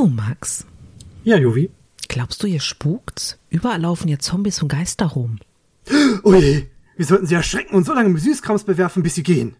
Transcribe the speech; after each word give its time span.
Du, 0.00 0.06
Max. 0.06 0.64
Ja, 1.24 1.36
Jovi. 1.36 1.68
Glaubst 2.08 2.42
du, 2.42 2.46
ihr 2.46 2.60
spukt's? 2.60 3.36
Überall 3.50 3.82
laufen 3.82 4.08
hier 4.08 4.18
Zombies 4.18 4.62
und 4.62 4.68
Geister 4.68 5.04
rum. 5.04 5.40
Ui, 6.24 6.70
wir 6.96 7.04
sollten 7.04 7.26
sie 7.26 7.34
erschrecken 7.34 7.74
und 7.74 7.84
so 7.84 7.92
lange 7.92 8.08
mit 8.08 8.22
Süßkrams 8.22 8.64
bewerfen, 8.64 9.02
bis 9.02 9.16
sie 9.16 9.22
gehen. 9.22 9.56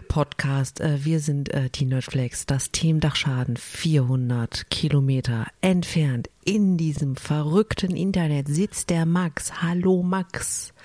Podcast. 0.08 0.82
Äh, 0.82 1.04
wir 1.04 1.20
sind 1.20 1.52
äh, 1.52 1.72
die 1.72 1.86
Nerdflex. 1.86 2.46
Das 2.46 2.70
Team 2.70 3.00
Dachschaden 3.00 3.58
400 3.58 4.70
Kilometer 4.70 5.48
entfernt. 5.60 6.30
In 6.46 6.78
diesem 6.78 7.16
verrückten 7.16 7.96
Internet 7.96 8.50
sitzt 8.50 8.92
der 8.92 9.08
Max. 9.08 9.64
Hallo 9.64 10.04
Max. 10.04 10.76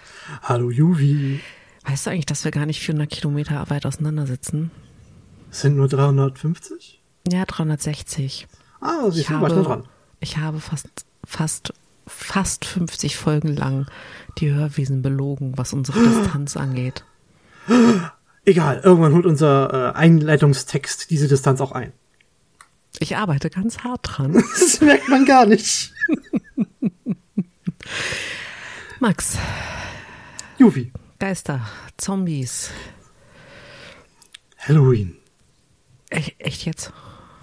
Hallo 0.40 0.70
Juvi. 0.70 1.40
Weißt 1.84 2.06
du 2.06 2.10
eigentlich, 2.10 2.24
dass 2.24 2.46
wir 2.46 2.50
gar 2.50 2.64
nicht 2.64 2.80
400 2.80 3.10
Kilometer 3.10 3.68
weit 3.68 3.84
auseinander 3.84 4.26
sitzen? 4.26 4.70
Es 5.52 5.60
sind 5.60 5.76
nur 5.76 5.86
350? 5.86 7.00
Ja, 7.30 7.44
360. 7.44 8.48
Ah, 8.80 9.10
sie 9.10 9.20
Ich 9.20 9.26
sind 9.26 9.40
weiter 9.42 9.56
habe, 9.56 9.64
dran. 9.64 9.88
ich 10.18 10.38
habe 10.38 10.60
fast, 10.60 10.88
fast, 11.26 11.74
fast 12.06 12.64
50 12.64 13.16
Folgen 13.18 13.48
lang 13.54 13.86
die 14.38 14.50
Hörwesen 14.50 15.02
belogen, 15.02 15.52
was 15.58 15.74
unsere 15.74 16.00
Distanz 16.08 16.56
angeht. 16.56 17.04
Egal, 18.46 18.80
irgendwann 18.82 19.12
holt 19.12 19.26
unser 19.26 19.92
äh, 19.92 19.96
Einleitungstext 19.96 21.10
diese 21.10 21.28
Distanz 21.28 21.60
auch 21.60 21.72
ein. 21.72 21.92
Ich 22.98 23.16
arbeite 23.16 23.50
ganz 23.50 23.78
hart 23.80 24.00
dran. 24.02 24.32
Das 24.58 24.80
merkt 24.80 25.08
man 25.10 25.26
gar 25.26 25.44
nicht. 25.46 25.92
Max, 29.00 29.36
Juvi, 30.58 30.92
Geister, 31.18 31.60
Zombies. 31.98 32.70
Halloween. 34.58 35.16
Echt, 36.12 36.34
echt 36.38 36.64
jetzt? 36.64 36.92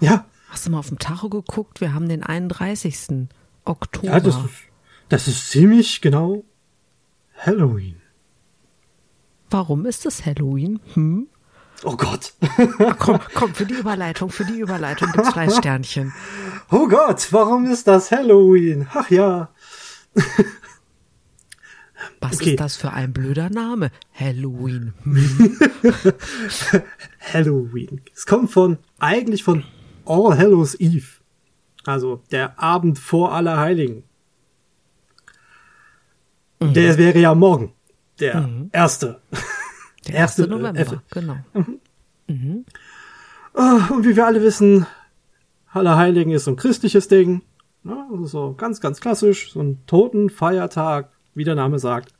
Ja, 0.00 0.24
Hast 0.50 0.66
du 0.66 0.70
mal 0.70 0.80
auf 0.80 0.88
dem 0.88 0.98
Tacho 0.98 1.28
geguckt? 1.28 1.80
Wir 1.80 1.94
haben 1.94 2.08
den 2.08 2.24
31. 2.24 3.28
Oktober. 3.64 4.08
ja 4.08 4.20
das, 4.20 4.34
ist, 4.34 4.48
das 5.08 5.28
ist 5.28 5.50
ziemlich 5.50 6.00
genau 6.00 6.44
Halloween. 7.38 8.02
Warum 9.48 9.86
ist 9.86 10.06
es 10.06 10.26
Halloween? 10.26 10.80
Hm? 10.94 11.28
Oh 11.84 11.96
Gott. 11.96 12.34
Ach, 12.40 12.96
komm, 12.98 13.20
komm, 13.34 13.54
für 13.54 13.64
die 13.64 13.74
Überleitung, 13.74 14.30
für 14.30 14.44
die 14.44 14.58
Überleitung 14.58 15.12
gibt's 15.12 15.30
drei 15.32 15.48
Sternchen. 15.48 16.12
Oh 16.72 16.86
Gott, 16.86 17.32
warum 17.32 17.66
ist 17.66 17.88
das 17.88 18.12
Halloween? 18.12 18.86
Ach 18.94 19.10
ja. 19.10 19.48
Was 22.20 22.36
Okay. 22.40 22.50
ist 22.52 22.60
das 22.60 22.76
für 22.76 22.92
ein 22.92 23.12
blöder 23.12 23.50
Name? 23.50 23.90
Halloween. 24.14 24.94
Hm. 25.02 25.56
Halloween. 27.32 28.00
Es 28.14 28.26
kommt 28.26 28.50
von, 28.50 28.78
eigentlich 28.98 29.44
von 29.44 29.64
All 30.06 30.36
Hallows 30.38 30.74
Eve. 30.80 31.06
Also 31.84 32.22
der 32.30 32.58
Abend 32.62 32.98
vor 32.98 33.32
Allerheiligen. 33.32 34.04
Der 36.60 36.98
wäre 36.98 37.18
ja 37.18 37.34
morgen. 37.34 37.72
Der 38.18 38.48
erste. 38.72 39.20
Der 40.06 40.14
1. 40.14 40.20
Erste, 40.38 40.44
äh, 40.44 40.46
November, 40.46 40.80
Effe. 40.80 41.02
genau. 41.10 41.36
Ah, 43.54 43.88
Und 43.92 44.06
wie 44.06 44.16
wir 44.16 44.26
alle 44.26 44.42
wissen, 44.42 44.86
Allerheiligen 45.72 46.32
ist 46.32 46.44
so 46.44 46.52
ein 46.52 46.56
christliches 46.56 47.08
Ding. 47.08 47.42
Ja, 47.84 48.06
also 48.10 48.26
so 48.26 48.54
ganz, 48.54 48.80
ganz 48.80 49.00
klassisch. 49.00 49.52
So 49.52 49.60
ein 49.60 49.84
Totenfeiertag, 49.86 51.10
wie 51.34 51.44
der 51.44 51.54
Name 51.54 51.78
sagt, 51.78 52.12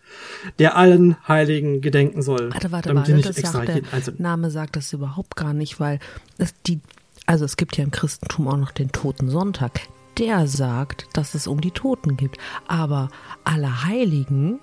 der 0.59 0.77
allen 0.77 1.17
Heiligen 1.27 1.81
gedenken 1.81 2.23
soll. 2.23 2.53
Warte, 2.53 2.73
warte, 2.73 2.89
damit 2.89 3.03
warte, 3.03 3.15
nicht 3.15 3.29
das 3.29 3.39
extra 3.39 3.59
sagt 3.59 3.69
der 3.69 3.75
jeden 3.77 3.93
einzelnen. 3.93 4.23
Name 4.23 4.51
sagt 4.51 4.77
das 4.77 4.93
überhaupt 4.93 5.37
gar 5.37 5.53
nicht, 5.53 5.81
weil 5.81 5.99
es 6.39 6.55
die, 6.67 6.81
also 7.27 7.45
es 7.45 7.57
gibt 7.57 7.77
ja 7.77 7.85
im 7.85 7.91
Christentum 7.91 8.49
auch 8.49 8.57
noch 8.57 8.71
den 8.73 8.93
Toten 8.93 9.29
Sonntag. 9.29 9.81
Der 10.19 10.47
sagt, 10.47 11.07
dass 11.15 11.35
es 11.35 11.47
um 11.47 11.61
die 11.61 11.71
Toten 11.71 12.17
gibt. 12.17 12.37
Aber 12.67 13.09
alle 13.45 13.85
Heiligen, 13.85 14.59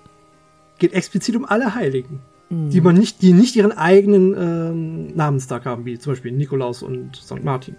geht 0.78 0.92
explizit 0.92 1.34
um 1.36 1.44
alle 1.44 1.74
Heiligen, 1.74 2.20
Mhm. 2.50 2.70
die 2.70 2.80
man 2.80 2.94
nicht, 2.96 3.20
die 3.22 3.32
nicht 3.32 3.56
ihren 3.56 3.72
eigenen 3.72 4.34
ähm, 4.34 5.16
Namenstag 5.16 5.66
haben, 5.66 5.84
wie 5.84 5.98
zum 5.98 6.12
Beispiel 6.12 6.32
Nikolaus 6.32 6.82
und 6.82 7.16
St. 7.16 7.44
Martin. 7.44 7.76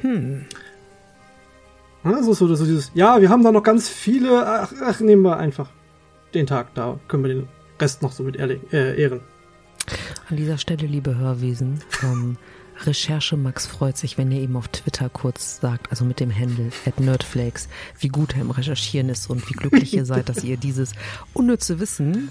Hm. 0.00 0.46
Also 2.02 2.32
so, 2.32 2.54
so 2.54 2.64
dieses, 2.64 2.90
ja, 2.94 3.20
wir 3.20 3.28
haben 3.28 3.44
da 3.44 3.52
noch 3.52 3.62
ganz 3.62 3.88
viele, 3.88 4.46
ach, 4.46 4.72
ach, 4.82 5.00
nehmen 5.00 5.22
wir 5.22 5.36
einfach 5.36 5.68
den 6.32 6.46
Tag, 6.46 6.74
da 6.74 6.98
können 7.08 7.24
wir 7.24 7.34
den 7.34 7.48
Rest 7.78 8.02
noch 8.02 8.12
so 8.12 8.22
mit 8.22 8.36
äh, 8.36 8.96
ehren. 8.96 9.20
an 10.28 10.36
dieser 10.36 10.58
Stelle, 10.58 10.86
liebe 10.86 11.16
Hörwesen, 11.16 11.80
ähm, 12.02 12.36
Recherche 12.86 13.36
Max 13.36 13.66
freut 13.66 13.98
sich, 13.98 14.16
wenn 14.16 14.32
ihr 14.32 14.40
ihm 14.40 14.56
auf 14.56 14.68
Twitter 14.68 15.10
kurz 15.10 15.60
sagt, 15.60 15.90
also 15.90 16.04
mit 16.06 16.18
dem 16.18 16.34
Handle 16.34 16.70
at 16.86 16.98
Nerdflakes, 16.98 17.68
wie 17.98 18.08
gut 18.08 18.34
er 18.34 18.40
im 18.40 18.50
Recherchieren 18.50 19.10
ist 19.10 19.28
und 19.28 19.48
wie 19.50 19.54
glücklich 19.54 19.92
ihr 19.92 20.06
seid, 20.06 20.30
dass 20.30 20.44
ihr 20.44 20.56
dieses 20.56 20.92
unnütze 21.34 21.78
Wissen 21.78 22.30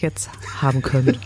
jetzt 0.00 0.30
haben 0.60 0.82
könnt. 0.82 1.18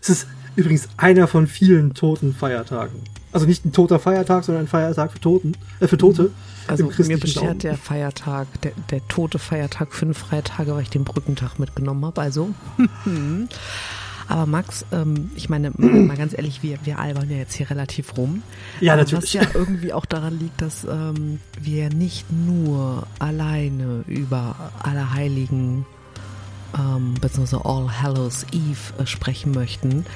Es 0.00 0.08
ist 0.08 0.26
übrigens 0.56 0.88
einer 0.96 1.28
von 1.28 1.46
vielen 1.46 1.94
toten 1.94 2.34
Feiertagen. 2.34 3.00
Also 3.32 3.46
nicht 3.46 3.64
ein 3.64 3.72
toter 3.72 3.98
Feiertag, 3.98 4.44
sondern 4.44 4.64
ein 4.64 4.68
Feiertag 4.68 5.12
für 5.12 5.20
Toten, 5.20 5.52
äh, 5.80 5.88
für 5.88 5.96
Tote. 5.96 6.30
Also 6.66 6.88
im 6.88 7.06
mir 7.06 7.18
beschert 7.18 7.62
der 7.62 7.76
Feiertag, 7.76 8.46
der, 8.62 8.72
der 8.90 9.06
tote 9.08 9.38
Feiertag 9.38 9.92
fünf 9.92 10.18
Freitage, 10.18 10.74
weil 10.74 10.82
ich 10.82 10.90
den 10.90 11.04
Brückentag 11.04 11.58
mitgenommen 11.58 12.04
habe. 12.04 12.20
Also, 12.20 12.50
aber 14.28 14.46
Max, 14.46 14.84
ähm, 14.92 15.30
ich 15.34 15.48
meine, 15.48 15.70
mal 15.76 16.16
ganz 16.16 16.34
ehrlich, 16.36 16.62
wir, 16.62 16.78
wir 16.84 16.98
albern 16.98 17.30
ja 17.30 17.38
jetzt 17.38 17.54
hier 17.54 17.70
relativ 17.70 18.16
rum. 18.16 18.42
Ja, 18.80 18.96
natürlich. 18.96 19.24
Was 19.24 19.32
ja 19.32 19.42
irgendwie 19.54 19.92
auch 19.92 20.06
daran 20.06 20.38
liegt, 20.38 20.60
dass 20.60 20.84
ähm, 20.84 21.40
wir 21.60 21.88
nicht 21.88 22.30
nur 22.30 23.06
alleine 23.18 24.04
über 24.06 24.72
alle 24.82 25.14
Heiligen 25.14 25.86
ähm, 26.78 27.14
beziehungsweise 27.20 27.64
All 27.64 28.02
Hallows 28.02 28.46
Eve 28.52 29.02
äh, 29.02 29.06
sprechen 29.06 29.52
möchten, 29.52 30.06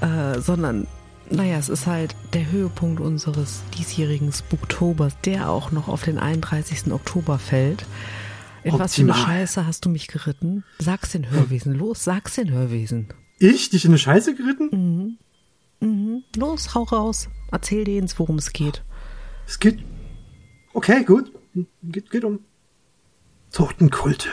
äh, 0.00 0.40
sondern 0.40 0.86
naja, 1.30 1.58
es 1.58 1.68
ist 1.68 1.86
halt 1.86 2.14
der 2.32 2.50
Höhepunkt 2.50 3.00
unseres 3.00 3.62
diesjährigen 3.78 4.32
Spooktobers, 4.32 5.16
der 5.24 5.48
auch 5.48 5.70
noch 5.70 5.88
auf 5.88 6.04
den 6.04 6.18
31. 6.18 6.92
Oktober 6.92 7.38
fällt. 7.38 7.86
In 8.62 8.78
was 8.78 8.94
für 8.94 9.02
eine 9.02 9.12
Optimal. 9.12 9.38
Scheiße 9.38 9.66
hast 9.66 9.84
du 9.84 9.88
mich 9.88 10.08
geritten? 10.08 10.64
Sag's 10.78 11.12
den 11.12 11.30
Hörwesen, 11.30 11.74
los, 11.74 12.04
sag's 12.04 12.34
den 12.34 12.50
Hörwesen. 12.50 13.08
Ich, 13.38 13.70
dich 13.70 13.84
in 13.84 13.92
eine 13.92 13.98
Scheiße 13.98 14.34
geritten? 14.34 15.18
Los, 16.36 16.74
hau 16.74 16.82
raus, 16.82 17.28
erzähl 17.50 17.84
denen, 17.84 18.10
worum 18.16 18.36
es 18.36 18.52
geht. 18.52 18.82
Es 19.46 19.58
geht. 19.58 19.82
Okay, 20.74 21.04
gut. 21.04 21.32
Geht, 21.82 22.10
geht 22.10 22.24
um 22.24 22.40
Totenkulte. 23.50 24.28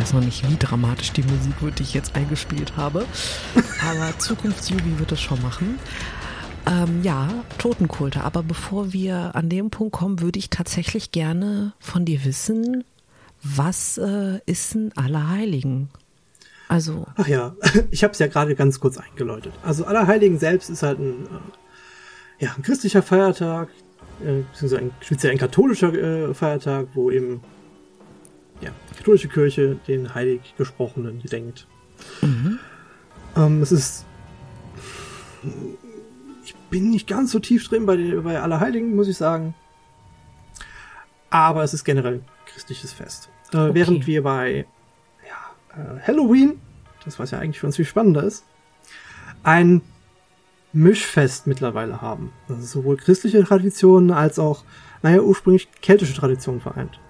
Ich 0.00 0.06
weiß 0.06 0.14
noch 0.14 0.24
nicht, 0.24 0.48
wie 0.48 0.56
dramatisch 0.56 1.12
die 1.12 1.22
Musik 1.22 1.60
wird, 1.60 1.78
die 1.78 1.82
ich 1.82 1.92
jetzt 1.92 2.16
eingespielt 2.16 2.74
habe. 2.74 3.04
Aber 3.86 4.18
Zukunftsjubi 4.18 4.98
wird 4.98 5.12
es 5.12 5.20
schon 5.20 5.42
machen. 5.42 5.78
Ähm, 6.66 7.02
ja, 7.02 7.28
Totenkulte. 7.58 8.24
Aber 8.24 8.42
bevor 8.42 8.94
wir 8.94 9.36
an 9.36 9.50
dem 9.50 9.68
Punkt 9.68 9.92
kommen, 9.92 10.22
würde 10.22 10.38
ich 10.38 10.48
tatsächlich 10.48 11.12
gerne 11.12 11.74
von 11.80 12.06
dir 12.06 12.24
wissen, 12.24 12.82
was 13.42 13.98
äh, 13.98 14.40
ist 14.46 14.74
ein 14.74 14.90
Allerheiligen? 14.96 15.90
Also, 16.66 17.04
Ach 17.16 17.28
ja, 17.28 17.54
ich 17.90 18.02
habe 18.02 18.14
es 18.14 18.20
ja 18.20 18.26
gerade 18.26 18.54
ganz 18.54 18.80
kurz 18.80 18.96
eingeläutet. 18.96 19.52
Also 19.62 19.84
Allerheiligen 19.84 20.38
selbst 20.38 20.70
ist 20.70 20.82
halt 20.82 20.98
ein, 20.98 21.26
äh, 21.26 22.44
ja, 22.46 22.54
ein 22.56 22.62
christlicher 22.62 23.02
Feiertag, 23.02 23.68
äh, 24.20 24.44
beziehungsweise 24.50 24.78
ein, 24.78 24.92
speziell 25.00 25.32
ein 25.32 25.38
katholischer 25.38 25.92
äh, 25.92 26.32
Feiertag, 26.32 26.86
wo 26.94 27.10
eben 27.10 27.42
ja, 28.60 28.70
die 28.90 28.98
katholische 28.98 29.28
Kirche 29.28 29.76
den 29.88 30.14
heilig 30.14 30.54
Gesprochenen 30.56 31.22
gedenkt. 31.22 31.66
Ähm, 33.36 33.62
es 33.62 33.72
ist 33.72 34.04
ich 36.44 36.54
bin 36.70 36.90
nicht 36.90 37.08
ganz 37.08 37.32
so 37.32 37.38
tief 37.38 37.68
drin 37.68 37.86
bei, 37.86 37.96
den, 37.96 38.22
bei 38.22 38.40
Allerheiligen, 38.40 38.94
muss 38.94 39.08
ich 39.08 39.16
sagen. 39.16 39.54
Aber 41.30 41.62
es 41.62 41.74
ist 41.74 41.84
generell 41.84 42.14
ein 42.14 42.24
christliches 42.46 42.92
Fest. 42.92 43.28
Äh, 43.52 43.74
Während 43.74 44.06
wir 44.06 44.22
bei 44.22 44.66
ja, 45.26 45.80
äh, 45.80 46.00
Halloween, 46.00 46.60
das 47.04 47.18
was 47.18 47.30
ja 47.30 47.38
eigentlich 47.38 47.60
für 47.60 47.66
uns 47.66 47.76
viel 47.76 47.84
spannender 47.84 48.24
ist, 48.24 48.44
ein 49.42 49.80
Mischfest 50.72 51.46
mittlerweile 51.46 52.00
haben. 52.00 52.32
Also 52.48 52.62
sowohl 52.62 52.96
christliche 52.96 53.42
Traditionen 53.44 54.10
als 54.10 54.38
auch, 54.38 54.64
naja, 55.02 55.20
ursprünglich 55.20 55.68
keltische 55.80 56.14
Traditionen 56.14 56.60
vereint. 56.60 57.00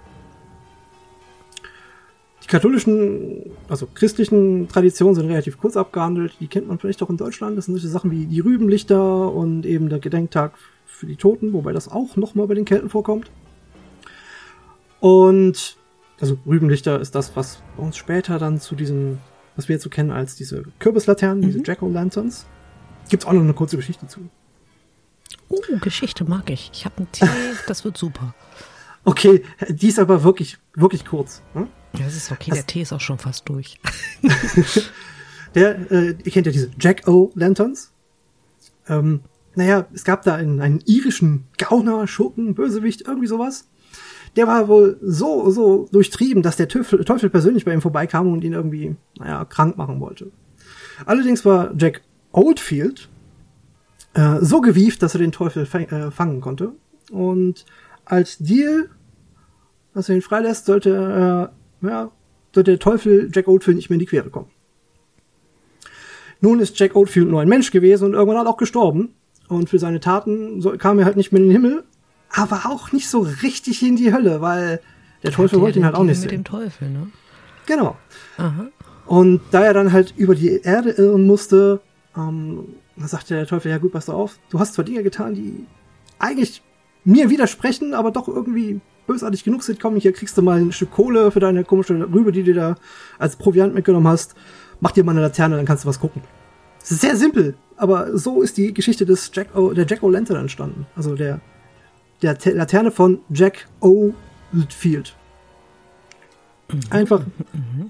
Katholischen, 2.47 3.51
also 3.69 3.87
christlichen 3.93 4.67
Traditionen 4.67 5.15
sind 5.15 5.27
relativ 5.27 5.57
kurz 5.57 5.77
abgehandelt. 5.77 6.33
Die 6.39 6.47
kennt 6.47 6.67
man 6.67 6.79
vielleicht 6.79 7.01
auch 7.03 7.09
in 7.09 7.17
Deutschland. 7.17 7.57
Das 7.57 7.65
sind 7.65 7.75
solche 7.75 7.89
Sachen 7.89 8.11
wie 8.11 8.25
die 8.25 8.39
Rübenlichter 8.39 9.31
und 9.31 9.65
eben 9.65 9.89
der 9.89 9.99
Gedenktag 9.99 10.53
für 10.85 11.05
die 11.05 11.15
Toten, 11.15 11.53
wobei 11.53 11.71
das 11.71 11.87
auch 11.89 12.15
nochmal 12.15 12.47
bei 12.47 12.55
den 12.55 12.65
Kelten 12.65 12.89
vorkommt. 12.89 13.29
Und 14.99 15.77
also 16.19 16.37
Rübenlichter 16.45 16.99
ist 16.99 17.15
das, 17.15 17.35
was 17.35 17.61
bei 17.75 17.83
uns 17.83 17.97
später 17.97 18.37
dann 18.37 18.59
zu 18.59 18.75
diesem, 18.75 19.17
was 19.55 19.67
wir 19.67 19.75
jetzt 19.75 19.83
so 19.83 19.89
kennen 19.89 20.11
als 20.11 20.35
diese 20.35 20.63
Kürbislaternen, 20.79 21.39
mhm. 21.39 21.47
diese 21.47 21.63
Jack-O-Lanterns. 21.65 22.45
Gibt's 23.09 23.25
auch 23.25 23.33
noch 23.33 23.41
eine 23.41 23.53
kurze 23.53 23.77
Geschichte 23.77 24.07
zu. 24.07 24.29
Uh, 25.49 25.79
Geschichte 25.81 26.23
mag 26.23 26.49
ich. 26.49 26.69
Ich 26.73 26.85
habe 26.85 26.97
einen 26.97 27.11
Tee, 27.11 27.25
das 27.67 27.83
wird 27.83 27.97
super. 27.97 28.33
Okay, 29.03 29.43
die 29.69 29.87
ist 29.87 29.99
aber 29.99 30.23
wirklich, 30.23 30.57
wirklich 30.75 31.05
kurz. 31.05 31.41
Hm? 31.53 31.67
Ja, 31.97 32.05
das 32.05 32.15
ist 32.15 32.31
okay, 32.31 32.51
das, 32.51 32.59
der 32.59 32.67
Tee 32.67 32.81
ist 32.81 32.93
auch 32.93 33.01
schon 33.01 33.17
fast 33.17 33.49
durch. 33.49 33.79
der, 35.55 35.91
äh, 35.91 36.15
ihr 36.23 36.31
kennt 36.31 36.45
ja 36.45 36.51
diese 36.51 36.69
Jack-O-Lanterns. 36.79 37.91
Ähm, 38.87 39.21
naja, 39.55 39.87
es 39.93 40.03
gab 40.03 40.23
da 40.23 40.35
einen, 40.35 40.61
einen 40.61 40.81
irischen 40.85 41.45
Gauner, 41.57 42.07
Schurken, 42.07 42.55
Bösewicht, 42.55 43.01
irgendwie 43.01 43.27
sowas. 43.27 43.67
Der 44.37 44.47
war 44.47 44.69
wohl 44.69 44.97
so, 45.01 45.51
so 45.51 45.89
durchtrieben, 45.91 46.41
dass 46.41 46.55
der 46.55 46.69
Teufel, 46.69 47.03
Teufel 47.03 47.29
persönlich 47.29 47.65
bei 47.65 47.73
ihm 47.73 47.81
vorbeikam 47.81 48.31
und 48.31 48.43
ihn 48.43 48.53
irgendwie, 48.53 48.95
naja, 49.17 49.43
krank 49.43 49.77
machen 49.77 49.99
wollte. 49.99 50.31
Allerdings 51.05 51.43
war 51.43 51.73
Jack 51.77 52.01
Oldfield 52.31 53.09
äh, 54.13 54.37
so 54.39 54.61
gewieft, 54.61 55.03
dass 55.03 55.15
er 55.15 55.19
den 55.19 55.33
Teufel 55.33 55.63
äh, 55.63 56.11
fangen 56.11 56.39
konnte. 56.39 56.73
Und 57.11 57.65
als 58.11 58.37
Deal, 58.39 58.89
dass 59.93 60.09
er 60.09 60.15
ihn 60.15 60.21
freilässt, 60.21 60.65
sollte, 60.65 61.49
äh, 61.81 61.87
ja, 61.87 62.11
sollte 62.53 62.71
der 62.71 62.79
Teufel 62.79 63.31
Jack 63.33 63.47
Oldfield 63.47 63.77
nicht 63.77 63.89
mehr 63.89 63.95
in 63.95 64.01
die 64.01 64.05
Quere 64.05 64.29
kommen. 64.29 64.49
Nun 66.41 66.59
ist 66.59 66.77
Jack 66.77 66.95
Oldfield 66.95 67.29
nur 67.29 67.41
ein 67.41 67.47
Mensch 67.47 67.71
gewesen 67.71 68.05
und 68.05 68.13
irgendwann 68.13 68.47
auch 68.47 68.57
gestorben. 68.57 69.13
Und 69.47 69.69
für 69.69 69.79
seine 69.79 70.01
Taten 70.01 70.61
kam 70.77 70.99
er 70.99 71.05
halt 71.05 71.15
nicht 71.15 71.31
mehr 71.31 71.41
in 71.41 71.47
den 71.47 71.53
Himmel, 71.53 71.83
aber 72.29 72.63
auch 72.65 72.91
nicht 72.91 73.09
so 73.09 73.19
richtig 73.43 73.81
in 73.81 73.95
die 73.95 74.13
Hölle, 74.13 74.41
weil 74.41 74.81
der 75.23 75.31
Teufel 75.31 75.61
wollte 75.61 75.79
ihn 75.79 75.85
halt 75.85 75.95
auch 75.95 76.03
nicht 76.03 76.19
sehen. 76.19 76.31
Mit 76.31 76.39
dem 76.39 76.43
Teufel, 76.43 76.89
ne? 76.89 77.07
Genau. 77.65 77.95
Aha. 78.37 78.67
Und 79.05 79.41
da 79.51 79.63
er 79.63 79.73
dann 79.73 79.93
halt 79.93 80.13
über 80.17 80.35
die 80.35 80.61
Erde 80.61 80.91
irren 80.91 81.25
musste, 81.25 81.79
ähm, 82.17 82.75
da 82.97 83.07
sagte 83.07 83.35
der 83.35 83.47
Teufel, 83.47 83.71
ja 83.71 83.77
gut, 83.77 83.93
pass 83.93 84.09
auf, 84.09 84.37
du 84.49 84.59
hast 84.59 84.73
zwar 84.73 84.83
Dinge 84.83 85.03
getan, 85.03 85.33
die 85.33 85.65
eigentlich 86.19 86.61
mir 87.03 87.29
widersprechen, 87.29 87.93
aber 87.93 88.11
doch 88.11 88.27
irgendwie 88.27 88.79
bösartig 89.07 89.43
genug 89.43 89.63
sind. 89.63 89.79
Komm, 89.79 89.95
hier 89.95 90.13
kriegst 90.13 90.37
du 90.37 90.41
mal 90.41 90.59
ein 90.59 90.71
Stück 90.71 90.91
Kohle 90.91 91.31
für 91.31 91.39
deine 91.39 91.63
komische 91.63 91.93
Rübe, 92.13 92.31
die 92.31 92.43
du 92.43 92.53
da 92.53 92.75
als 93.19 93.35
Proviant 93.35 93.73
mitgenommen 93.73 94.07
hast. 94.07 94.35
Mach 94.79 94.91
dir 94.91 95.03
mal 95.03 95.11
eine 95.11 95.21
Laterne, 95.21 95.57
dann 95.57 95.65
kannst 95.65 95.83
du 95.83 95.89
was 95.89 95.99
gucken. 95.99 96.21
Es 96.81 96.91
ist 96.91 97.01
sehr 97.01 97.15
simpel, 97.15 97.55
aber 97.77 98.17
so 98.17 98.41
ist 98.41 98.57
die 98.57 98.73
Geschichte 98.73 99.05
des 99.05 99.31
Jack 99.33 99.55
o, 99.55 99.73
der 99.73 99.85
Jack 99.85 100.01
O'Lantern 100.01 100.39
entstanden. 100.39 100.87
Also 100.95 101.15
der, 101.15 101.39
der 102.21 102.37
Laterne 102.53 102.91
von 102.91 103.19
Jack 103.29 103.67
Oldfield. 103.79 105.15
Mhm. 106.71 106.79
Einfach 106.89 107.25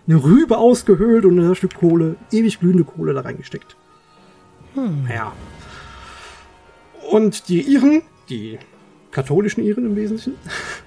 eine 0.07 0.23
Rübe 0.23 0.57
ausgehöhlt 0.57 1.25
und 1.25 1.39
ein 1.39 1.55
Stück 1.55 1.75
Kohle, 1.75 2.15
ewig 2.31 2.59
glühende 2.59 2.83
Kohle 2.83 3.13
da 3.13 3.21
reingesteckt. 3.21 3.77
Hm. 4.73 5.07
Ja. 5.09 5.33
Und 7.09 7.49
die 7.49 7.61
Iren, 7.61 8.01
die 8.29 8.57
katholischen 9.11 9.63
Iren 9.63 9.85
im 9.85 9.95
Wesentlichen, 9.95 10.35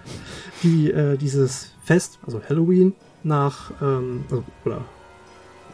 die 0.62 0.90
äh, 0.90 1.16
dieses 1.16 1.72
Fest, 1.84 2.18
also 2.24 2.40
Halloween, 2.48 2.94
nach, 3.22 3.70
ähm, 3.82 4.24
also, 4.30 4.44
oder, 4.64 4.84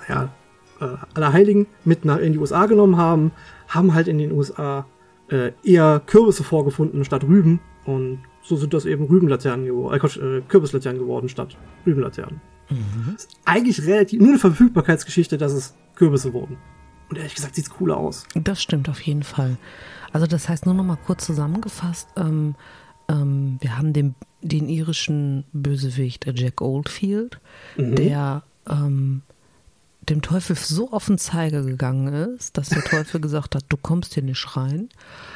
naja, 0.08 0.32
äh, 0.81 0.97
Allerheiligen 1.14 1.67
mit 1.85 2.05
nach, 2.05 2.19
in 2.19 2.32
die 2.32 2.38
USA 2.38 2.67
genommen 2.67 2.97
haben, 2.97 3.32
haben 3.69 3.94
halt 3.94 4.08
in 4.08 4.19
den 4.19 4.32
USA 4.32 4.87
äh, 5.31 5.52
eher 5.62 6.02
Kürbisse 6.06 6.44
vorgefunden 6.44 7.05
statt 7.05 7.25
Rüben 7.25 7.61
und 7.85 8.20
so 8.43 8.56
sind 8.56 8.75
das 8.75 8.87
eben 8.87 9.05
Rübenlaternen 9.05 9.67
geworden, 9.67 10.00
äh, 10.00 10.38
äh, 10.38 10.43
Kürbislaternen 10.49 11.00
geworden 11.00 11.29
statt 11.29 11.56
Rübenlaternen. 11.87 12.41
Mhm. 12.70 13.12
Das 13.12 13.25
ist 13.25 13.38
eigentlich 13.44 13.87
relativ 13.87 14.20
nur 14.20 14.31
eine 14.31 14.38
Verfügbarkeitsgeschichte, 14.38 15.38
dass 15.38 15.53
es 15.53 15.75
Kürbisse 15.94 16.32
wurden. 16.32 16.56
Und 17.10 17.16
ehrlich 17.16 17.34
gesagt 17.34 17.56
sieht's 17.56 17.70
cooler 17.70 17.96
aus. 17.96 18.24
Das 18.34 18.62
stimmt 18.62 18.88
auf 18.88 19.00
jeden 19.02 19.24
Fall. 19.24 19.58
Also 20.12 20.26
das 20.26 20.48
heißt 20.48 20.64
nur 20.64 20.74
noch 20.74 20.84
mal 20.84 20.96
kurz 20.96 21.26
zusammengefasst, 21.26 22.08
ähm, 22.16 22.54
ähm, 23.08 23.58
wir 23.60 23.76
haben 23.76 23.92
den, 23.92 24.14
den 24.40 24.68
irischen 24.68 25.44
Bösewicht 25.52 26.26
Jack 26.34 26.60
Oldfield, 26.60 27.40
mhm. 27.76 27.96
der 27.96 28.42
ähm, 28.68 29.22
dem 30.08 30.22
Teufel 30.22 30.56
so 30.56 30.90
auf 30.92 31.06
den 31.06 31.18
Zeiger 31.18 31.62
gegangen 31.62 32.12
ist, 32.12 32.56
dass 32.56 32.68
der 32.68 32.82
Teufel 32.82 33.20
gesagt 33.20 33.54
hat, 33.54 33.64
du 33.68 33.76
kommst 33.76 34.14
hier 34.14 34.22
nicht 34.22 34.56
rein. 34.56 34.88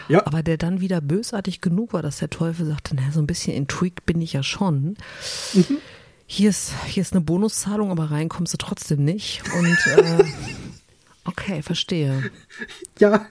Ja. 0.08 0.26
Aber 0.26 0.42
der 0.42 0.56
dann 0.56 0.80
wieder 0.80 1.00
bösartig 1.00 1.60
genug 1.60 1.92
war, 1.92 2.02
dass 2.02 2.18
der 2.18 2.30
Teufel 2.30 2.66
sagte, 2.66 2.94
na, 2.96 3.10
so 3.12 3.20
ein 3.20 3.26
bisschen 3.26 3.54
intrigued 3.54 4.06
bin 4.06 4.20
ich 4.22 4.32
ja 4.32 4.42
schon. 4.42 4.96
Mhm. 5.52 5.78
Hier 6.26 6.50
ist, 6.50 6.72
hier 6.86 7.02
ist 7.02 7.12
eine 7.12 7.20
Bonuszahlung, 7.20 7.90
aber 7.90 8.10
rein 8.10 8.28
kommst 8.28 8.54
du 8.54 8.56
trotzdem 8.56 9.04
nicht. 9.04 9.42
Und 9.56 9.86
äh, 9.98 10.24
okay, 11.24 11.62
verstehe. 11.62 12.30
Ja, 12.98 13.26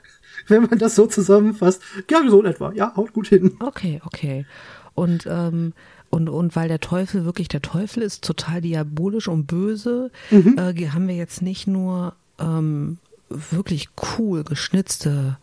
wenn 0.48 0.64
man 0.64 0.78
das 0.78 0.96
so 0.96 1.06
zusammenfasst. 1.06 1.82
Ja, 2.10 2.22
so 2.28 2.42
in 2.42 2.48
etwa. 2.48 2.74
Ja, 2.74 2.96
haut 2.96 3.14
gut 3.14 3.28
hin. 3.28 3.56
Okay, 3.60 4.02
okay. 4.06 4.46
Und, 4.94 5.26
ähm, 5.26 5.74
und, 6.10 6.28
und 6.30 6.56
weil 6.56 6.68
der 6.68 6.80
Teufel 6.80 7.26
wirklich 7.26 7.48
der 7.48 7.62
Teufel 7.62 8.04
ist, 8.04 8.24
total 8.24 8.62
diabolisch 8.62 9.28
und 9.28 9.48
böse, 9.48 10.12
mhm. 10.32 10.58
äh, 10.58 10.90
haben 10.90 11.08
wir 11.08 11.16
jetzt 11.16 11.42
nicht 11.42 11.66
nur 11.66 12.14
ähm, 12.40 12.98
wirklich 13.30 13.90
cool 14.18 14.44
geschnitzte 14.44 15.38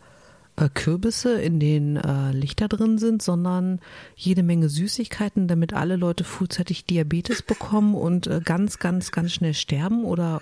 äh, 0.55 0.69
Kürbisse, 0.73 1.41
in 1.41 1.59
denen 1.59 1.97
äh, 1.97 2.31
Lichter 2.31 2.67
drin 2.67 2.97
sind, 2.97 3.21
sondern 3.21 3.79
jede 4.15 4.43
Menge 4.43 4.69
Süßigkeiten, 4.69 5.47
damit 5.47 5.73
alle 5.73 5.95
Leute 5.95 6.23
frühzeitig 6.23 6.85
Diabetes 6.85 7.41
bekommen 7.41 7.95
und 7.95 8.27
äh, 8.27 8.41
ganz, 8.43 8.79
ganz, 8.79 9.11
ganz 9.11 9.31
schnell 9.31 9.53
sterben 9.53 10.03
oder? 10.03 10.41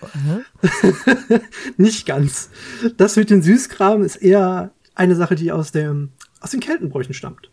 Nicht 1.78 2.06
ganz. 2.06 2.50
Das 2.98 3.16
mit 3.16 3.30
den 3.30 3.42
Süßkram 3.42 4.04
ist 4.04 4.18
eher 4.18 4.72
eine 4.96 5.16
Sache, 5.16 5.36
die 5.36 5.52
aus 5.52 5.72
dem 5.72 6.12
aus 6.40 6.52
den 6.52 6.60
Keltenbräuchen 6.60 7.14
stammt. 7.14 7.52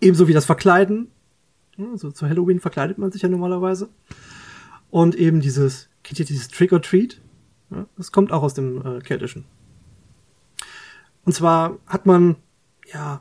Ebenso 0.00 0.28
wie 0.28 0.32
das 0.32 0.44
Verkleiden. 0.44 1.08
Also 1.78 2.10
zu 2.10 2.28
Halloween 2.28 2.60
verkleidet 2.60 2.98
man 2.98 3.12
sich 3.12 3.22
ja 3.22 3.28
normalerweise. 3.28 3.88
Und 4.90 5.14
eben 5.14 5.40
dieses, 5.40 5.88
kennt 6.02 6.18
ihr 6.18 6.24
dieses 6.24 6.48
Trick 6.48 6.72
or 6.72 6.80
Treat? 6.80 7.20
Das 7.96 8.12
kommt 8.12 8.32
auch 8.32 8.42
aus 8.42 8.54
dem 8.54 8.84
äh, 8.84 9.00
Keltischen. 9.00 9.44
Und 11.26 11.32
zwar 11.32 11.78
hat 11.86 12.06
man, 12.06 12.36
ja, 12.92 13.20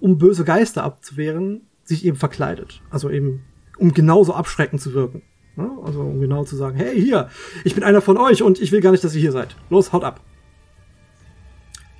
um 0.00 0.18
böse 0.18 0.44
Geister 0.44 0.84
abzuwehren, 0.84 1.66
sich 1.84 2.04
eben 2.04 2.16
verkleidet. 2.16 2.80
Also 2.90 3.10
eben, 3.10 3.44
um 3.76 3.92
genauso 3.92 4.34
abschreckend 4.34 4.80
zu 4.80 4.94
wirken. 4.94 5.22
Ja, 5.56 5.68
also 5.84 6.00
um 6.00 6.20
genau 6.20 6.44
zu 6.44 6.56
sagen, 6.56 6.76
hey, 6.76 6.98
hier, 6.98 7.28
ich 7.64 7.74
bin 7.74 7.84
einer 7.84 8.00
von 8.00 8.16
euch 8.16 8.42
und 8.42 8.60
ich 8.60 8.72
will 8.72 8.80
gar 8.80 8.92
nicht, 8.92 9.04
dass 9.04 9.14
ihr 9.14 9.20
hier 9.20 9.32
seid. 9.32 9.56
Los, 9.68 9.92
haut 9.92 10.04
ab. 10.04 10.20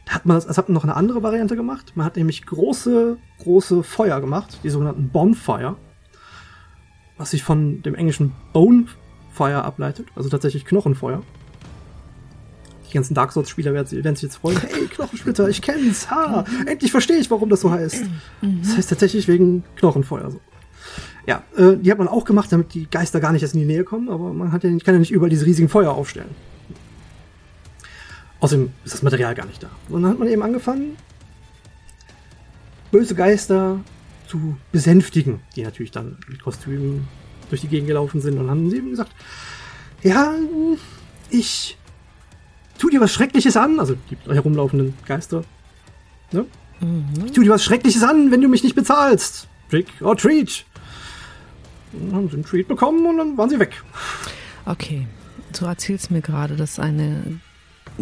Da 0.06 0.14
hat 0.14 0.24
man 0.24 0.36
das 0.36 0.56
hat 0.56 0.68
man 0.68 0.74
noch 0.74 0.84
eine 0.84 0.96
andere 0.96 1.22
Variante 1.22 1.56
gemacht. 1.56 1.92
Man 1.96 2.06
hat 2.06 2.16
nämlich 2.16 2.46
große, 2.46 3.18
große 3.40 3.82
Feuer 3.82 4.20
gemacht, 4.20 4.60
die 4.62 4.70
sogenannten 4.70 5.10
Bonfire, 5.10 5.76
was 7.18 7.32
sich 7.32 7.42
von 7.42 7.82
dem 7.82 7.96
englischen 7.96 8.32
Bonefire 8.52 9.64
ableitet, 9.64 10.06
also 10.14 10.28
tatsächlich 10.28 10.64
Knochenfeuer. 10.64 11.22
Die 12.92 12.96
ganzen 12.96 13.14
Dark 13.14 13.32
Souls-Spieler 13.32 13.72
werden, 13.72 13.90
werden, 14.04 14.16
sich 14.16 14.24
jetzt 14.24 14.36
freuen. 14.36 14.58
Hey, 14.60 14.86
Knochensplitter, 14.86 15.48
ich 15.48 15.62
kenn's. 15.62 16.10
Ha, 16.10 16.44
endlich 16.66 16.90
verstehe 16.90 17.16
ich, 17.16 17.30
warum 17.30 17.48
das 17.48 17.62
so 17.62 17.70
heißt. 17.70 18.04
Das 18.62 18.76
heißt 18.76 18.90
tatsächlich 18.90 19.28
wegen 19.28 19.64
Knochenfeuer 19.76 20.30
so. 20.30 20.40
Ja, 21.26 21.42
äh, 21.56 21.76
die 21.76 21.90
hat 21.90 21.98
man 21.98 22.08
auch 22.08 22.24
gemacht, 22.24 22.52
damit 22.52 22.74
die 22.74 22.90
Geister 22.90 23.20
gar 23.20 23.32
nicht 23.32 23.42
erst 23.42 23.54
in 23.54 23.60
die 23.60 23.66
Nähe 23.66 23.84
kommen, 23.84 24.10
aber 24.10 24.32
man 24.32 24.52
hat 24.52 24.64
ja 24.64 24.70
nicht, 24.70 24.84
kann 24.84 24.94
ja 24.94 24.98
nicht 24.98 25.12
überall 25.12 25.30
diese 25.30 25.46
riesigen 25.46 25.68
Feuer 25.68 25.92
aufstellen. 25.92 26.34
Außerdem 28.40 28.72
ist 28.84 28.92
das 28.92 29.02
Material 29.02 29.34
gar 29.34 29.46
nicht 29.46 29.62
da. 29.62 29.70
Und 29.88 30.02
dann 30.02 30.10
hat 30.10 30.18
man 30.18 30.28
eben 30.28 30.42
angefangen, 30.42 30.96
böse 32.90 33.14
Geister 33.14 33.80
zu 34.26 34.56
besänftigen, 34.72 35.40
die 35.56 35.62
natürlich 35.62 35.92
dann 35.92 36.18
mit 36.28 36.42
Kostümen 36.42 37.08
durch 37.48 37.60
die 37.60 37.68
Gegend 37.68 37.86
gelaufen 37.86 38.20
sind 38.20 38.38
und 38.38 38.50
haben 38.50 38.70
eben 38.74 38.90
gesagt, 38.90 39.12
ja, 40.02 40.34
ich 41.30 41.78
tu 42.82 42.90
dir 42.90 43.00
was 43.00 43.12
Schreckliches 43.12 43.56
an, 43.56 43.78
also 43.78 43.94
die 44.10 44.16
herumlaufenden 44.28 44.94
Geister. 45.06 45.44
Ne? 46.32 46.46
Mhm. 46.80 47.26
Ich 47.26 47.30
tu 47.30 47.42
dir 47.42 47.50
was 47.50 47.62
Schreckliches 47.62 48.02
an, 48.02 48.32
wenn 48.32 48.40
du 48.40 48.48
mich 48.48 48.64
nicht 48.64 48.74
bezahlst. 48.74 49.46
Trick 49.70 49.86
or 50.00 50.16
treat. 50.16 50.64
Dann 51.92 52.12
haben 52.12 52.28
sie 52.28 52.34
einen 52.34 52.44
Treat 52.44 52.66
bekommen 52.66 53.06
und 53.06 53.18
dann 53.18 53.38
waren 53.38 53.48
sie 53.48 53.60
weg. 53.60 53.84
Okay, 54.64 55.06
du 55.56 55.66
erzählst 55.66 56.10
mir 56.10 56.22
gerade, 56.22 56.56
dass 56.56 56.80
eine 56.80 57.38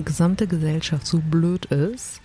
gesamte 0.02 0.46
Gesellschaft 0.46 1.06
so 1.06 1.18
blöd 1.18 1.66
ist, 1.66 2.22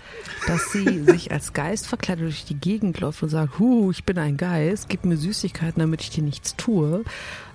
dass 0.47 0.71
sie 0.71 1.03
sich 1.03 1.33
als 1.33 1.51
Geist 1.51 1.87
verkleidet 1.87 2.23
durch 2.23 2.45
die 2.45 2.55
Gegend 2.55 3.01
läuft 3.01 3.21
und 3.21 3.29
sagt, 3.29 3.59
hu, 3.59 3.91
ich 3.91 4.05
bin 4.05 4.17
ein 4.17 4.37
Geist, 4.37 4.87
gib 4.87 5.03
mir 5.03 5.17
Süßigkeiten, 5.17 5.81
damit 5.81 6.03
ich 6.03 6.09
dir 6.09 6.23
nichts 6.23 6.55
tue, 6.55 7.03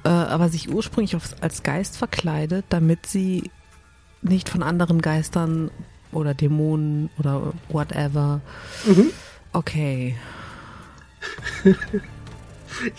äh, 0.05 0.11
aber 0.11 0.51
sich 0.51 0.71
ursprünglich 0.71 1.17
als 1.41 1.63
Geist 1.63 1.97
verkleidet, 1.97 2.67
damit 2.69 3.07
sie 3.07 3.51
nicht 4.23 4.49
von 4.49 4.63
anderen 4.63 5.01
Geistern 5.01 5.71
oder 6.13 6.35
Dämonen 6.35 7.11
oder 7.19 7.53
whatever. 7.69 8.41
Mhm. 8.87 9.11
Okay. 9.53 10.17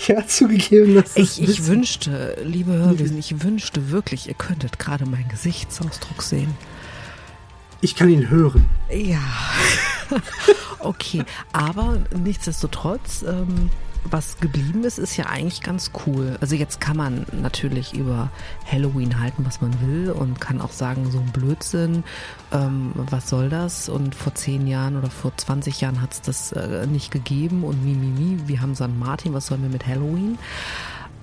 ja, 0.07 0.25
zugegeben, 0.27 0.95
dass 0.95 1.15
ich, 1.15 1.41
ich 1.41 1.67
wünschte, 1.67 2.37
liebe 2.43 2.73
Hörwesen, 2.73 3.17
ich 3.17 3.43
wünschte 3.43 3.89
wirklich, 3.91 4.27
ihr 4.27 4.33
könntet 4.33 4.79
gerade 4.79 5.05
meinen 5.05 5.29
Gesichtsausdruck 5.29 6.21
sehen. 6.21 6.53
Ich 7.81 7.95
kann 7.95 8.09
ihn 8.09 8.29
hören. 8.29 8.65
Ja. 8.93 9.21
okay, 10.79 11.23
aber 11.51 11.99
nichtsdestotrotz, 12.15 13.23
ähm, 13.23 13.69
was 14.03 14.37
geblieben 14.39 14.83
ist, 14.83 14.97
ist 14.97 15.17
ja 15.17 15.25
eigentlich 15.27 15.61
ganz 15.61 15.91
cool. 16.05 16.37
Also 16.41 16.55
jetzt 16.55 16.81
kann 16.81 16.97
man 16.97 17.25
natürlich 17.31 17.93
über 17.93 18.31
Halloween 18.69 19.19
halten, 19.19 19.45
was 19.45 19.61
man 19.61 19.79
will 19.81 20.11
und 20.11 20.41
kann 20.41 20.61
auch 20.61 20.71
sagen, 20.71 21.11
so 21.11 21.19
ein 21.19 21.31
Blödsinn, 21.31 22.03
ähm, 22.51 22.91
was 22.95 23.29
soll 23.29 23.49
das? 23.49 23.89
Und 23.89 24.15
vor 24.15 24.33
zehn 24.35 24.67
Jahren 24.67 24.97
oder 24.97 25.09
vor 25.09 25.35
20 25.35 25.81
Jahren 25.81 26.01
hat 26.01 26.13
es 26.13 26.21
das 26.21 26.51
äh, 26.51 26.87
nicht 26.87 27.11
gegeben 27.11 27.63
und 27.63 27.83
mi, 27.83 27.93
mi, 27.93 28.07
mi, 28.07 28.47
wir 28.47 28.61
haben 28.61 28.75
San 28.75 28.97
Martin, 28.97 29.33
was 29.33 29.47
sollen 29.47 29.61
wir 29.61 29.69
mit 29.69 29.85
Halloween? 29.85 30.37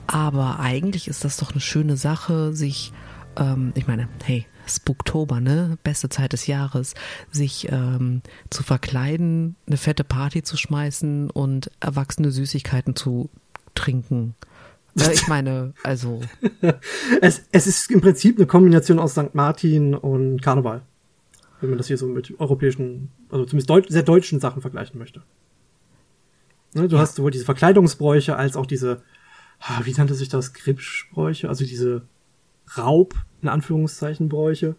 Aber 0.06 0.60
eigentlich 0.60 1.08
ist 1.08 1.24
das 1.24 1.36
doch 1.36 1.50
eine 1.50 1.60
schöne 1.60 1.96
Sache, 1.96 2.54
sich, 2.54 2.92
ähm, 3.36 3.72
ich 3.74 3.86
meine, 3.86 4.08
hey, 4.24 4.46
Spooktober, 4.68 5.40
ne? 5.40 5.78
Beste 5.82 6.08
Zeit 6.08 6.32
des 6.32 6.46
Jahres, 6.46 6.94
sich 7.30 7.68
ähm, 7.70 8.22
zu 8.50 8.62
verkleiden, 8.62 9.56
eine 9.66 9.76
fette 9.76 10.04
Party 10.04 10.42
zu 10.42 10.56
schmeißen 10.56 11.30
und 11.30 11.70
erwachsene 11.80 12.30
Süßigkeiten 12.30 12.96
zu 12.96 13.30
trinken. 13.74 14.34
Ja, 14.94 15.10
ich 15.10 15.28
meine, 15.28 15.74
also. 15.84 16.20
es, 17.20 17.42
es 17.52 17.66
ist 17.66 17.90
im 17.90 18.00
Prinzip 18.00 18.36
eine 18.36 18.46
Kombination 18.46 18.98
aus 18.98 19.12
St. 19.12 19.34
Martin 19.34 19.94
und 19.94 20.42
Karneval. 20.42 20.82
Wenn 21.60 21.70
man 21.70 21.78
das 21.78 21.88
hier 21.88 21.98
so 21.98 22.06
mit 22.06 22.38
europäischen, 22.38 23.10
also 23.30 23.44
zumindest 23.44 23.70
deut 23.70 23.88
sehr 23.88 24.02
deutschen 24.02 24.40
Sachen 24.40 24.60
vergleichen 24.60 24.98
möchte. 24.98 25.22
Ne, 26.74 26.88
du 26.88 26.96
ja. 26.96 27.02
hast 27.02 27.16
sowohl 27.16 27.30
diese 27.30 27.44
Verkleidungsbräuche 27.44 28.36
als 28.36 28.56
auch 28.56 28.66
diese, 28.66 29.02
wie 29.82 29.92
nannte 29.92 30.14
sich 30.14 30.28
das, 30.28 30.52
Gripsbräuche, 30.52 31.48
also 31.48 31.64
diese 31.64 32.02
Raub, 32.76 33.14
in 33.42 33.48
Anführungszeichen, 33.48 34.28
Bräuche. 34.28 34.76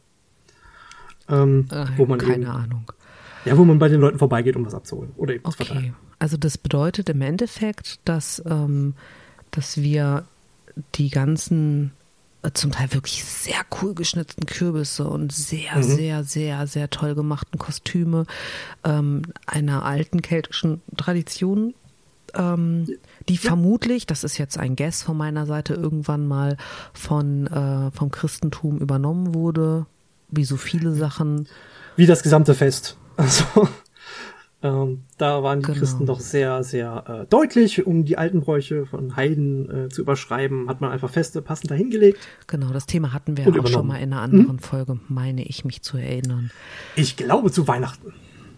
Ähm, 1.27 1.67
Ach, 1.71 1.91
wo 1.97 2.05
man 2.05 2.19
keine 2.19 2.45
eben, 2.45 2.47
Ahnung. 2.47 2.91
Ja, 3.45 3.57
wo 3.57 3.63
man 3.63 3.79
bei 3.79 3.87
den 3.87 4.01
Leuten 4.01 4.19
vorbeigeht, 4.19 4.55
um 4.55 4.65
was 4.65 4.73
abzuholen. 4.73 5.11
Oder 5.15 5.35
eben 5.35 5.45
okay. 5.45 5.57
zu 5.57 5.65
verteilen. 5.65 5.95
Also 6.17 6.37
das 6.37 6.57
bedeutet 6.57 7.09
im 7.09 7.21
Endeffekt, 7.21 7.99
dass, 8.05 8.43
ähm, 8.45 8.93
dass 9.51 9.77
wir 9.77 10.25
die 10.95 11.09
ganzen 11.09 11.91
äh, 12.41 12.51
zum 12.53 12.71
Teil 12.71 12.93
wirklich 12.93 13.23
sehr 13.23 13.61
cool 13.81 13.93
geschnitzten 13.93 14.45
Kürbisse 14.45 15.07
und 15.07 15.31
sehr, 15.31 15.77
mhm. 15.77 15.83
sehr, 15.83 16.23
sehr, 16.23 16.67
sehr 16.67 16.89
toll 16.89 17.15
gemachten 17.15 17.59
Kostüme 17.59 18.25
ähm, 18.83 19.23
einer 19.45 19.83
alten 19.83 20.21
keltischen 20.21 20.81
Tradition 20.97 21.73
ähm, 22.35 22.85
die 23.27 23.35
ja. 23.35 23.39
vermutlich, 23.39 24.05
das 24.05 24.23
ist 24.23 24.37
jetzt 24.37 24.57
ein 24.57 24.75
Guess 24.75 25.03
von 25.03 25.17
meiner 25.17 25.45
Seite, 25.45 25.73
irgendwann 25.73 26.27
mal 26.27 26.57
von 26.93 27.47
äh, 27.47 27.91
vom 27.91 28.11
Christentum 28.11 28.77
übernommen 28.79 29.33
wurde, 29.33 29.85
wie 30.29 30.45
so 30.45 30.57
viele 30.57 30.93
Sachen. 30.93 31.47
Wie 31.95 32.05
das 32.05 32.23
gesamte 32.23 32.53
Fest. 32.53 32.97
Also 33.19 33.67
ähm, 34.61 35.03
da 35.17 35.41
waren 35.41 35.59
die 35.59 35.65
genau. 35.65 35.77
Christen 35.77 36.05
doch 36.05 36.19
sehr, 36.19 36.63
sehr 36.63 37.03
äh, 37.07 37.25
deutlich, 37.29 37.85
um 37.85 38.03
die 38.03 38.17
alten 38.17 38.41
Bräuche 38.41 38.85
von 38.85 39.15
Heiden 39.15 39.85
äh, 39.85 39.89
zu 39.89 40.01
überschreiben, 40.01 40.69
hat 40.69 40.81
man 40.81 40.91
einfach 40.91 41.09
Feste 41.09 41.41
passend 41.41 41.71
dahingelegt. 41.71 42.19
Genau, 42.47 42.71
das 42.71 42.85
Thema 42.85 43.13
hatten 43.13 43.37
wir 43.37 43.47
auch 43.47 43.67
schon 43.67 43.87
mal 43.87 43.97
in 43.97 44.11
einer 44.11 44.21
anderen 44.21 44.55
mhm. 44.55 44.59
Folge, 44.59 44.99
meine 45.07 45.43
ich 45.43 45.63
mich 45.63 45.81
zu 45.81 45.97
erinnern. 45.97 46.51
Ich 46.97 47.15
glaube 47.15 47.51
zu 47.51 47.67
Weihnachten 47.69 48.13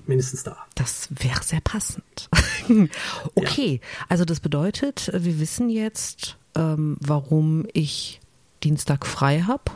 mindestens 0.05 0.43
da. 0.43 0.57
Das 0.75 1.09
wäre 1.11 1.43
sehr 1.43 1.61
passend. 1.61 2.29
okay, 3.35 3.81
ja. 3.81 4.05
also 4.09 4.25
das 4.25 4.39
bedeutet, 4.39 5.11
wir 5.13 5.39
wissen 5.39 5.69
jetzt, 5.69 6.37
ähm, 6.55 6.97
warum 6.99 7.65
ich 7.73 8.19
Dienstag 8.63 9.05
frei 9.05 9.41
habe 9.41 9.71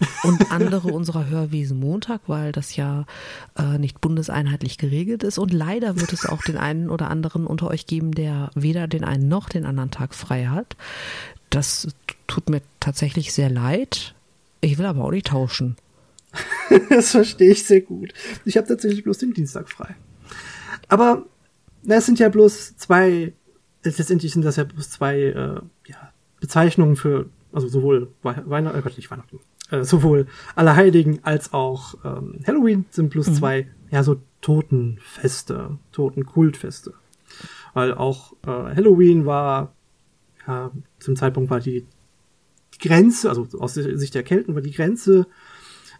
und 0.22 0.50
andere 0.50 0.88
unserer 0.88 1.28
Hörwesen 1.28 1.78
Montag, 1.78 2.22
weil 2.26 2.52
das 2.52 2.76
ja 2.76 3.04
äh, 3.58 3.78
nicht 3.78 4.00
bundeseinheitlich 4.00 4.78
geregelt 4.78 5.22
ist. 5.22 5.38
Und 5.38 5.52
leider 5.52 6.00
wird 6.00 6.12
es 6.12 6.26
auch 6.26 6.42
den 6.42 6.56
einen 6.56 6.90
oder 6.90 7.10
anderen 7.10 7.46
unter 7.46 7.68
euch 7.68 7.86
geben, 7.86 8.12
der 8.12 8.50
weder 8.54 8.88
den 8.88 9.04
einen 9.04 9.28
noch 9.28 9.48
den 9.48 9.66
anderen 9.66 9.90
Tag 9.90 10.14
frei 10.14 10.46
hat. 10.46 10.76
Das 11.50 11.88
tut 12.26 12.48
mir 12.48 12.62
tatsächlich 12.78 13.32
sehr 13.32 13.50
leid. 13.50 14.14
Ich 14.60 14.78
will 14.78 14.86
aber 14.86 15.04
auch 15.04 15.10
nicht 15.10 15.28
tauschen. 15.28 15.76
das 16.90 17.10
verstehe 17.10 17.52
ich 17.52 17.64
sehr 17.64 17.80
gut. 17.80 18.12
Ich 18.44 18.56
habe 18.56 18.68
tatsächlich 18.68 19.02
bloß 19.02 19.18
den 19.18 19.32
Dienstag 19.32 19.68
frei. 19.68 19.96
Aber 20.88 21.26
na, 21.82 21.96
es 21.96 22.06
sind 22.06 22.18
ja 22.18 22.28
bloß 22.28 22.76
zwei, 22.76 23.32
letztendlich 23.82 24.32
sind 24.32 24.44
das 24.44 24.56
ja 24.56 24.64
bloß 24.64 24.90
zwei 24.90 25.20
äh, 25.20 25.60
ja, 25.86 26.12
Bezeichnungen 26.40 26.96
für, 26.96 27.26
also 27.52 27.68
sowohl 27.68 28.12
Weihnachten, 28.22 28.78
äh, 28.78 28.92
nicht 28.96 29.10
Weihnachten, 29.10 29.40
äh, 29.70 29.84
sowohl 29.84 30.26
Allerheiligen 30.54 31.24
als 31.24 31.52
auch 31.52 31.94
ähm, 32.04 32.40
Halloween 32.46 32.86
sind 32.90 33.10
bloß 33.10 33.28
mhm. 33.28 33.34
zwei, 33.34 33.70
ja, 33.90 34.02
so 34.02 34.20
Totenfeste, 34.40 35.78
Totenkultfeste. 35.92 36.94
Weil 37.74 37.94
auch 37.94 38.32
äh, 38.44 38.74
Halloween 38.74 39.26
war, 39.26 39.74
ja, 40.46 40.70
zum 40.98 41.16
Zeitpunkt 41.16 41.50
war 41.50 41.60
die, 41.60 41.86
die 42.74 42.88
Grenze, 42.88 43.28
also 43.28 43.46
aus 43.58 43.74
Sicht 43.74 44.14
der 44.14 44.22
Kelten 44.22 44.54
war 44.54 44.62
die 44.62 44.72
Grenze 44.72 45.26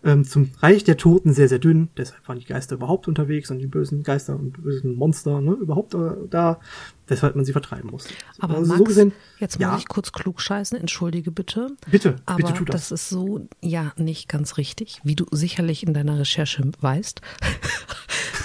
ähm, 0.05 0.25
zum 0.25 0.51
Reich 0.61 0.85
der 0.85 0.97
Toten 0.97 1.33
sehr, 1.33 1.49
sehr 1.49 1.59
dünn. 1.59 1.89
Deshalb 1.97 2.27
waren 2.29 2.39
die 2.39 2.45
Geister 2.45 2.77
überhaupt 2.77 3.09
unterwegs 3.09 3.51
und 3.51 3.59
die 3.59 3.67
bösen 3.67 4.03
Geister 4.03 4.35
und 4.35 4.53
bösen 4.53 4.95
Monster 4.95 5.41
ne, 5.41 5.53
überhaupt 5.53 5.95
äh, 5.95 6.13
da. 6.29 6.61
Deshalb 7.09 7.35
man 7.35 7.45
sie 7.45 7.53
vertreiben 7.53 7.91
musste. 7.91 8.15
Aber 8.39 8.55
also 8.55 8.69
Max, 8.69 8.79
so 8.79 8.85
gesehen, 8.85 9.13
jetzt 9.41 9.59
muss 9.59 9.63
ja. 9.63 9.77
ich 9.77 9.89
kurz 9.89 10.13
klug 10.13 10.41
scheißen, 10.41 10.79
entschuldige 10.79 11.33
bitte. 11.33 11.77
Bitte, 11.91 12.17
aber 12.25 12.37
bitte 12.37 12.55
tu 12.55 12.65
das. 12.65 12.89
das 12.89 12.93
ist 12.93 13.09
so, 13.09 13.49
ja, 13.61 13.93
nicht 13.97 14.29
ganz 14.29 14.57
richtig, 14.59 15.01
wie 15.03 15.17
du 15.17 15.27
sicherlich 15.33 15.85
in 15.85 15.93
deiner 15.93 16.21
Recherche 16.21 16.63
weißt. 16.81 17.21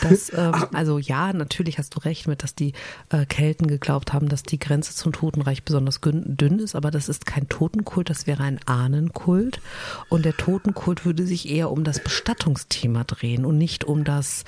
dass, 0.01 0.31
ähm, 0.33 0.53
also 0.73 0.99
ja, 0.99 1.33
natürlich 1.33 1.77
hast 1.77 1.95
du 1.95 1.99
recht 1.99 2.27
mit, 2.27 2.43
dass 2.43 2.55
die 2.55 2.73
äh, 3.09 3.25
Kelten 3.25 3.67
geglaubt 3.67 4.13
haben, 4.13 4.29
dass 4.29 4.43
die 4.43 4.59
Grenze 4.59 4.95
zum 4.95 5.11
Totenreich 5.11 5.63
besonders 5.63 5.99
dünn 6.01 6.59
ist, 6.59 6.75
aber 6.75 6.91
das 6.91 7.09
ist 7.09 7.25
kein 7.25 7.49
Totenkult, 7.49 8.09
das 8.09 8.27
wäre 8.27 8.43
ein 8.43 8.59
Ahnenkult. 8.65 9.61
Und 10.09 10.25
der 10.25 10.35
Totenkult 10.35 11.05
würde 11.05 11.25
sich 11.25 11.44
eher 11.49 11.71
um 11.71 11.83
das 11.83 11.99
Bestattungsthema 12.01 13.03
drehen 13.03 13.45
und 13.45 13.57
nicht 13.57 13.83
um 13.83 14.03
das 14.03 14.43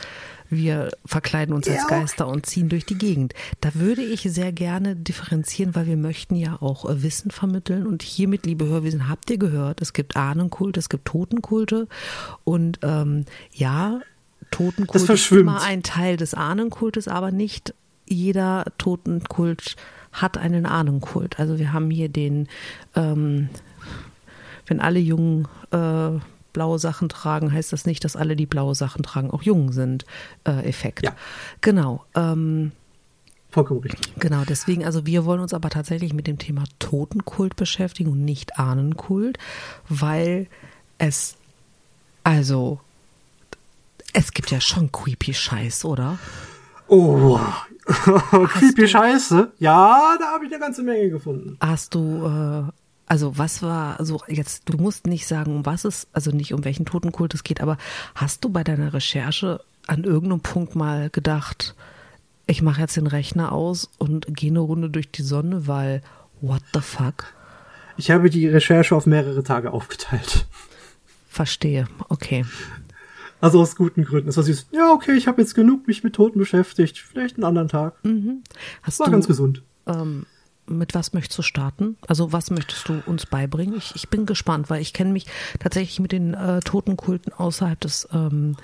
wir 0.49 0.91
verkleiden 1.05 1.53
uns 1.53 1.67
als 1.67 1.87
Geister 1.87 2.27
und 2.27 2.45
ziehen 2.45 2.69
durch 2.69 2.85
die 2.85 2.97
Gegend. 2.97 3.33
Da 3.61 3.75
würde 3.75 4.01
ich 4.01 4.21
sehr 4.21 4.51
gerne 4.51 4.95
differenzieren, 4.95 5.75
weil 5.75 5.87
wir 5.87 5.97
möchten 5.97 6.35
ja 6.35 6.57
auch 6.61 6.89
äh, 6.89 7.03
Wissen 7.03 7.31
vermitteln. 7.31 7.85
Und 7.85 8.01
hiermit, 8.01 8.45
liebe 8.45 8.65
Hörwesen, 8.65 9.09
habt 9.09 9.29
ihr 9.29 9.37
gehört, 9.37 9.81
es 9.81 9.93
gibt 9.93 10.15
Ahnenkulte, 10.15 10.79
es 10.79 10.89
gibt 10.89 11.05
Totenkulte. 11.05 11.87
Und 12.43 12.79
ähm, 12.83 13.25
ja, 13.51 13.99
Totenkult 14.51 15.09
ist 15.09 15.31
immer 15.31 15.61
ein 15.61 15.83
Teil 15.83 16.15
des 16.17 16.33
Ahnenkultes, 16.33 17.07
aber 17.07 17.31
nicht 17.31 17.73
jeder 18.07 18.65
Totenkult 18.77 19.75
hat 20.13 20.37
einen 20.37 20.65
Ahnenkult. 20.65 21.39
Also 21.39 21.59
wir 21.59 21.73
haben 21.73 21.91
hier 21.91 22.07
den, 22.07 22.47
ähm, 22.95 23.49
wenn 24.65 24.79
alle 24.79 24.99
Jungen 24.99 25.47
äh, 25.71 26.19
blaue 26.57 26.79
Sachen 26.79 27.07
tragen, 27.07 27.53
heißt 27.53 27.71
das 27.71 27.85
nicht, 27.85 28.03
dass 28.03 28.15
alle, 28.15 28.35
die 28.35 28.47
blaue 28.47 28.73
Sachen 28.73 29.03
tragen, 29.03 29.29
auch 29.29 29.43
Jungen 29.43 29.71
sind. 29.71 30.05
Äh, 30.43 30.67
Effekt. 30.67 31.05
Ja. 31.05 31.15
Genau. 31.61 32.03
Ähm, 32.15 32.71
Vollkommen 33.51 33.81
richtig. 33.81 34.11
Genau, 34.17 34.41
deswegen, 34.43 34.83
also 34.83 35.05
wir 35.05 35.23
wollen 35.25 35.39
uns 35.39 35.53
aber 35.53 35.69
tatsächlich 35.69 36.13
mit 36.13 36.25
dem 36.25 36.39
Thema 36.39 36.63
Totenkult 36.79 37.55
beschäftigen 37.55 38.09
und 38.09 38.25
nicht 38.25 38.57
Ahnenkult, 38.57 39.37
weil 39.87 40.47
es, 40.97 41.35
also, 42.23 42.79
es 44.13 44.31
gibt 44.31 44.49
ja 44.49 44.59
schon 44.59 44.91
creepy 44.91 45.35
Scheiß, 45.35 45.85
oder? 45.85 46.17
Oh, 46.87 47.39
creepy 47.85 48.87
Scheiße? 48.87 49.53
Ja, 49.59 50.17
da 50.19 50.31
habe 50.31 50.47
ich 50.47 50.51
eine 50.51 50.59
ganze 50.59 50.81
Menge 50.81 51.11
gefunden. 51.11 51.55
Hast 51.61 51.93
du 51.93 52.25
äh, 52.25 52.71
also 53.07 53.37
was 53.37 53.61
war 53.61 54.03
so 54.03 54.21
jetzt, 54.27 54.69
du 54.69 54.77
musst 54.77 55.07
nicht 55.07 55.27
sagen, 55.27 55.55
um 55.55 55.65
was 55.65 55.85
es, 55.85 56.07
also 56.13 56.31
nicht 56.31 56.53
um 56.53 56.63
welchen 56.65 56.85
Totenkult 56.85 57.33
es 57.33 57.43
geht, 57.43 57.61
aber 57.61 57.77
hast 58.15 58.43
du 58.43 58.49
bei 58.49 58.63
deiner 58.63 58.93
Recherche 58.93 59.61
an 59.87 60.03
irgendeinem 60.03 60.41
Punkt 60.41 60.75
mal 60.75 61.09
gedacht, 61.09 61.75
ich 62.45 62.61
mache 62.61 62.81
jetzt 62.81 62.97
den 62.97 63.07
Rechner 63.07 63.51
aus 63.51 63.89
und 63.97 64.27
gehe 64.35 64.51
eine 64.51 64.59
Runde 64.59 64.89
durch 64.89 65.09
die 65.11 65.21
Sonne, 65.21 65.67
weil 65.67 66.01
what 66.41 66.61
the 66.73 66.81
fuck? 66.81 67.33
Ich 67.97 68.11
habe 68.11 68.29
die 68.29 68.47
Recherche 68.47 68.95
auf 68.95 69.05
mehrere 69.05 69.43
Tage 69.43 69.71
aufgeteilt. 69.71 70.45
Verstehe, 71.29 71.87
okay. 72.09 72.45
Also 73.39 73.61
aus 73.61 73.75
guten 73.75 74.03
Gründen. 74.03 74.29
Es 74.29 74.37
war 74.37 74.43
süß. 74.43 74.67
Ja, 74.71 74.91
okay, 74.91 75.13
ich 75.13 75.27
habe 75.27 75.41
jetzt 75.41 75.53
genug 75.53 75.87
mich 75.87 76.03
mit 76.03 76.13
Toten 76.15 76.39
beschäftigt. 76.39 76.97
Vielleicht 76.97 77.35
einen 77.35 77.43
anderen 77.43 77.67
Tag. 77.67 78.03
Mhm. 78.03 78.43
Hast 78.81 78.99
War 78.99 79.05
du, 79.07 79.11
ganz 79.11 79.27
gesund. 79.27 79.61
ähm, 79.85 80.25
mit 80.67 80.95
was 80.95 81.13
möchtest 81.13 81.37
du 81.39 81.43
starten? 81.43 81.97
Also 82.07 82.33
was 82.33 82.51
möchtest 82.51 82.87
du 82.89 83.01
uns 83.05 83.25
beibringen? 83.25 83.75
Ich, 83.77 83.95
ich 83.95 84.09
bin 84.09 84.25
gespannt, 84.25 84.69
weil 84.69 84.81
ich 84.81 84.93
kenne 84.93 85.11
mich 85.11 85.25
tatsächlich 85.59 85.99
mit 85.99 86.11
den 86.11 86.33
äh, 86.33 86.59
Totenkulten 86.61 87.33
außerhalb 87.33 87.79
des 87.79 88.07
ähm, 88.13 88.55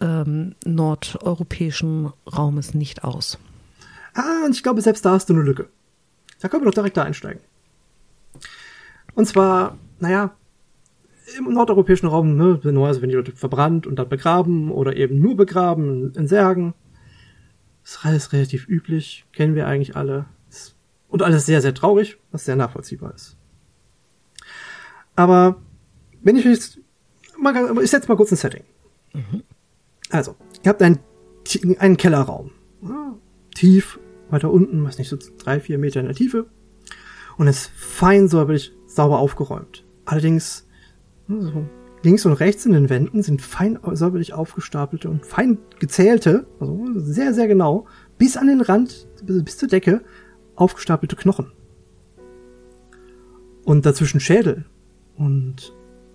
ähm, 0.00 0.54
nordeuropäischen 0.64 2.12
Raumes 2.26 2.74
nicht 2.74 3.04
aus. 3.04 3.38
Ah, 4.14 4.44
und 4.46 4.54
ich 4.54 4.62
glaube, 4.62 4.80
selbst 4.80 5.04
da 5.04 5.12
hast 5.12 5.28
du 5.28 5.34
eine 5.34 5.42
Lücke. 5.42 5.68
Da 6.40 6.48
können 6.48 6.62
wir 6.62 6.66
doch 6.66 6.74
direkt 6.74 6.96
da 6.96 7.02
einsteigen. 7.02 7.40
Und 9.14 9.26
zwar, 9.26 9.76
naja, 9.98 10.32
im 11.36 11.52
nordeuropäischen 11.52 12.08
Raum, 12.08 12.36
ne, 12.36 12.60
normalerweise 12.62 13.00
werden 13.00 13.10
die 13.10 13.16
Leute 13.16 13.32
verbrannt 13.32 13.86
und 13.86 13.96
dann 13.96 14.08
begraben 14.08 14.70
oder 14.70 14.96
eben 14.96 15.18
nur 15.18 15.36
begraben 15.36 16.12
in 16.14 16.26
Särgen. 16.26 16.74
Ist 17.84 18.04
alles 18.04 18.32
relativ 18.32 18.68
üblich, 18.68 19.24
kennen 19.32 19.54
wir 19.54 19.66
eigentlich 19.66 19.96
alle. 19.96 20.26
Und 21.08 21.22
alles 21.22 21.46
sehr, 21.46 21.62
sehr 21.62 21.74
traurig, 21.74 22.18
was 22.30 22.44
sehr 22.44 22.56
nachvollziehbar 22.56 23.14
ist. 23.14 23.36
Aber 25.16 25.62
wenn 26.22 26.36
ich 26.36 26.44
jetzt 26.44 26.78
mal, 27.38 27.82
ich 27.82 27.90
setze 27.90 28.08
mal 28.08 28.16
kurz 28.16 28.30
ein 28.30 28.36
Setting. 28.36 28.62
Also, 30.10 30.36
ihr 30.62 30.68
habt 30.68 30.82
einen, 30.82 30.98
einen 31.78 31.96
Kellerraum. 31.96 32.50
Ja, 32.82 33.16
tief, 33.54 33.98
weiter 34.30 34.50
unten, 34.50 34.84
weiß 34.84 34.98
nicht, 34.98 35.08
so 35.08 35.16
drei, 35.38 35.60
vier 35.60 35.78
Meter 35.78 36.00
in 36.00 36.06
der 36.06 36.14
Tiefe. 36.14 36.46
Und 37.36 37.46
ist 37.46 37.70
fein 37.76 38.28
säuberlich 38.28 38.72
sauber 38.86 39.18
aufgeräumt. 39.18 39.84
Allerdings, 40.04 40.66
so 41.28 41.66
links 42.02 42.26
und 42.26 42.32
rechts 42.32 42.66
in 42.66 42.72
den 42.72 42.90
Wänden 42.90 43.22
sind 43.22 43.42
fein 43.42 43.78
säuberlich 43.92 44.32
aufgestapelte 44.32 45.08
und 45.08 45.26
fein 45.26 45.58
gezählte, 45.78 46.46
also 46.60 46.86
sehr, 46.96 47.34
sehr 47.34 47.48
genau, 47.48 47.86
bis 48.18 48.36
an 48.36 48.46
den 48.46 48.60
Rand, 48.60 49.08
bis, 49.24 49.44
bis 49.44 49.58
zur 49.58 49.68
Decke, 49.68 50.02
aufgestapelte 50.60 51.16
Knochen. 51.16 51.52
Und 53.64 53.84
dazwischen 53.86 54.20
Schädel. 54.20 54.64
Und 55.16 55.72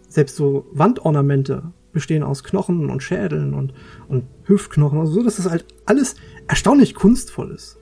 selbst 0.08 0.36
so 0.36 0.66
Wandornamente 0.72 1.72
bestehen 1.92 2.24
aus 2.24 2.44
Knochen 2.44 2.90
und 2.90 3.04
Schädeln 3.04 3.54
und, 3.54 3.74
und 4.08 4.26
Hüftknochen, 4.46 5.00
also 5.00 5.14
so, 5.14 5.24
dass 5.24 5.36
das 5.36 5.50
halt 5.50 5.66
alles 5.86 6.16
erstaunlich 6.48 6.96
kunstvoll 6.96 7.52
ist. 7.52 7.78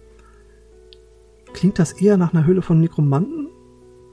Klingt 1.54 1.80
das 1.80 1.94
eher 1.94 2.18
nach 2.18 2.34
einer 2.34 2.46
Höhle 2.46 2.62
von 2.62 2.80
Nekromanten? 2.80 3.48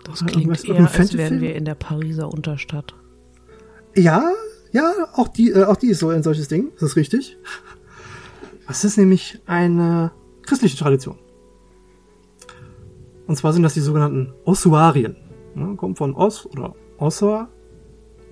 Das 0.04 0.22
Oder 0.22 0.32
klingt 0.32 0.64
irgendwas- 0.64 0.64
eher, 0.64 1.00
als 1.00 1.16
wären 1.16 1.40
wir 1.40 1.54
in 1.54 1.64
der 1.64 1.74
Pariser 1.74 2.32
Unterstadt. 2.32 2.94
Ja, 3.96 4.30
ja, 4.70 4.92
auch 5.14 5.28
die, 5.28 5.50
äh, 5.50 5.64
auch 5.64 5.76
die 5.76 5.88
ist 5.88 5.98
so 5.98 6.10
ein 6.10 6.22
solches 6.22 6.48
Ding, 6.48 6.70
das 6.74 6.90
ist 6.90 6.96
richtig. 6.96 7.36
Das 8.66 8.84
ist 8.84 8.98
nämlich 8.98 9.40
eine 9.46 10.10
christliche 10.42 10.76
Tradition. 10.76 11.16
Und 13.28 13.36
zwar 13.36 13.52
sind 13.52 13.62
das 13.62 13.74
die 13.74 13.80
sogenannten 13.80 14.32
Ossuarien. 14.44 15.16
Ja, 15.54 15.74
kommt 15.76 15.98
von 15.98 16.14
Os 16.14 16.46
oder 16.46 16.74
Ossa, 16.98 17.48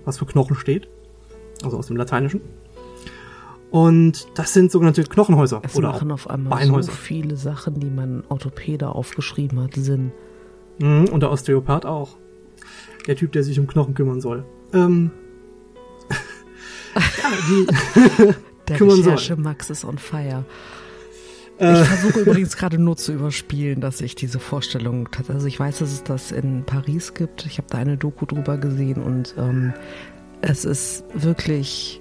was 0.04 0.18
für 0.18 0.26
Knochen 0.26 0.56
steht. 0.56 0.88
Also 1.62 1.78
aus 1.78 1.86
dem 1.86 1.96
Lateinischen. 1.96 2.40
Und 3.70 4.26
das 4.34 4.52
sind 4.52 4.70
sogenannte 4.72 5.02
Knochenhäuser. 5.04 5.60
Es 5.62 5.76
oder 5.76 5.88
machen 5.92 6.10
auf 6.10 6.30
einmal 6.30 6.52
so 6.52 6.58
Beinhäuser. 6.72 6.92
viele 6.92 7.36
Sachen, 7.36 7.78
die 7.78 7.90
mein 7.90 8.24
Orthopäde 8.28 8.88
aufgeschrieben 8.88 9.60
hat, 9.60 9.74
Sinn. 9.74 10.12
Mhm, 10.78 11.08
und 11.10 11.20
der 11.20 11.30
Osteopath 11.30 11.84
auch. 11.84 12.16
Der 13.06 13.16
Typ, 13.16 13.32
der 13.32 13.42
sich 13.44 13.60
um 13.60 13.66
Knochen 13.66 13.94
kümmern 13.94 14.20
soll. 14.20 14.44
Ähm, 14.72 15.10
ja, 16.94 17.30
die, 17.48 18.34
Der 18.68 18.76
Kümmern 18.78 19.02
soll. 19.02 19.36
Max 19.36 19.70
ist 19.70 19.84
on 19.84 19.98
fire. 19.98 20.44
Äh. 21.58 21.72
Ich 21.82 21.88
versuche 21.88 22.20
übrigens 22.20 22.56
gerade 22.56 22.78
nur 22.78 22.96
zu 22.96 23.12
überspielen, 23.12 23.80
dass 23.80 24.00
ich 24.00 24.14
diese 24.14 24.38
Vorstellung 24.38 25.10
tatsächlich, 25.10 25.34
also 25.34 25.46
ich 25.46 25.60
weiß, 25.60 25.78
dass 25.78 25.92
es 25.92 26.02
das 26.04 26.32
in 26.32 26.64
Paris 26.64 27.14
gibt. 27.14 27.46
Ich 27.46 27.58
habe 27.58 27.68
da 27.70 27.78
eine 27.78 27.96
Doku 27.96 28.26
drüber 28.26 28.58
gesehen 28.58 29.02
und 29.02 29.34
ähm, 29.38 29.72
es 30.42 30.64
ist 30.64 31.04
wirklich. 31.14 32.00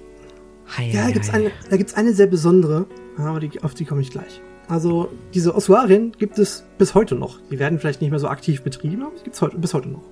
Hei, 0.76 0.90
Ja, 0.92 1.06
da 1.06 1.10
gibt's 1.12 1.32
hei. 1.32 1.36
eine, 1.38 1.50
da 1.70 1.76
gibt's 1.76 1.94
eine 1.94 2.12
sehr 2.12 2.26
besondere, 2.26 2.86
aber 3.16 3.40
die, 3.40 3.62
auf 3.62 3.72
die 3.74 3.84
komme 3.84 4.00
ich 4.00 4.10
gleich. 4.10 4.42
Also 4.68 5.12
diese 5.32 5.54
Ossuarien 5.54 6.12
gibt 6.18 6.38
es 6.40 6.64
bis 6.76 6.94
heute 6.94 7.14
noch. 7.14 7.38
Die 7.50 7.58
werden 7.60 7.78
vielleicht 7.78 8.00
nicht 8.00 8.10
mehr 8.10 8.18
so 8.18 8.26
aktiv 8.28 8.62
betrieben, 8.62 9.02
aber 9.04 9.14
es 9.14 9.22
gibt's 9.22 9.40
heute, 9.40 9.56
bis 9.58 9.72
heute 9.74 9.88
noch. 9.88 10.02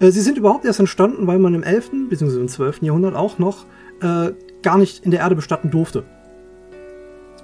Äh, 0.00 0.10
sie 0.10 0.22
sind 0.22 0.38
überhaupt 0.38 0.64
erst 0.64 0.80
entstanden, 0.80 1.26
weil 1.26 1.38
man 1.38 1.54
im 1.54 1.62
11. 1.62 1.90
bzw. 2.08 2.40
im 2.40 2.48
12. 2.48 2.82
Jahrhundert 2.82 3.14
auch 3.14 3.38
noch 3.38 3.66
äh, 4.00 4.32
gar 4.62 4.78
nicht 4.78 5.04
in 5.04 5.10
der 5.10 5.20
Erde 5.20 5.36
bestatten 5.36 5.70
durfte. 5.70 6.04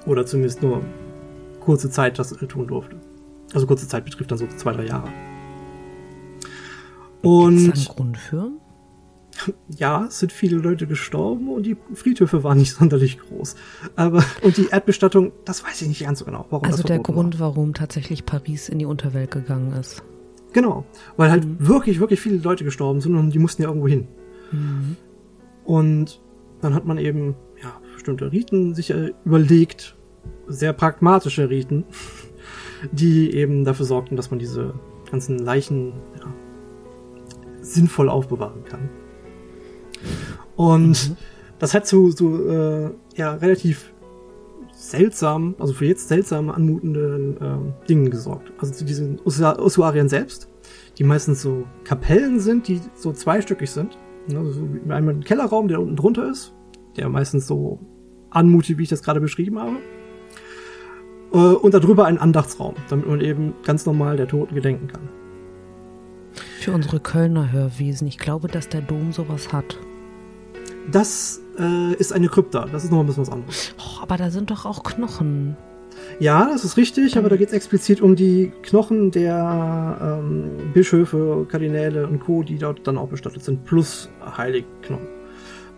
Oder 0.06 0.26
zumindest 0.26 0.62
nur 0.62 0.82
kurze 1.64 1.90
Zeit 1.90 2.18
das 2.18 2.30
tun 2.30 2.66
durfte. 2.66 2.96
Also 3.52 3.66
kurze 3.66 3.88
Zeit 3.88 4.04
betrifft 4.04 4.30
dann 4.30 4.38
so 4.38 4.46
zwei, 4.46 4.72
drei 4.72 4.86
Jahre. 4.86 5.08
Gibt's 7.22 7.22
Und 7.22 7.72
einen 7.72 7.84
Grund 7.84 8.18
für? 8.18 8.50
ja, 9.68 10.06
es 10.06 10.20
sind 10.20 10.32
viele 10.32 10.58
Leute 10.58 10.86
gestorben 10.86 11.48
und 11.48 11.64
die 11.64 11.76
Friedhöfe 11.94 12.44
waren 12.44 12.58
nicht 12.58 12.74
sonderlich 12.74 13.18
groß. 13.18 13.56
Aber, 13.96 14.24
und 14.42 14.56
die 14.56 14.68
Erdbestattung, 14.68 15.32
das 15.44 15.64
weiß 15.64 15.82
ich 15.82 15.88
nicht 15.88 16.04
ganz 16.04 16.20
so 16.20 16.24
genau, 16.24 16.46
warum 16.50 16.66
Also 16.66 16.82
der 16.82 16.98
Grund, 16.98 17.40
warum 17.40 17.74
tatsächlich 17.74 18.26
Paris 18.26 18.68
in 18.68 18.78
die 18.78 18.86
Unterwelt 18.86 19.30
gegangen 19.30 19.72
ist. 19.72 19.98
war. 19.98 20.06
Genau. 20.52 20.84
Weil 21.16 21.30
halt 21.30 21.44
wirklich, 21.66 21.98
wirklich 21.98 22.20
viele 22.20 22.38
Leute 22.38 22.64
gestorben 22.64 23.00
sind 23.00 23.16
und 23.16 23.30
die 23.30 23.38
mussten 23.38 23.62
ja 23.62 23.68
irgendwo 23.68 23.88
hin. 23.88 24.06
Und 25.64 26.20
dann 26.60 26.74
hat 26.74 26.86
man 26.86 26.98
eben, 26.98 27.34
ja, 27.62 27.72
bestimmte 27.94 28.30
Riten 28.30 28.74
sich 28.74 28.90
äh, 28.90 29.12
überlegt, 29.24 29.96
sehr 30.46 30.72
pragmatische 30.72 31.50
Riten, 31.50 31.84
die 32.92 33.34
eben 33.34 33.64
dafür 33.64 33.86
sorgten, 33.86 34.16
dass 34.16 34.30
man 34.30 34.38
diese 34.38 34.74
ganzen 35.10 35.38
Leichen, 35.38 35.92
ja, 36.18 36.32
sinnvoll 37.60 38.08
aufbewahren 38.08 38.64
kann. 38.64 38.88
Und 40.56 41.16
das 41.58 41.74
hat 41.74 41.86
zu 41.86 42.10
so 42.10 42.46
äh, 42.48 42.90
ja 43.16 43.34
relativ 43.34 43.94
seltsam, 44.72 45.54
also 45.58 45.72
für 45.72 45.86
jetzt 45.86 46.08
seltsam 46.08 46.50
anmutenden 46.50 47.36
ähm, 47.40 47.72
Dingen 47.88 48.10
gesorgt. 48.10 48.52
Also 48.58 48.74
zu 48.74 48.84
diesen 48.84 49.20
Ossuarien 49.20 50.08
selbst, 50.08 50.48
die 50.98 51.04
meistens 51.04 51.42
so 51.42 51.64
Kapellen 51.84 52.40
sind, 52.40 52.68
die 52.68 52.80
so 52.94 53.12
zweistöckig 53.12 53.70
sind. 53.70 53.98
Also 54.28 54.52
so 54.52 54.68
einmal 54.88 55.14
ein 55.14 55.24
Kellerraum, 55.24 55.68
der 55.68 55.80
unten 55.80 55.96
drunter 55.96 56.30
ist, 56.30 56.54
der 56.96 57.08
meistens 57.08 57.46
so 57.46 57.80
anmutet, 58.30 58.78
wie 58.78 58.82
ich 58.82 58.88
das 58.88 59.02
gerade 59.02 59.20
beschrieben 59.20 59.58
habe. 59.58 59.76
Äh, 61.34 61.36
und 61.36 61.74
darüber 61.74 62.06
ein 62.06 62.18
Andachtsraum, 62.18 62.74
damit 62.88 63.06
man 63.06 63.20
eben 63.20 63.54
ganz 63.64 63.84
normal 63.84 64.16
der 64.16 64.28
Toten 64.28 64.54
gedenken 64.54 64.88
kann. 64.88 65.08
Für 66.60 66.72
unsere 66.72 67.00
Kölner 67.00 67.52
Hörwesen, 67.52 68.06
ich 68.06 68.18
glaube, 68.18 68.48
dass 68.48 68.68
der 68.68 68.80
Dom 68.80 69.12
sowas 69.12 69.52
hat. 69.52 69.78
Das 70.90 71.40
äh, 71.58 71.94
ist 71.94 72.12
eine 72.12 72.28
Krypta, 72.28 72.66
das 72.70 72.84
ist 72.84 72.90
noch 72.90 73.00
ein 73.00 73.06
bisschen 73.06 73.22
was 73.22 73.32
anderes. 73.32 73.74
Oh, 73.78 74.02
aber 74.02 74.16
da 74.16 74.30
sind 74.30 74.50
doch 74.50 74.64
auch 74.64 74.82
Knochen. 74.82 75.56
Ja, 76.18 76.48
das 76.50 76.64
ist 76.64 76.76
richtig, 76.76 77.16
aber 77.16 77.28
da 77.28 77.36
geht 77.36 77.48
es 77.48 77.54
explizit 77.54 78.00
um 78.00 78.16
die 78.16 78.52
Knochen 78.62 79.10
der 79.10 80.20
ähm, 80.20 80.72
Bischöfe, 80.72 81.46
Kardinäle 81.48 82.06
und 82.06 82.20
Co., 82.20 82.42
die 82.42 82.58
dort 82.58 82.86
dann 82.86 82.98
auch 82.98 83.08
bestattet 83.08 83.44
sind, 83.44 83.64
plus 83.64 84.10
Heiligknochen. 84.36 85.06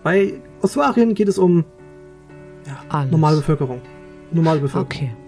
Bei 0.02 0.40
Ossuarien 0.62 1.14
geht 1.14 1.28
es 1.28 1.38
um 1.38 1.64
ja, 2.66 3.04
normale 3.06 3.36
Bevölkerung. 3.36 3.80
Normale 4.32 4.60
Bevölkerung, 4.60 4.86
Okay. 4.86 5.25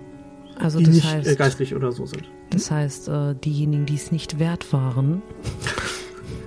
Also 0.59 0.79
die 0.79 0.87
das 0.87 0.95
nicht 0.95 1.07
äh, 1.07 1.17
heißt, 1.19 1.39
geistlich 1.39 1.75
oder 1.75 1.93
so 1.93 2.07
sind. 2.07 2.25
das 2.51 2.71
heißt, 2.71 3.09
äh, 3.09 3.35
diejenigen, 3.37 3.87
die 3.87 3.95
es 3.95 4.13
nicht 4.13 4.39
wert 4.39 4.73
waren. 4.73 5.23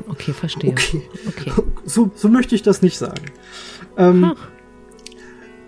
Okay, 0.08 0.34
verstehe. 0.34 0.72
Okay. 0.72 1.02
Okay. 1.28 1.52
So, 1.86 2.12
so 2.16 2.28
möchte 2.28 2.54
ich 2.54 2.62
das 2.64 2.82
nicht 2.82 2.98
sagen. 2.98 3.26
Ähm, 3.98 4.24
Hm. 4.32 4.34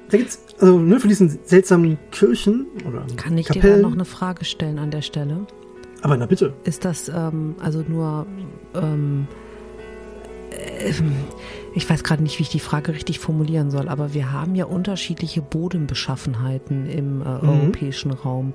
Da 0.09 0.17
gibt's, 0.17 0.39
also 0.59 0.77
ne, 0.79 0.99
für 0.99 1.07
diesen 1.07 1.39
seltsamen 1.43 1.97
Kirchen 2.11 2.67
oder 2.87 3.05
Kann 3.15 3.37
ich 3.37 3.47
dir 3.47 3.53
Kapellen, 3.61 3.81
da 3.81 3.87
noch 3.87 3.95
eine 3.95 4.05
Frage 4.05 4.43
stellen 4.45 4.77
an 4.79 4.91
der 4.91 5.01
Stelle? 5.01 5.47
aber 6.01 6.17
na 6.17 6.25
bitte. 6.25 6.53
Ist 6.65 6.83
das 6.85 7.07
ähm, 7.09 7.55
also 7.59 7.83
nur, 7.87 8.27
ähm, 8.75 9.27
ähm, 10.51 11.13
ich 11.75 11.89
weiß 11.89 12.03
gerade 12.03 12.23
nicht, 12.23 12.39
wie 12.39 12.43
ich 12.43 12.49
die 12.49 12.59
Frage 12.59 12.93
richtig 12.93 13.19
formulieren 13.19 13.71
soll, 13.71 13.89
aber 13.89 14.13
wir 14.13 14.31
haben 14.31 14.55
ja 14.55 14.65
unterschiedliche 14.65 15.41
Bodenbeschaffenheiten 15.41 16.87
im 16.87 17.21
äh, 17.21 17.25
europäischen 17.25 18.11
Raum. 18.11 18.53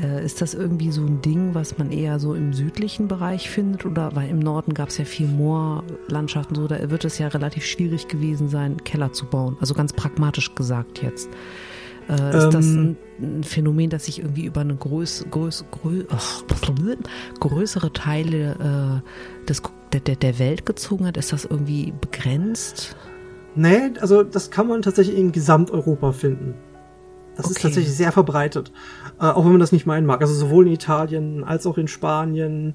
Äh, 0.00 0.24
ist 0.24 0.40
das 0.40 0.54
irgendwie 0.54 0.92
so 0.92 1.02
ein 1.02 1.20
Ding, 1.20 1.54
was 1.54 1.76
man 1.78 1.90
eher 1.90 2.18
so 2.20 2.34
im 2.34 2.52
südlichen 2.52 3.08
Bereich 3.08 3.50
findet? 3.50 3.84
Oder 3.84 4.14
weil 4.14 4.30
im 4.30 4.38
Norden 4.38 4.72
gab 4.72 4.88
es 4.88 4.98
ja 4.98 5.04
viel 5.04 5.26
Moorlandschaften, 5.26 6.54
so 6.54 6.66
da 6.68 6.90
wird 6.90 7.04
es 7.04 7.18
ja 7.18 7.28
relativ 7.28 7.64
schwierig 7.64 8.08
gewesen 8.08 8.48
sein, 8.48 8.82
Keller 8.84 9.12
zu 9.12 9.26
bauen. 9.26 9.56
Also 9.60 9.74
ganz 9.74 9.92
pragmatisch 9.92 10.54
gesagt 10.54 11.02
jetzt. 11.02 11.28
Äh, 12.08 12.38
ist 12.38 12.54
das 12.54 12.66
ein, 12.66 12.96
Ähm. 13.20 13.38
ein 13.38 13.44
Phänomen, 13.44 13.90
das 13.90 14.06
sich 14.06 14.20
irgendwie 14.20 14.44
über 14.44 14.62
eine 14.62 14.74
größ, 14.74 15.26
größ, 15.30 15.66
grö, 15.70 16.04
ach, 16.10 16.42
größere 17.40 17.92
Teile 17.92 19.02
äh, 19.42 19.46
des, 19.46 19.62
der, 19.92 20.00
der, 20.00 20.16
der 20.16 20.38
Welt 20.38 20.66
gezogen 20.66 21.06
hat? 21.06 21.16
Ist 21.16 21.32
das 21.32 21.44
irgendwie 21.44 21.92
begrenzt? 22.00 22.96
Nee, 23.54 23.92
also 24.00 24.22
das 24.22 24.50
kann 24.50 24.68
man 24.68 24.82
tatsächlich 24.82 25.16
in 25.16 25.32
Gesamteuropa 25.32 26.12
finden. 26.12 26.54
Das 27.36 27.46
okay. 27.46 27.54
ist 27.54 27.62
tatsächlich 27.62 27.94
sehr 27.94 28.12
verbreitet. 28.12 28.72
Äh, 29.18 29.24
auch 29.24 29.44
wenn 29.44 29.52
man 29.52 29.60
das 29.60 29.72
nicht 29.72 29.86
meinen 29.86 30.06
mag. 30.06 30.20
Also 30.20 30.34
sowohl 30.34 30.66
in 30.66 30.72
Italien 30.72 31.44
als 31.44 31.66
auch 31.66 31.78
in 31.78 31.88
Spanien, 31.88 32.74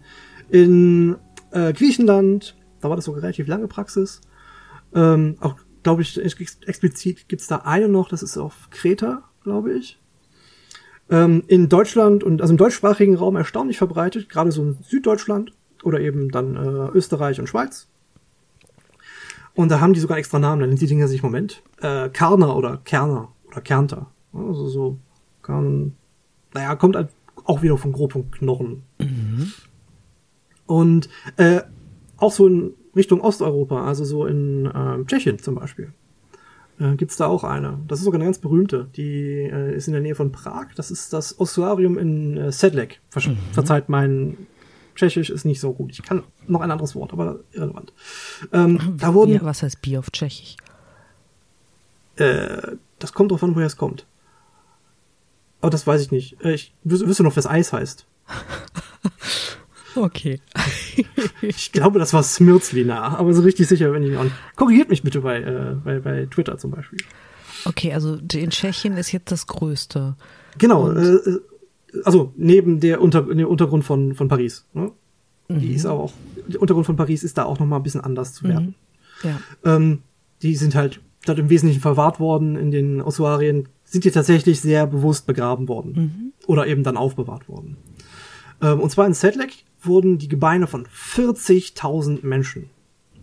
in 0.49 1.15
äh, 1.51 1.73
Griechenland, 1.73 2.57
da 2.81 2.89
war 2.89 2.95
das 2.95 3.05
sogar 3.05 3.23
relativ 3.23 3.47
lange 3.47 3.67
Praxis. 3.67 4.21
Ähm, 4.93 5.37
auch, 5.39 5.55
glaube 5.83 6.01
ich, 6.01 6.17
explizit 6.19 7.27
gibt's 7.27 7.47
da 7.47 7.57
eine 7.57 7.87
noch, 7.89 8.09
das 8.09 8.23
ist 8.23 8.37
auf 8.37 8.69
Kreta, 8.71 9.23
glaube 9.43 9.73
ich. 9.73 9.99
Ähm, 11.09 11.43
in 11.47 11.69
Deutschland 11.69 12.23
und 12.23 12.41
also 12.41 12.53
im 12.53 12.57
deutschsprachigen 12.57 13.15
Raum 13.15 13.35
erstaunlich 13.35 13.77
verbreitet, 13.77 14.29
gerade 14.29 14.51
so 14.51 14.63
in 14.63 14.77
Süddeutschland 14.81 15.53
oder 15.85 15.99
eben 15.99 16.29
dann 16.29 16.55
äh, 16.55 16.89
Österreich 16.89 17.39
und 17.39 17.47
Schweiz. 17.47 17.87
Und 19.53 19.69
da 19.69 19.79
haben 19.79 19.93
die 19.93 19.99
sogar 19.99 20.17
extra 20.17 20.39
Namen, 20.39 20.59
dann 20.59 20.69
nennen 20.69 20.79
die 20.79 20.87
Dinger 20.87 21.07
sich 21.07 21.23
Moment. 21.23 21.63
Äh, 21.79 22.09
Karner 22.09 22.55
oder 22.57 22.77
Kerner 22.83 23.29
oder 23.47 23.61
Kernter. 23.61 24.07
Also 24.33 24.67
so 24.67 24.99
kann, 25.41 25.95
naja, 26.53 26.75
kommt 26.75 26.95
halt 26.95 27.09
auch 27.45 27.61
wieder 27.61 27.77
von 27.77 27.93
grob 27.93 28.11
von 28.11 28.29
Knochen. 28.31 28.83
Mhm. 28.99 29.53
Und 30.65 31.09
äh, 31.37 31.61
auch 32.17 32.31
so 32.31 32.47
in 32.47 32.73
Richtung 32.95 33.21
Osteuropa, 33.21 33.85
also 33.85 34.03
so 34.03 34.25
in 34.25 34.65
äh, 34.65 35.05
Tschechien 35.05 35.39
zum 35.39 35.55
Beispiel, 35.55 35.93
äh, 36.79 36.95
gibt's 36.95 37.17
da 37.17 37.27
auch 37.27 37.43
eine. 37.43 37.79
Das 37.87 37.99
ist 37.99 38.05
sogar 38.05 38.19
eine 38.19 38.25
ganz 38.25 38.39
berühmte. 38.39 38.89
Die 38.95 39.49
äh, 39.51 39.75
ist 39.75 39.87
in 39.87 39.93
der 39.93 40.01
Nähe 40.01 40.15
von 40.15 40.31
Prag. 40.31 40.67
Das 40.75 40.91
ist 40.91 41.13
das 41.13 41.39
Ossuarium 41.39 41.97
in 41.97 42.35
äh, 42.35 42.51
Sedlec. 42.51 42.99
Ver 43.09 43.29
mhm. 43.29 43.37
Verzeiht 43.51 43.87
mein 43.87 44.37
Tschechisch 44.95 45.29
ist 45.29 45.45
nicht 45.45 45.59
so 45.59 45.73
gut. 45.73 45.91
Ich 45.91 46.01
kann 46.01 46.23
noch 46.47 46.61
ein 46.61 46.71
anderes 46.71 46.95
Wort, 46.95 47.13
aber 47.13 47.39
irrelevant. 47.51 47.93
Ähm, 48.51 48.95
da 48.97 49.13
wurden, 49.13 49.31
Bier, 49.31 49.43
was 49.43 49.63
heißt 49.63 49.81
Bier 49.81 49.99
auf 49.99 50.09
Tschechisch? 50.11 50.55
Äh, 52.15 52.77
das 52.99 53.13
kommt 53.13 53.31
drauf 53.31 53.43
an, 53.43 53.55
woher 53.55 53.67
es 53.67 53.77
kommt. 53.77 54.05
Aber 55.61 55.69
das 55.69 55.85
weiß 55.85 56.01
ich 56.01 56.11
nicht. 56.11 56.41
Äh, 56.43 56.53
ich 56.53 56.73
wüsste 56.83 57.23
noch, 57.23 57.35
was 57.35 57.47
Eis 57.47 57.73
heißt. 57.73 58.05
okay. 59.95 60.39
ich 61.41 61.71
glaube, 61.71 61.99
das 61.99 62.13
war 62.13 62.23
Smirzlina, 62.23 63.17
aber 63.17 63.33
so 63.33 63.41
richtig 63.41 63.67
sicher 63.67 63.91
bin 63.91 64.03
ich 64.03 64.11
noch 64.11 64.23
nicht. 64.23 64.35
Korrigiert 64.55 64.89
mich 64.89 65.03
bitte 65.03 65.21
bei, 65.21 65.41
äh, 65.41 65.75
bei, 65.83 65.99
bei 65.99 66.25
Twitter 66.27 66.57
zum 66.57 66.71
Beispiel. 66.71 66.99
Okay, 67.65 67.93
also 67.93 68.15
in 68.33 68.51
Tschechien 68.51 68.95
ist 68.97 69.11
jetzt 69.11 69.31
das 69.31 69.47
Größte. 69.47 70.15
Genau, 70.57 70.91
äh, 70.91 71.15
äh, 71.15 71.41
also 72.03 72.33
neben 72.35 72.79
der 72.79 73.01
Unter 73.01 73.21
dem 73.23 73.47
Untergrund 73.47 73.83
von, 73.83 74.15
von 74.15 74.27
Paris. 74.27 74.65
Ne? 74.73 74.91
Mhm. 75.47 75.59
Die 75.59 75.73
ist 75.73 75.85
auch, 75.85 76.13
der 76.47 76.61
Untergrund 76.61 76.85
von 76.85 76.95
Paris 76.95 77.23
ist 77.23 77.37
da 77.37 77.45
auch 77.45 77.59
noch 77.59 77.65
mal 77.65 77.77
ein 77.77 77.83
bisschen 77.83 78.01
anders 78.01 78.33
zu 78.33 78.45
werden. 78.45 78.75
Mhm. 79.23 79.29
Ja. 79.29 79.75
Ähm, 79.75 80.01
die 80.41 80.55
sind 80.55 80.75
halt 80.75 81.01
dort 81.25 81.39
im 81.39 81.49
Wesentlichen 81.49 81.81
verwahrt 81.81 82.19
worden 82.19 82.55
in 82.55 82.71
den 82.71 83.01
Ossuarien, 83.01 83.67
sind 83.83 84.03
die 84.03 84.11
tatsächlich 84.11 84.61
sehr 84.61 84.87
bewusst 84.87 85.25
begraben 85.25 85.67
worden. 85.67 85.93
Mhm. 85.95 86.33
Oder 86.47 86.67
eben 86.67 86.83
dann 86.83 86.97
aufbewahrt 86.97 87.47
worden. 87.49 87.77
Ähm, 88.61 88.79
und 88.79 88.89
zwar 88.91 89.07
in 89.07 89.13
Sedlec 89.13 89.63
wurden 89.81 90.17
die 90.17 90.27
Gebeine 90.27 90.67
von 90.67 90.85
40.000 90.85 92.25
Menschen 92.25 92.69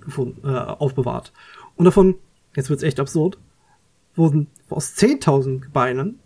gefunden, 0.01 0.47
äh, 0.47 0.57
aufbewahrt. 0.57 1.33
Und 1.77 1.85
davon, 1.85 2.17
jetzt 2.57 2.71
wird's 2.71 2.83
echt 2.83 3.01
absurd, 3.01 3.39
wurden 4.15 4.49
aus 4.69 4.95
10.000 4.97 5.61
Gebeinen 5.61 6.19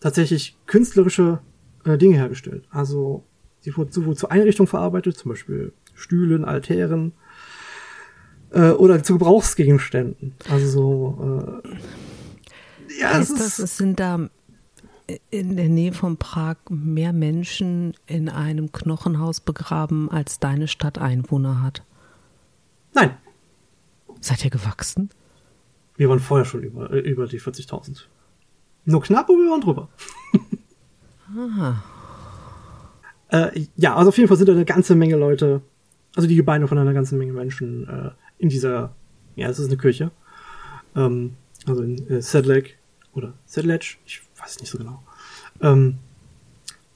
tatsächlich 0.00 0.56
künstlerische 0.66 1.40
äh, 1.84 1.98
Dinge 1.98 2.16
hergestellt. 2.16 2.64
Also 2.70 3.24
sie 3.60 3.76
wurden 3.76 3.92
sowohl 3.92 4.16
zur 4.16 4.30
Einrichtung 4.30 4.66
verarbeitet, 4.66 5.16
zum 5.16 5.30
Beispiel 5.30 5.72
Stühlen, 5.94 6.44
Altären, 6.44 7.12
äh, 8.50 8.70
oder 8.70 9.02
zu 9.02 9.14
Gebrauchsgegenständen. 9.14 10.34
Also 10.50 10.66
so, 10.66 11.62
äh, 11.64 13.00
ja, 13.00 13.14
heißt 13.14 13.32
es 13.32 13.38
das, 13.38 13.58
es 13.58 13.76
sind 13.76 14.00
da 14.00 14.28
in 15.30 15.56
der 15.56 15.68
Nähe 15.68 15.92
von 15.92 16.16
Prag 16.16 16.56
mehr 16.70 17.12
Menschen 17.12 17.94
in 18.06 18.28
einem 18.28 18.72
Knochenhaus 18.72 19.40
begraben, 19.40 20.10
als 20.10 20.38
deine 20.38 20.68
Stadt 20.68 20.98
Einwohner 20.98 21.62
hat? 21.62 21.82
Nein. 22.94 23.16
Seid 24.20 24.44
ihr 24.44 24.50
gewachsen? 24.50 25.10
Wir 25.96 26.08
waren 26.08 26.20
vorher 26.20 26.46
schon 26.46 26.62
über, 26.62 26.90
äh, 26.90 27.00
über 27.00 27.26
die 27.26 27.40
40.000. 27.40 28.08
Nur 28.86 29.02
knapp, 29.02 29.28
aber 29.28 29.38
wir 29.38 29.50
waren 29.50 29.60
drüber. 29.60 29.88
Aha. 31.36 31.82
Äh, 33.28 33.66
ja, 33.76 33.96
also 33.96 34.10
auf 34.10 34.16
jeden 34.16 34.28
Fall 34.28 34.36
sind 34.36 34.48
da 34.48 34.52
eine 34.52 34.64
ganze 34.64 34.94
Menge 34.94 35.16
Leute, 35.16 35.62
also 36.14 36.28
die 36.28 36.36
Gebeine 36.36 36.68
von 36.68 36.78
einer 36.78 36.92
ganzen 36.92 37.18
Menge 37.18 37.32
Menschen 37.32 37.88
äh, 37.88 38.10
in 38.38 38.48
dieser, 38.48 38.94
ja, 39.34 39.48
es 39.48 39.58
ist 39.58 39.68
eine 39.68 39.76
Kirche, 39.76 40.10
ähm, 40.94 41.34
also 41.66 41.82
in 41.82 42.06
äh, 42.08 42.22
Sedlec 42.22 42.78
oder 43.12 43.34
Sedlec, 43.46 43.98
ich 44.06 44.22
weiß 44.38 44.60
nicht 44.60 44.70
so 44.70 44.78
genau. 44.78 45.02
Ähm, 45.60 45.98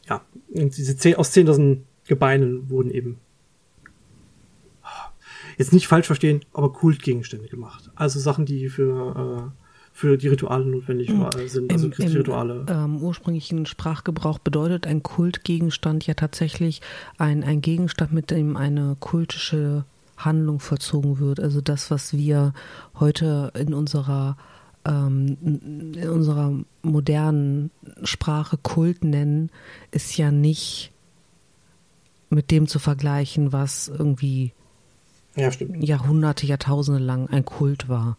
ja, 0.08 0.22
und 0.54 0.76
diese 0.76 0.96
zehn, 0.96 1.16
aus 1.16 1.32
10.000 1.32 1.78
Gebeinen 2.06 2.70
wurden 2.70 2.90
eben 2.90 3.18
jetzt 5.58 5.72
nicht 5.72 5.88
falsch 5.88 6.06
verstehen, 6.06 6.40
aber 6.52 6.72
Kultgegenstände 6.72 7.48
gemacht. 7.48 7.90
Also 7.96 8.20
Sachen, 8.20 8.46
die 8.46 8.68
für 8.68 9.52
äh, 9.52 9.57
für 9.98 10.16
die 10.16 10.28
Rituale 10.28 10.64
notwendig 10.64 11.08
mhm. 11.08 11.26
sind, 11.48 11.72
also 11.72 11.86
Im, 11.86 11.92
christliche 11.92 12.20
Rituale. 12.20 12.64
Im 12.68 12.68
ähm, 12.68 12.96
ursprünglichen 13.02 13.66
Sprachgebrauch 13.66 14.38
bedeutet 14.38 14.86
ein 14.86 15.02
Kultgegenstand 15.02 16.06
ja 16.06 16.14
tatsächlich 16.14 16.82
ein, 17.16 17.42
ein 17.42 17.60
Gegenstand, 17.62 18.12
mit 18.12 18.30
dem 18.30 18.56
eine 18.56 18.96
kultische 19.00 19.84
Handlung 20.16 20.60
vollzogen 20.60 21.18
wird. 21.18 21.40
Also 21.40 21.60
das, 21.60 21.90
was 21.90 22.16
wir 22.16 22.54
heute 23.00 23.50
in 23.58 23.74
unserer 23.74 24.36
ähm, 24.84 25.36
in 25.42 26.08
unserer 26.08 26.52
modernen 26.82 27.72
Sprache 28.04 28.56
Kult 28.56 29.02
nennen, 29.02 29.50
ist 29.90 30.16
ja 30.16 30.30
nicht 30.30 30.92
mit 32.30 32.52
dem 32.52 32.68
zu 32.68 32.78
vergleichen, 32.78 33.52
was 33.52 33.88
irgendwie 33.88 34.52
ja, 35.34 35.50
Jahrhunderte, 35.80 36.46
Jahrtausende 36.46 37.00
lang 37.00 37.28
ein 37.30 37.44
Kult 37.44 37.88
war. 37.88 38.16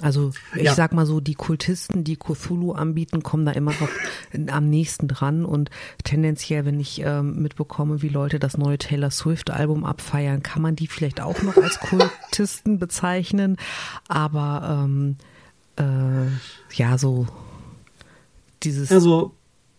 Also 0.00 0.32
ich 0.54 0.64
ja. 0.64 0.74
sag 0.74 0.92
mal 0.92 1.06
so, 1.06 1.20
die 1.20 1.34
Kultisten, 1.34 2.04
die 2.04 2.16
Cthulhu 2.16 2.72
anbieten, 2.72 3.22
kommen 3.22 3.46
da 3.46 3.52
immer 3.52 3.72
noch 3.72 3.88
am 4.52 4.68
nächsten 4.68 5.08
dran 5.08 5.44
und 5.44 5.70
tendenziell, 6.04 6.64
wenn 6.66 6.78
ich 6.78 7.00
ähm, 7.02 7.40
mitbekomme, 7.42 8.02
wie 8.02 8.08
Leute 8.08 8.38
das 8.38 8.58
neue 8.58 8.78
Taylor 8.78 9.10
Swift 9.10 9.50
Album 9.50 9.84
abfeiern, 9.84 10.42
kann 10.42 10.60
man 10.60 10.76
die 10.76 10.86
vielleicht 10.86 11.20
auch 11.20 11.40
noch 11.42 11.56
als 11.56 11.80
Kultisten 11.80 12.78
bezeichnen, 12.78 13.56
aber 14.06 14.84
ähm, 14.84 15.16
äh, 15.76 16.26
ja, 16.74 16.98
so 16.98 17.26
dieses 18.62 18.92
also, 18.92 19.34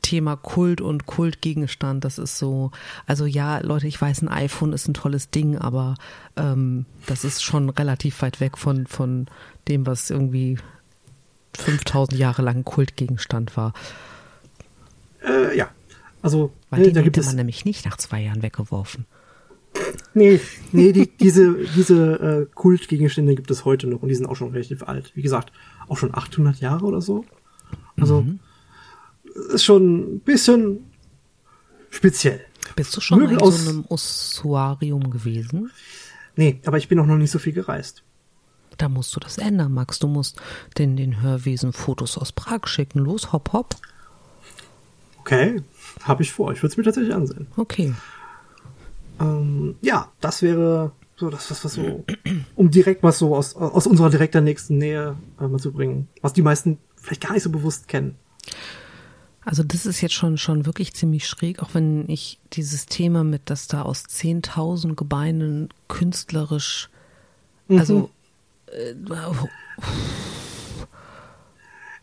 Thema 0.07 0.37
Kult 0.37 0.79
und 0.79 1.05
Kultgegenstand, 1.05 2.05
das 2.05 2.17
ist 2.17 2.37
so, 2.37 2.71
also 3.05 3.25
ja, 3.25 3.59
Leute, 3.59 3.87
ich 3.87 4.01
weiß, 4.01 4.21
ein 4.21 4.29
iPhone 4.29 4.71
ist 4.71 4.87
ein 4.87 4.93
tolles 4.93 5.31
Ding, 5.31 5.57
aber 5.57 5.95
ähm, 6.37 6.85
das 7.07 7.25
ist 7.25 7.43
schon 7.43 7.69
relativ 7.69 8.21
weit 8.21 8.39
weg 8.39 8.57
von, 8.57 8.87
von 8.87 9.27
dem, 9.67 9.85
was 9.85 10.09
irgendwie 10.09 10.57
5000 11.57 12.17
Jahre 12.17 12.41
lang 12.41 12.63
Kultgegenstand 12.63 13.57
war. 13.57 13.73
Äh, 15.25 15.57
ja, 15.57 15.71
also 16.21 16.53
Weil 16.69 16.83
ne, 16.83 16.93
da 16.93 17.01
gibt 17.01 17.21
man 17.21 17.35
nämlich 17.35 17.65
nicht 17.65 17.83
nach 17.85 17.97
zwei 17.97 18.21
Jahren 18.21 18.41
weggeworfen. 18.41 19.05
Nee, 20.13 20.39
nee, 20.71 20.93
die, 20.93 21.11
diese, 21.17 21.53
diese 21.75 22.47
äh, 22.47 22.55
Kultgegenstände 22.55 23.35
gibt 23.35 23.51
es 23.51 23.65
heute 23.65 23.87
noch 23.87 24.01
und 24.01 24.07
die 24.07 24.15
sind 24.15 24.25
auch 24.25 24.37
schon 24.37 24.51
relativ 24.51 24.83
alt. 24.83 25.11
Wie 25.15 25.21
gesagt, 25.21 25.51
auch 25.89 25.97
schon 25.97 26.15
800 26.15 26.61
Jahre 26.61 26.85
oder 26.85 27.01
so. 27.01 27.25
Also 27.99 28.21
mhm. 28.21 28.39
Ist 29.53 29.63
schon 29.63 30.15
ein 30.15 30.19
bisschen 30.19 30.91
speziell. 31.89 32.41
Bist 32.75 32.95
du 32.95 33.01
schon 33.01 33.19
Möbel 33.19 33.39
in 33.41 33.51
so 33.51 33.69
einem 33.69 33.85
Ossuarium 33.87 35.09
gewesen? 35.09 35.71
Nee, 36.35 36.59
aber 36.65 36.77
ich 36.77 36.87
bin 36.87 36.99
auch 36.99 37.05
noch 37.05 37.17
nicht 37.17 37.31
so 37.31 37.39
viel 37.39 37.53
gereist. 37.53 38.03
Da 38.77 38.89
musst 38.89 39.15
du 39.15 39.19
das 39.19 39.37
ändern, 39.37 39.73
Max. 39.73 39.99
Du 39.99 40.07
musst 40.07 40.39
den, 40.77 40.95
den 40.95 41.21
Hörwesen 41.21 41.73
Fotos 41.73 42.17
aus 42.17 42.31
Prag 42.31 42.67
schicken. 42.67 42.99
Los, 42.99 43.31
hopp, 43.31 43.53
hopp. 43.53 43.75
Okay, 45.21 45.61
habe 46.03 46.23
ich 46.23 46.31
vor. 46.31 46.51
Ich 46.51 46.59
würde 46.59 46.71
es 46.71 46.77
mir 46.77 46.83
tatsächlich 46.83 47.13
ansehen. 47.13 47.47
Okay. 47.57 47.93
Ähm, 49.19 49.75
ja, 49.81 50.11
das 50.21 50.41
wäre 50.41 50.91
so 51.15 51.29
das, 51.29 51.49
was, 51.49 51.65
was 51.65 51.73
so, 51.73 52.05
um 52.55 52.69
direkt 52.69 53.01
was 53.01 53.17
so 53.17 53.35
aus, 53.35 53.55
aus 53.55 53.87
unserer 53.87 54.11
direkter 54.11 54.41
nächsten 54.41 54.77
Nähe 54.77 55.17
äh, 55.39 55.47
mal 55.47 55.59
zu 55.59 55.71
bringen, 55.71 56.07
was 56.21 56.33
die 56.33 56.43
meisten 56.43 56.77
vielleicht 56.95 57.21
gar 57.21 57.33
nicht 57.33 57.43
so 57.43 57.49
bewusst 57.49 57.87
kennen. 57.87 58.15
Also 59.47 59.63
das 59.63 59.85
ist 59.85 60.01
jetzt 60.01 60.13
schon, 60.13 60.37
schon 60.37 60.65
wirklich 60.65 60.93
ziemlich 60.93 61.25
schräg, 61.25 61.63
auch 61.63 61.73
wenn 61.73 62.03
ich 62.09 62.37
dieses 62.51 62.85
Thema 62.85 63.23
mit, 63.23 63.49
dass 63.49 63.69
da 63.69 63.83
aus 63.83 64.03
10.000 64.03 64.95
Gebeinen 64.95 65.69
künstlerisch, 65.87 66.89
mhm. 67.69 67.79
also 67.79 68.09
äh, 68.65 68.93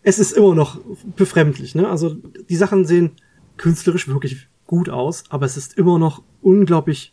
es 0.03 0.19
ist 0.19 0.33
immer 0.33 0.55
noch 0.55 0.81
befremdlich, 1.17 1.75
ne? 1.75 1.87
Also 1.87 2.17
die 2.49 2.57
Sachen 2.57 2.87
sehen 2.87 3.11
künstlerisch 3.59 4.09
wirklich 4.09 4.49
gut 4.67 4.89
aus, 4.89 5.25
aber 5.29 5.45
es 5.45 5.59
ist 5.59 5.77
immer 5.77 5.99
noch 5.99 6.23
unglaublich 6.41 7.13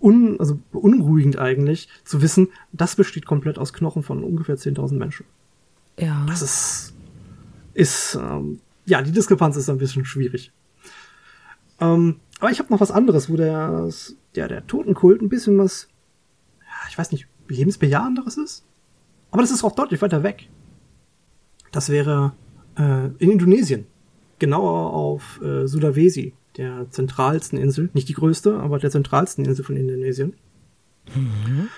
un, 0.00 0.40
also 0.40 0.58
beunruhigend 0.72 1.38
eigentlich, 1.38 1.88
zu 2.04 2.20
wissen, 2.20 2.48
das 2.72 2.96
besteht 2.96 3.26
komplett 3.26 3.60
aus 3.60 3.72
Knochen 3.72 4.02
von 4.02 4.24
ungefähr 4.24 4.56
10.000 4.56 4.94
Menschen. 4.94 5.24
Ja. 5.96 6.26
Das 6.26 6.42
ist, 6.42 6.94
ist 7.74 8.18
ähm, 8.20 8.58
ja, 8.88 9.02
die 9.02 9.12
Diskrepanz 9.12 9.56
ist 9.56 9.68
ein 9.68 9.78
bisschen 9.78 10.04
schwierig. 10.04 10.52
Ähm, 11.80 12.20
aber 12.40 12.50
ich 12.50 12.58
habe 12.58 12.72
noch 12.72 12.80
was 12.80 12.90
anderes, 12.90 13.30
wo 13.30 13.36
der, 13.36 13.88
der, 14.34 14.48
der 14.48 14.66
Totenkult 14.66 15.22
ein 15.22 15.28
bisschen 15.28 15.58
was, 15.58 15.88
ja, 16.60 16.88
ich 16.88 16.98
weiß 16.98 17.12
nicht, 17.12 17.28
lebensbejahenderes 17.48 18.36
ist. 18.36 18.64
Aber 19.30 19.42
das 19.42 19.50
ist 19.50 19.64
auch 19.64 19.74
deutlich 19.74 20.00
weiter 20.00 20.22
weg. 20.22 20.48
Das 21.70 21.90
wäre 21.90 22.32
äh, 22.76 23.08
in 23.18 23.30
Indonesien. 23.30 23.86
Genauer 24.38 24.92
auf 24.94 25.40
äh, 25.42 25.66
Sulawesi, 25.66 26.32
der 26.56 26.90
zentralsten 26.90 27.58
Insel. 27.58 27.90
Nicht 27.92 28.08
die 28.08 28.14
größte, 28.14 28.58
aber 28.58 28.78
der 28.78 28.90
zentralsten 28.90 29.44
Insel 29.44 29.64
von 29.64 29.76
Indonesien. 29.76 30.34
Mhm. 31.14 31.68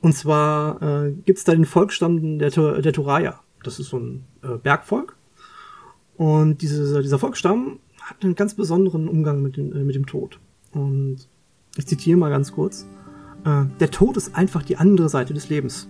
Und 0.00 0.14
zwar 0.14 0.80
äh, 0.80 1.12
gibt 1.12 1.38
es 1.38 1.44
da 1.44 1.52
den 1.52 1.66
Volksstamm 1.66 2.38
der, 2.38 2.50
der 2.50 2.92
Toraya. 2.92 3.40
Das 3.64 3.80
ist 3.80 3.88
so 3.88 3.98
ein 3.98 4.24
äh, 4.42 4.56
Bergvolk. 4.56 5.17
Und 6.18 6.60
diese, 6.62 7.00
dieser 7.00 7.18
Volksstamm 7.18 7.78
hat 8.02 8.22
einen 8.22 8.34
ganz 8.34 8.54
besonderen 8.54 9.08
Umgang 9.08 9.40
mit, 9.40 9.56
den, 9.56 9.72
äh, 9.72 9.84
mit 9.84 9.94
dem 9.94 10.04
Tod. 10.04 10.40
Und 10.72 11.28
ich 11.76 11.86
zitiere 11.86 12.18
mal 12.18 12.28
ganz 12.28 12.52
kurz. 12.52 12.86
Äh, 13.44 13.64
der 13.78 13.90
Tod 13.90 14.16
ist 14.16 14.34
einfach 14.34 14.62
die 14.62 14.76
andere 14.76 15.08
Seite 15.08 15.32
des 15.32 15.48
Lebens. 15.48 15.88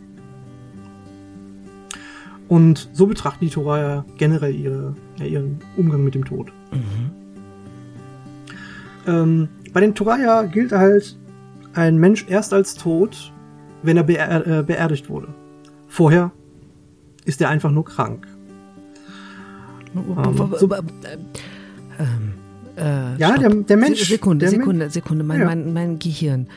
Und 2.47 2.91
so 2.93 3.07
betrachten 3.07 3.45
die 3.45 3.51
Toraya 3.51 4.05
generell 4.19 4.55
ihre, 4.55 4.95
ja, 5.19 5.25
ihren 5.25 5.59
Umgang 5.77 6.05
mit 6.05 6.15
dem 6.15 6.27
Tod. 6.27 6.53
Mhm. 6.73 7.11
Ähm, 9.07 9.49
bei 9.73 9.81
den 9.81 9.95
Toraya 9.95 10.43
gilt 10.43 10.73
halt 10.73 11.19
ein 11.73 11.97
Mensch 11.97 12.27
erst 12.29 12.53
als 12.53 12.75
tot, 12.75 13.33
wenn 13.83 13.97
er 13.97 14.03
beer 14.03 14.47
äh, 14.47 14.63
beerdigt 14.63 15.09
wurde. 15.09 15.29
Vorher 15.89 16.33
ist 17.25 17.41
er 17.41 17.49
einfach 17.49 17.71
nur 17.71 17.87
krank. 17.87 18.28
Ja, 23.19 23.37
der, 23.39 23.51
der, 23.51 23.77
Mensch. 23.77 24.09
Sekunde, 24.09 24.45
der 24.45 24.51
Sekunde, 24.51 24.85
Mensch. 24.85 24.95
Sekunde. 24.95 25.25
Mein, 25.25 25.41
ja. 25.41 25.47
mein, 25.47 25.73
mein 25.73 25.99
Gehirn. 25.99 26.49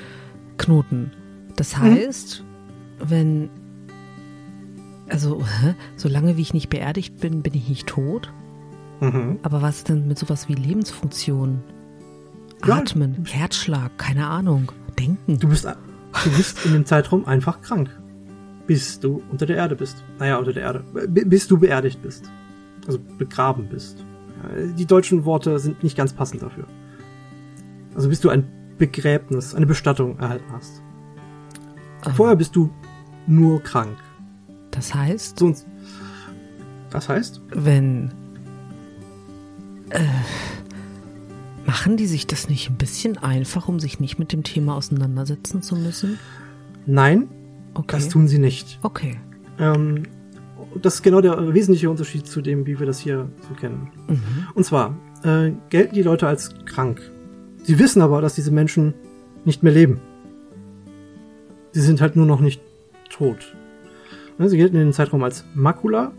Knoten. 0.58 1.12
Das 1.56 1.78
mhm. 1.78 1.82
heißt, 1.82 2.44
mhm. 2.44 3.10
wenn. 3.10 3.50
Also, 5.10 5.44
solange 5.98 6.38
wie 6.38 6.42
ich 6.42 6.54
nicht 6.54 6.70
beerdigt 6.70 7.20
bin, 7.20 7.42
bin 7.42 7.54
ich 7.54 7.68
nicht 7.68 7.88
tot. 7.88 8.32
Mhm. 9.02 9.40
Aber 9.42 9.62
was 9.62 9.78
ist 9.78 9.90
denn 9.90 10.08
mit 10.08 10.18
sowas 10.18 10.48
wie 10.48 10.54
Lebensfunktion? 10.54 11.62
Atmen, 12.62 13.24
ja. 13.26 13.34
Herzschlag, 13.34 13.98
keine 13.98 14.28
Ahnung. 14.28 14.72
Denken. 14.98 15.40
Du 15.40 15.50
bist, 15.50 15.66
du 15.66 16.30
bist 16.38 16.66
in 16.66 16.74
dem 16.74 16.86
Zeitraum 16.86 17.26
einfach 17.26 17.62
krank. 17.62 17.90
Bis 18.68 19.00
du 19.00 19.24
unter 19.32 19.46
der 19.48 19.58
Erde 19.58 19.76
bist. 19.76 20.04
Naja, 20.20 20.38
unter 20.38 20.54
der 20.54 20.64
Erde. 20.64 20.84
Bis 21.08 21.48
du 21.48 21.58
beerdigt 21.58 22.02
bist. 22.02 22.32
Also 22.88 23.00
begraben 23.18 23.68
bist. 23.70 24.04
Die 24.78 24.86
deutschen 24.86 25.26
Worte 25.26 25.60
sind 25.60 25.84
nicht 25.84 25.96
ganz 25.96 26.14
passend 26.14 26.42
dafür. 26.42 26.66
Also 27.96 28.10
bis 28.10 28.22
du 28.22 28.30
ein 28.30 28.48
Begräbnis, 28.78 29.54
eine 29.54 29.68
Bestattung 29.68 30.18
erhalten 30.18 30.52
hast. 30.52 30.82
Ah. 32.04 32.12
Vorher 32.12 32.36
bist 32.36 32.56
du 32.56 32.72
nur 33.28 33.62
krank. 33.62 33.96
Das 34.72 34.96
heißt? 34.96 35.38
Sonst. 35.38 35.68
Das 36.90 37.08
heißt? 37.08 37.42
Wenn. 37.50 38.12
Äh, 39.90 40.00
machen 41.66 41.98
die 41.98 42.08
sich 42.08 42.28
das 42.28 42.50
nicht 42.50 42.70
ein 42.70 42.78
bisschen 42.78 43.18
einfach, 43.18 43.68
um 43.68 43.80
sich 43.80 44.00
nicht 44.00 44.18
mit 44.18 44.32
dem 44.32 44.44
Thema 44.44 44.76
auseinandersetzen 44.76 45.62
zu 45.62 45.76
müssen? 45.76 46.18
Nein, 46.86 47.30
okay. 47.74 47.98
das 47.98 48.10
tun 48.10 48.28
sie 48.28 48.40
nicht. 48.40 48.80
Okay. 48.82 49.20
Ähm, 49.60 50.04
das 50.82 50.96
ist 50.96 51.02
genau 51.04 51.22
der 51.22 51.54
wesentliche 51.54 51.90
Unterschied 51.90 52.28
zu 52.28 52.42
dem, 52.42 52.66
wie 52.66 52.80
wir 52.80 52.86
das 52.86 53.00
hier 53.00 53.30
so 53.48 53.54
kennen. 53.56 53.92
Mhm. 54.08 54.48
Und 54.54 54.64
zwar 54.64 54.96
äh, 55.24 55.52
gelten 55.70 55.96
die 55.96 56.04
Leute 56.04 56.28
als 56.28 56.54
krank. 56.66 57.02
Sie 57.64 57.80
wissen 57.80 58.02
aber, 58.02 58.22
dass 58.22 58.36
diese 58.36 58.52
Menschen 58.52 58.94
nicht 59.46 59.64
mehr 59.64 59.74
leben. 59.74 60.00
Sie 61.72 61.82
sind 61.82 62.02
halt 62.02 62.16
nur 62.16 62.26
noch 62.26 62.42
nicht 62.42 62.62
tot. 63.10 63.56
Ne, 64.38 64.50
sie 64.50 64.58
gelten 64.58 64.76
in 64.76 64.88
den 64.88 64.94
Zeitraum 64.94 65.24
als 65.24 65.46
Makula. 65.54 66.12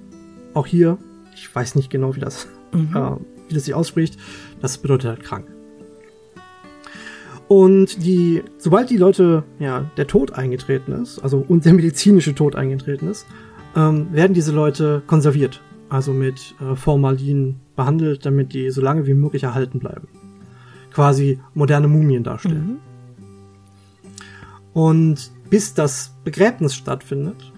Auch 0.55 0.67
hier, 0.67 0.99
ich 1.35 1.55
weiß 1.55 1.75
nicht 1.75 1.91
genau, 1.91 2.15
wie 2.15 2.21
das, 2.21 2.47
mhm. 2.73 2.95
äh, 2.95 3.49
wie 3.49 3.55
das 3.55 3.65
sich 3.65 3.75
ausspricht. 3.75 4.19
Das 4.61 4.79
bedeutet 4.79 5.09
halt 5.09 5.23
krank. 5.23 5.47
Und 7.49 8.03
die, 8.03 8.43
sobald 8.57 8.89
die 8.89 8.97
Leute, 8.97 9.45
ja, 9.59 9.91
der 9.99 10.07
Tod 10.07 10.33
eingetreten 10.33 10.93
ist, 10.93 11.19
also 11.19 11.45
und 11.47 11.67
der 11.67 11.75
medizinische 11.75 12.35
Tod 12.35 12.57
eingetreten 12.57 13.09
ist, 13.09 13.27
ähm, 13.77 14.13
werden 14.13 14.35
diese 14.35 14.53
Leute 14.53 15.03
konserviert. 15.07 15.63
Also 15.89 16.13
mit 16.13 16.55
äh, 16.61 16.75
Formalin 16.75 17.61
behandelt, 17.77 18.25
damit 18.25 18.55
die 18.55 18.71
so 18.71 18.81
lange 18.81 19.07
wie 19.07 19.15
möglich 19.15 19.43
erhalten 19.43 19.79
bleiben. 19.79 20.09
Quasi 20.93 21.41
moderne 21.55 21.89
Mumien 21.89 22.25
darstellen. 22.25 22.67
Mhm. 22.67 22.79
Und 24.73 25.31
bis 25.51 25.75
das 25.75 26.15
Begräbnis 26.25 26.75
stattfindet, 26.75 27.53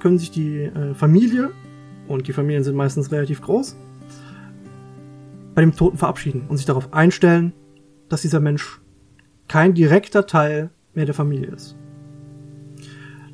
können 0.00 0.18
sich 0.18 0.30
die 0.30 0.62
äh, 0.62 0.94
Familie, 0.94 1.50
und 2.08 2.28
die 2.28 2.32
Familien 2.32 2.62
sind 2.62 2.76
meistens 2.76 3.10
relativ 3.10 3.42
groß, 3.42 3.76
bei 5.54 5.62
dem 5.62 5.74
Toten 5.74 5.96
verabschieden 5.96 6.44
und 6.48 6.58
sich 6.58 6.66
darauf 6.66 6.92
einstellen, 6.92 7.52
dass 8.08 8.22
dieser 8.22 8.40
Mensch 8.40 8.80
kein 9.48 9.74
direkter 9.74 10.26
Teil 10.26 10.70
mehr 10.94 11.06
der 11.06 11.14
Familie 11.14 11.48
ist. 11.48 11.76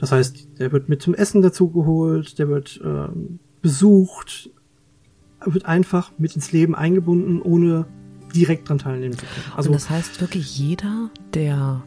Das 0.02 0.10
heißt, 0.10 0.58
der 0.58 0.72
wird 0.72 0.88
mit 0.88 1.00
zum 1.00 1.14
Essen 1.14 1.42
dazugeholt, 1.42 2.36
der 2.40 2.48
wird 2.48 2.80
ähm, 2.84 3.38
besucht, 3.60 4.50
wird 5.44 5.64
einfach 5.64 6.10
mit 6.18 6.34
ins 6.34 6.50
Leben 6.50 6.74
eingebunden, 6.74 7.40
ohne 7.40 7.86
direkt 8.34 8.68
dran 8.68 8.78
teilnehmen 8.78 9.16
zu 9.16 9.24
können. 9.24 9.56
Also 9.56 9.68
Und 9.68 9.74
das 9.74 9.90
heißt 9.90 10.20
wirklich 10.20 10.58
jeder, 10.58 11.08
der 11.34 11.84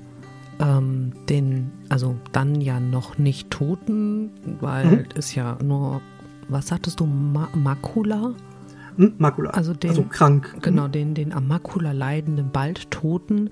ähm, 0.59 1.11
den, 1.27 1.71
also 1.89 2.15
dann 2.31 2.61
ja 2.61 2.79
noch 2.79 3.17
nicht 3.17 3.51
Toten, 3.51 4.31
weil 4.61 4.85
mhm. 4.85 5.05
es 5.15 5.35
ja 5.35 5.57
nur, 5.61 6.01
was 6.47 6.67
sagtest 6.67 7.01
du, 7.01 7.05
Ma 7.05 7.49
Makula? 7.53 8.33
Hm, 8.95 9.15
Makula. 9.17 9.49
Also, 9.49 9.73
den, 9.73 9.89
also 9.89 10.03
krank. 10.03 10.55
Genau, 10.61 10.87
den, 10.87 11.15
den 11.15 11.33
am 11.33 11.49
Makula 11.49 11.91
leidenden, 11.91 12.49
bald 12.53 12.91
Toten, 12.91 13.49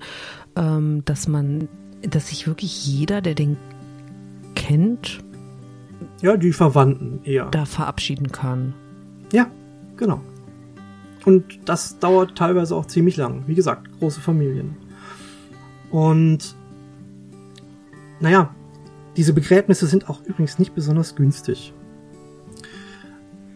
ähm, 0.56 1.04
dass 1.04 1.28
man, 1.28 1.68
dass 2.00 2.30
sich 2.30 2.46
wirklich 2.46 2.86
jeder, 2.86 3.20
der 3.20 3.34
den 3.34 3.58
kennt. 4.64 5.18
Ja, 6.22 6.36
die 6.36 6.52
Verwandten 6.52 7.20
eher. 7.24 7.46
Da 7.50 7.66
verabschieden 7.66 8.32
kann. 8.32 8.74
Ja, 9.32 9.50
genau. 9.96 10.20
Und 11.24 11.44
das 11.66 11.98
dauert 11.98 12.36
teilweise 12.36 12.74
auch 12.74 12.86
ziemlich 12.86 13.16
lang. 13.16 13.44
Wie 13.46 13.54
gesagt, 13.54 13.98
große 13.98 14.20
Familien. 14.20 14.76
Und 15.90 16.54
naja, 18.20 18.54
diese 19.16 19.32
Begräbnisse 19.32 19.86
sind 19.86 20.08
auch 20.08 20.22
übrigens 20.24 20.58
nicht 20.58 20.74
besonders 20.74 21.14
günstig. 21.14 21.72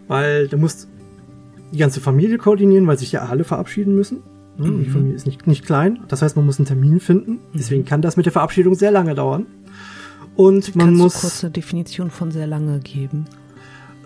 Weil 0.09 0.49
du 0.49 0.57
musst 0.57 0.89
die 1.73 1.79
ganze 1.79 2.01
Familie 2.01 2.39
koordinieren, 2.39 2.87
weil 2.87 2.99
sich 2.99 3.13
ja 3.13 3.23
alle 3.23 3.45
verabschieden 3.45 3.95
müssen. 3.95 4.23
Mhm. 4.59 4.85
Die 4.85 4.91
Familie 4.91 5.15
ist 5.15 5.27
nicht, 5.27 5.47
nicht 5.47 5.65
klein. 5.65 6.01
Das 6.09 6.23
heißt, 6.23 6.37
man 6.37 6.45
muss 6.45 6.59
einen 6.59 6.67
Termin 6.67 7.01
finden. 7.01 7.33
Mhm. 7.33 7.39
Deswegen 7.55 7.85
kann 7.85 8.03
das 8.03 8.17
mit 8.17 8.27
der 8.27 8.33
Verabschiedung 8.33 8.75
sehr 8.75 8.91
lange 8.91 9.15
dauern. 9.15 9.47
Und 10.39 10.77
man 10.77 10.87
Kannst 10.87 11.03
muss. 11.03 11.15
Du 11.15 11.21
kurze 11.21 11.51
Definition 11.51 12.11
von 12.13 12.31
sehr 12.31 12.47
lange 12.47 12.79
geben. 12.79 13.25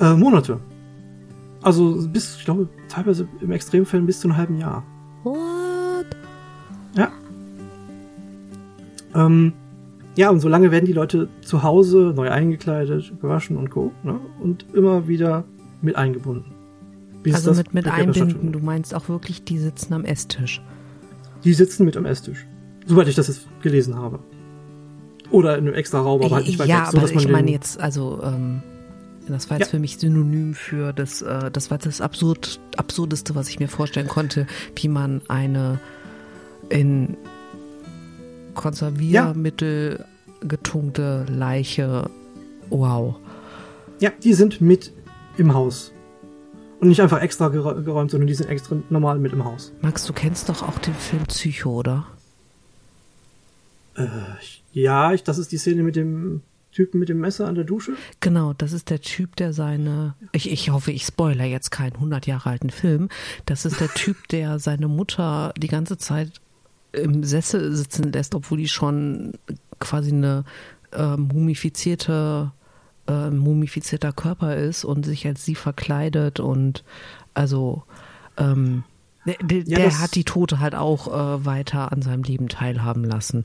Äh, 0.00 0.14
Monate. 0.14 0.60
Also 1.60 2.08
bis, 2.08 2.36
ich 2.38 2.46
glaube, 2.46 2.70
teilweise 2.88 3.28
im 3.42 3.52
Extremfällen 3.52 4.06
bis 4.06 4.20
zu 4.20 4.28
einem 4.28 4.38
halben 4.38 4.56
Jahr. 4.56 4.82
What? 5.24 6.06
Ja. 6.96 7.12
Ähm, 9.14 9.52
ja, 10.16 10.30
und 10.30 10.40
so 10.40 10.48
lange 10.48 10.70
werden 10.70 10.86
die 10.86 10.94
Leute 10.94 11.28
zu 11.42 11.62
Hause 11.62 12.14
neu 12.16 12.30
eingekleidet, 12.30 13.12
gewaschen 13.20 13.58
und 13.58 13.68
co. 13.68 13.92
Ne? 14.02 14.18
Und 14.40 14.64
immer 14.72 15.06
wieder 15.08 15.44
mit 15.82 15.96
eingebunden. 15.96 16.54
also 17.30 17.52
mit, 17.52 17.74
mit 17.74 17.86
einbinden, 17.86 18.52
du 18.52 18.58
meinst 18.58 18.94
auch 18.94 19.10
wirklich, 19.10 19.44
die 19.44 19.58
sitzen 19.58 19.92
am 19.92 20.06
Esstisch. 20.06 20.62
Die 21.44 21.52
sitzen 21.52 21.84
mit 21.84 21.98
am 21.98 22.06
Esstisch. 22.06 22.46
Soweit 22.86 23.08
ich 23.08 23.16
das 23.16 23.28
jetzt 23.28 23.48
gelesen 23.60 23.96
habe. 23.96 24.18
Oder 25.32 25.58
in 25.58 25.66
einem 25.66 25.74
extra 25.74 26.00
Raum, 26.00 26.22
aber 26.22 26.36
halt 26.36 26.46
nicht 26.46 26.58
weit 26.58 26.68
ja, 26.68 26.86
weg. 26.86 26.92
So, 26.92 26.98
aber 26.98 27.12
ich 27.12 27.28
meine 27.28 27.50
jetzt, 27.50 27.80
also 27.80 28.20
ähm, 28.22 28.62
das 29.28 29.50
war 29.50 29.58
jetzt 29.58 29.68
ja. 29.68 29.70
für 29.72 29.78
mich 29.78 29.98
synonym 29.98 30.54
für 30.54 30.92
das, 30.92 31.22
äh, 31.22 31.50
das 31.50 31.70
war 31.70 31.78
das 31.78 32.00
absurd, 32.00 32.60
absurdeste, 32.76 33.34
was 33.34 33.48
ich 33.48 33.58
mir 33.58 33.68
vorstellen 33.68 34.08
konnte, 34.08 34.46
wie 34.76 34.88
man 34.88 35.22
eine 35.28 35.80
in 36.68 37.16
Konserviermittel 38.54 39.98
ja. 40.00 40.46
getunkte 40.46 41.24
Leiche, 41.28 42.10
wow. 42.70 43.16
Ja, 44.00 44.10
die 44.22 44.34
sind 44.34 44.60
mit 44.60 44.92
im 45.38 45.54
Haus. 45.54 45.92
Und 46.80 46.88
nicht 46.88 47.00
einfach 47.00 47.22
extra 47.22 47.48
geräumt, 47.48 48.10
sondern 48.10 48.26
die 48.26 48.34
sind 48.34 48.50
extra 48.50 48.76
normal 48.90 49.18
mit 49.18 49.32
im 49.32 49.44
Haus. 49.44 49.72
Max, 49.82 50.04
du 50.04 50.12
kennst 50.12 50.48
doch 50.48 50.62
auch 50.62 50.78
den 50.78 50.94
Film 50.94 51.24
Psycho, 51.26 51.70
oder? 51.70 52.06
Äh, 53.94 54.08
ja, 54.72 55.12
ich, 55.12 55.22
das 55.22 55.38
ist 55.38 55.52
die 55.52 55.58
Szene 55.58 55.82
mit 55.82 55.96
dem 55.96 56.42
Typen 56.72 56.98
mit 56.98 57.10
dem 57.10 57.20
Messer 57.20 57.46
an 57.46 57.54
der 57.54 57.64
Dusche. 57.64 57.92
Genau, 58.20 58.54
das 58.54 58.72
ist 58.72 58.88
der 58.88 59.00
Typ, 59.00 59.36
der 59.36 59.52
seine, 59.52 60.14
ich, 60.32 60.50
ich 60.50 60.70
hoffe, 60.70 60.90
ich 60.90 61.04
spoiler 61.04 61.44
jetzt 61.44 61.70
keinen 61.70 61.94
100 61.94 62.26
Jahre 62.26 62.48
alten 62.48 62.70
Film. 62.70 63.10
Das 63.44 63.66
ist 63.66 63.78
der 63.78 63.90
Typ, 63.90 64.16
der 64.30 64.58
seine 64.58 64.88
Mutter 64.88 65.52
die 65.58 65.68
ganze 65.68 65.98
Zeit 65.98 66.40
im 66.92 67.24
Sessel 67.24 67.74
sitzen 67.74 68.10
lässt, 68.12 68.34
obwohl 68.34 68.58
die 68.58 68.68
schon 68.68 69.32
quasi 69.80 70.12
eine 70.12 70.44
äh, 70.92 71.16
mumifizierte, 71.16 72.52
äh, 73.06 73.30
mumifizierter 73.30 74.12
Körper 74.12 74.56
ist 74.56 74.84
und 74.84 75.04
sich 75.04 75.26
als 75.26 75.44
sie 75.44 75.54
verkleidet 75.54 76.40
und 76.40 76.84
also 77.34 77.82
ähm, 78.38 78.84
der, 79.24 79.36
der, 79.42 79.58
ja, 79.64 79.76
der 79.76 80.00
hat 80.00 80.14
die 80.14 80.24
Tote 80.24 80.58
halt 80.60 80.74
auch 80.74 81.08
äh, 81.08 81.44
weiter 81.44 81.92
an 81.92 82.02
seinem 82.02 82.22
Leben 82.24 82.48
teilhaben 82.48 83.04
lassen. 83.04 83.44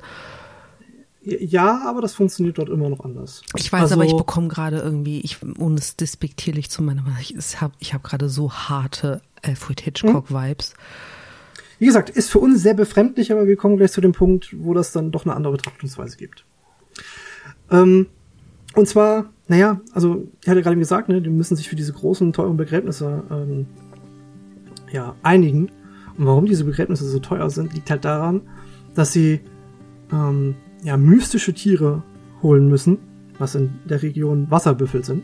Ja, 1.29 1.81
aber 1.85 2.01
das 2.01 2.13
funktioniert 2.13 2.57
dort 2.57 2.69
immer 2.69 2.89
noch 2.89 3.01
anders. 3.01 3.41
Ich 3.57 3.71
weiß, 3.71 3.81
also, 3.81 3.95
aber 3.95 4.05
ich 4.05 4.15
bekomme 4.15 4.47
gerade 4.47 4.77
irgendwie, 4.77 5.19
ich, 5.19 5.39
ohne 5.59 5.75
es 5.75 5.97
despektierlich 5.97 6.69
zu 6.69 6.81
meiner, 6.81 7.03
ich 7.19 7.59
habe 7.59 7.73
ich 7.79 7.93
hab 7.93 8.03
gerade 8.03 8.29
so 8.29 8.51
harte 8.51 9.21
Alfred 9.41 9.81
Hitchcock-Vibes. 9.81 10.73
Wie 11.79 11.85
gesagt, 11.85 12.09
ist 12.09 12.31
für 12.31 12.39
uns 12.39 12.61
sehr 12.61 12.73
befremdlich, 12.75 13.31
aber 13.33 13.45
wir 13.45 13.57
kommen 13.57 13.75
gleich 13.75 13.91
zu 13.91 13.99
dem 13.99 14.13
Punkt, 14.13 14.55
wo 14.57 14.73
das 14.73 14.93
dann 14.93 15.11
doch 15.11 15.25
eine 15.25 15.35
andere 15.35 15.53
Betrachtungsweise 15.53 16.15
gibt. 16.15 16.45
Ähm, 17.69 18.07
und 18.73 18.87
zwar, 18.87 19.25
naja, 19.49 19.81
also 19.91 20.27
ich 20.41 20.47
hatte 20.47 20.61
gerade 20.61 20.77
gesagt, 20.77 21.09
ne, 21.09 21.21
die 21.21 21.29
müssen 21.29 21.57
sich 21.57 21.67
für 21.67 21.75
diese 21.75 21.91
großen, 21.91 22.31
teuren 22.31 22.55
Begräbnisse 22.55 23.23
ähm, 23.29 23.67
ja, 24.93 25.15
einigen. 25.23 25.69
Und 26.17 26.25
warum 26.25 26.45
diese 26.45 26.63
Begräbnisse 26.63 27.05
so 27.05 27.19
teuer 27.19 27.49
sind, 27.49 27.73
liegt 27.73 27.89
halt 27.89 28.05
daran, 28.05 28.41
dass 28.95 29.11
sie 29.11 29.41
ähm, 30.11 30.55
ja, 30.83 30.97
mystische 30.97 31.53
Tiere 31.53 32.03
holen 32.41 32.67
müssen, 32.67 32.97
was 33.39 33.55
in 33.55 33.79
der 33.85 34.01
Region 34.01 34.49
Wasserbüffel 34.49 35.03
sind. 35.03 35.23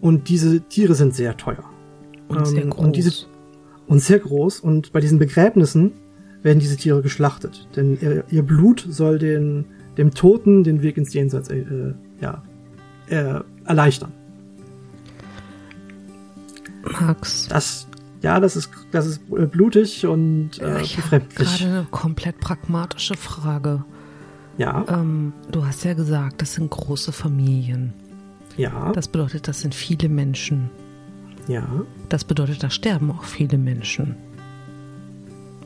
Und 0.00 0.28
diese 0.28 0.60
Tiere 0.62 0.94
sind 0.94 1.14
sehr 1.14 1.36
teuer. 1.36 1.64
Und 2.28 2.38
ähm, 2.38 2.44
sehr 2.46 2.66
groß. 2.66 2.84
Und, 2.84 2.96
diese, 2.96 3.26
und 3.86 4.00
sehr 4.00 4.18
groß. 4.18 4.60
Und 4.60 4.92
bei 4.92 5.00
diesen 5.00 5.18
Begräbnissen 5.18 5.92
werden 6.42 6.58
diese 6.58 6.76
Tiere 6.76 7.02
geschlachtet. 7.02 7.68
Denn 7.76 7.98
ihr, 8.00 8.24
ihr 8.30 8.42
Blut 8.42 8.86
soll 8.88 9.18
den, 9.18 9.66
dem 9.98 10.12
Toten 10.12 10.64
den 10.64 10.82
Weg 10.82 10.96
ins 10.96 11.12
Jenseits 11.12 11.50
äh, 11.50 11.94
ja, 12.20 12.42
äh, 13.08 13.40
erleichtern. 13.64 14.12
Max. 17.00 17.46
Das, 17.48 17.86
ja, 18.22 18.40
das 18.40 18.56
ist, 18.56 18.70
das 18.90 19.06
ist 19.06 19.22
blutig 19.28 20.06
und 20.06 20.58
äh, 20.60 20.80
ich 20.80 20.96
befremdlich. 20.96 21.58
Gerade 21.58 21.64
eine 21.64 21.86
komplett 21.90 22.40
pragmatische 22.40 23.14
Frage. 23.14 23.84
Ja. 24.58 24.84
Ähm, 24.88 25.32
du 25.50 25.64
hast 25.64 25.84
ja 25.84 25.94
gesagt, 25.94 26.42
das 26.42 26.54
sind 26.54 26.70
große 26.70 27.12
Familien. 27.12 27.92
Ja. 28.56 28.92
Das 28.92 29.08
bedeutet, 29.08 29.48
das 29.48 29.60
sind 29.60 29.74
viele 29.74 30.08
Menschen. 30.08 30.70
Ja. 31.48 31.66
Das 32.08 32.24
bedeutet, 32.24 32.62
da 32.62 32.70
sterben 32.70 33.10
auch 33.10 33.24
viele 33.24 33.58
Menschen. 33.58 34.16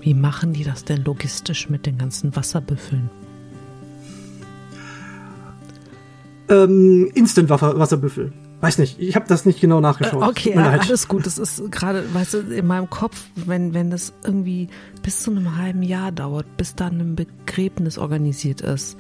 Wie 0.01 0.15
machen 0.15 0.53
die 0.53 0.65
das 0.65 0.85
denn 0.85 1.03
logistisch 1.03 1.69
mit 1.71 1.87
den 1.87 1.99
ganzen 1.99 2.37
Wasserbüffeln? 2.37 3.11
Ähm, 6.49 7.11
Instant-Wasserbüffel. 7.15 8.33
Weiß 8.65 8.79
nicht, 8.79 8.99
ich 8.99 9.15
habe 9.15 9.27
das 9.29 9.45
nicht 9.45 9.61
genau 9.61 9.81
nachgeschaut. 9.81 10.23
Äh, 10.23 10.27
okay, 10.27 10.53
ja, 10.55 10.71
alles 10.71 11.07
gut. 11.07 11.27
Das 11.27 11.37
ist 11.37 11.71
gerade, 11.71 12.03
weißt 12.15 12.33
du, 12.33 12.39
in 12.39 12.67
meinem 12.67 12.89
Kopf, 12.89 13.25
wenn, 13.35 13.75
wenn 13.75 13.91
das 13.91 14.15
irgendwie 14.25 14.69
bis 15.03 15.23
zu 15.23 15.33
einem 15.33 15.59
halben 15.59 15.83
Jahr 15.83 16.13
dauert, 16.13 16.47
bis 16.57 16.75
dann 16.75 16.99
ein 16.99 17.15
Begräbnis 17.15 17.99
organisiert 17.99 18.63
ist. 18.63 18.97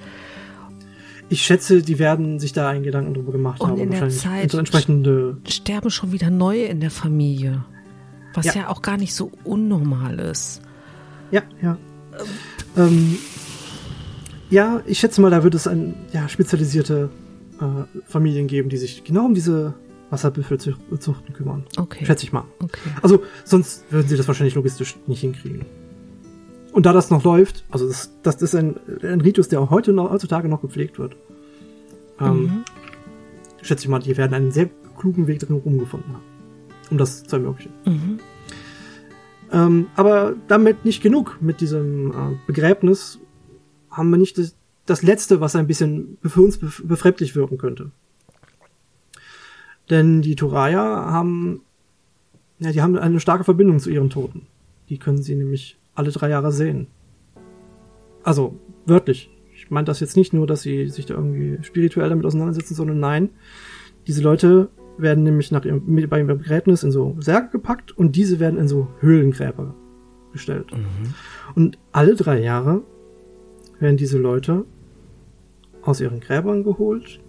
Ich 1.30 1.40
schätze, 1.40 1.80
die 1.80 1.98
werden 1.98 2.40
sich 2.40 2.52
da 2.52 2.68
einen 2.68 2.82
Gedanken 2.82 3.14
drüber 3.14 3.32
gemacht 3.32 3.62
Und 3.62 3.70
haben. 3.70 3.78
in 3.80 3.90
der 3.90 4.10
Zeit 4.10 4.52
entsprechende 4.52 5.38
sterben 5.48 5.88
schon 5.88 6.12
wieder 6.12 6.28
neue 6.28 6.64
in 6.64 6.80
der 6.80 6.90
Familie. 6.90 7.64
Was 8.34 8.44
ja, 8.44 8.54
ja 8.54 8.68
auch 8.68 8.82
gar 8.82 8.98
nicht 8.98 9.14
so 9.14 9.32
unnormal 9.44 10.20
ist. 10.20 10.60
Ja, 11.30 11.40
ja. 11.62 11.78
Ähm, 12.76 13.16
ja, 14.50 14.82
ich 14.84 14.98
schätze 14.98 15.22
mal, 15.22 15.30
da 15.30 15.42
wird 15.42 15.54
es 15.54 15.66
ein 15.66 15.94
ja, 16.12 16.28
spezialisierte 16.28 17.08
äh, 17.60 18.00
Familien 18.06 18.46
geben, 18.46 18.68
die 18.68 18.76
sich 18.76 19.04
genau 19.04 19.26
um 19.26 19.34
diese 19.34 19.74
Wasserbüffelzuchten 20.10 21.34
kümmern. 21.34 21.64
Okay. 21.76 22.04
Schätze 22.04 22.24
ich 22.24 22.32
mal. 22.32 22.44
Okay. 22.62 22.90
Also, 23.02 23.22
sonst 23.44 23.84
würden 23.90 24.08
sie 24.08 24.16
das 24.16 24.28
wahrscheinlich 24.28 24.54
logistisch 24.54 24.96
nicht 25.06 25.20
hinkriegen. 25.20 25.64
Und 26.72 26.86
da 26.86 26.92
das 26.92 27.10
noch 27.10 27.22
läuft, 27.22 27.64
also 27.70 27.86
das, 27.86 28.10
das 28.22 28.42
ist 28.42 28.54
ein, 28.54 28.76
ein 29.02 29.20
Ritus, 29.20 29.48
der 29.48 29.60
auch 29.60 29.70
heute 29.70 29.92
noch, 29.92 30.10
heutzutage 30.10 30.48
noch 30.48 30.60
gepflegt 30.60 30.98
wird, 30.98 31.16
ähm, 32.20 32.42
mhm. 32.42 32.64
schätze 33.62 33.84
ich 33.84 33.88
mal, 33.88 34.00
die 34.00 34.16
werden 34.16 34.34
einen 34.34 34.50
sehr 34.50 34.68
klugen 34.98 35.26
Weg 35.26 35.38
drin 35.38 35.56
rumgefunden 35.56 36.12
haben, 36.12 36.22
um 36.90 36.98
das 36.98 37.22
zu 37.22 37.36
ermöglichen. 37.36 37.72
Mhm. 37.84 38.18
Ähm, 39.52 39.86
aber 39.94 40.34
damit 40.48 40.84
nicht 40.84 41.00
genug 41.00 41.38
mit 41.40 41.60
diesem 41.60 42.10
äh, 42.10 42.14
Begräbnis 42.46 43.20
haben 43.88 44.10
wir 44.10 44.18
nicht 44.18 44.36
das, 44.38 44.56
das 44.86 45.02
Letzte, 45.02 45.40
was 45.40 45.56
ein 45.56 45.66
bisschen 45.66 46.18
für 46.22 46.42
uns 46.42 46.58
befremdlich 46.58 47.34
wirken 47.34 47.58
könnte. 47.58 47.90
Denn 49.90 50.22
die 50.22 50.36
Turaya 50.36 51.10
haben, 51.10 51.62
ja, 52.58 52.72
die 52.72 52.82
haben 52.82 52.96
eine 52.96 53.20
starke 53.20 53.44
Verbindung 53.44 53.78
zu 53.78 53.90
ihren 53.90 54.10
Toten. 54.10 54.46
Die 54.88 54.98
können 54.98 55.22
sie 55.22 55.34
nämlich 55.34 55.78
alle 55.94 56.10
drei 56.10 56.28
Jahre 56.28 56.52
sehen. 56.52 56.86
Also, 58.22 58.58
wörtlich. 58.86 59.30
Ich 59.54 59.70
meine 59.70 59.84
das 59.84 60.00
jetzt 60.00 60.16
nicht 60.16 60.32
nur, 60.32 60.46
dass 60.46 60.62
sie 60.62 60.88
sich 60.88 61.06
da 61.06 61.14
irgendwie 61.14 61.58
spirituell 61.62 62.08
damit 62.08 62.26
auseinandersetzen, 62.26 62.74
sondern 62.74 63.00
nein, 63.00 63.30
diese 64.06 64.22
Leute 64.22 64.68
werden 64.98 65.24
nämlich 65.24 65.50
nach 65.50 65.64
ihrem, 65.64 66.08
bei 66.08 66.18
ihrem 66.18 66.38
Begräbnis 66.38 66.82
in 66.82 66.90
so 66.90 67.16
Särge 67.20 67.50
gepackt 67.50 67.96
und 67.96 68.16
diese 68.16 68.40
werden 68.40 68.58
in 68.58 68.68
so 68.68 68.88
Höhlengräber 69.00 69.74
gestellt. 70.32 70.72
Mhm. 70.72 71.14
Und 71.54 71.78
alle 71.92 72.14
drei 72.14 72.40
Jahre 72.40 72.82
werden 73.80 73.96
diese 73.96 74.18
Leute 74.18 74.64
aus 75.84 76.00
ihren 76.00 76.20
Gräbern 76.20 76.64
geholt, 76.64 77.20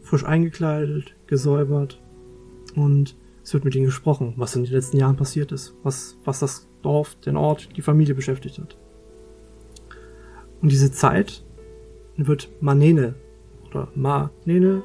frisch 0.00 0.24
eingekleidet, 0.24 1.14
gesäubert 1.26 2.00
und 2.74 3.16
es 3.42 3.54
wird 3.54 3.64
mit 3.64 3.74
ihnen 3.74 3.86
gesprochen, 3.86 4.34
was 4.36 4.56
in 4.56 4.64
den 4.64 4.72
letzten 4.72 4.98
Jahren 4.98 5.16
passiert 5.16 5.52
ist, 5.52 5.74
was, 5.82 6.18
was 6.24 6.40
das 6.40 6.68
Dorf, 6.82 7.14
den 7.16 7.36
Ort, 7.36 7.76
die 7.76 7.82
Familie 7.82 8.14
beschäftigt 8.14 8.58
hat. 8.58 8.76
Und 10.60 10.70
diese 10.70 10.92
Zeit 10.92 11.44
wird 12.16 12.50
Manene 12.60 13.14
oder 13.68 13.88
Ma-Nene, 13.94 14.82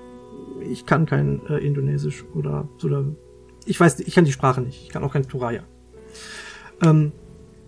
ich 0.72 0.86
kann 0.86 1.06
kein 1.06 1.46
äh, 1.48 1.58
Indonesisch 1.58 2.24
oder, 2.36 2.70
oder 2.84 3.06
ich 3.66 3.80
weiß, 3.80 4.00
ich 4.02 4.16
kann 4.16 4.26
die 4.26 4.32
Sprache 4.32 4.62
nicht, 4.62 4.84
ich 4.84 4.90
kann 4.90 5.04
auch 5.04 5.14
kein 5.14 5.28
Turaya. 5.28 5.64
Ähm, 6.82 7.12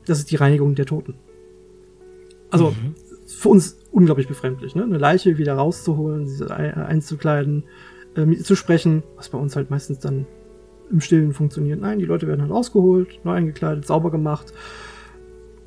das 0.06 0.20
ist 0.20 0.32
die 0.32 0.36
Reinigung 0.36 0.76
der 0.76 0.86
Toten. 0.86 1.16
Also 2.52 2.72
mhm. 2.72 2.96
für 3.26 3.50
uns 3.50 3.78
unglaublich 3.96 4.28
befremdlich, 4.28 4.76
ne? 4.76 4.84
Eine 4.84 4.98
Leiche 4.98 5.38
wieder 5.38 5.54
rauszuholen, 5.54 6.28
sie 6.28 6.46
einzukleiden, 6.52 7.64
äh, 8.16 8.36
zu 8.38 8.56
sprechen, 8.56 9.04
was 9.16 9.30
bei 9.30 9.38
uns 9.38 9.56
halt 9.56 9.70
meistens 9.70 10.00
dann 10.00 10.26
im 10.92 11.00
Stillen 11.00 11.34
funktioniert. 11.34 11.80
Nein, 11.80 12.00
die 12.00 12.06
Leute 12.06 12.28
werden 12.28 12.42
halt 12.42 12.52
rausgeholt, 12.52 13.22
neu 13.24 13.32
eingekleidet, 13.32 13.88
sauber 13.88 14.12
gemacht. 14.12 14.54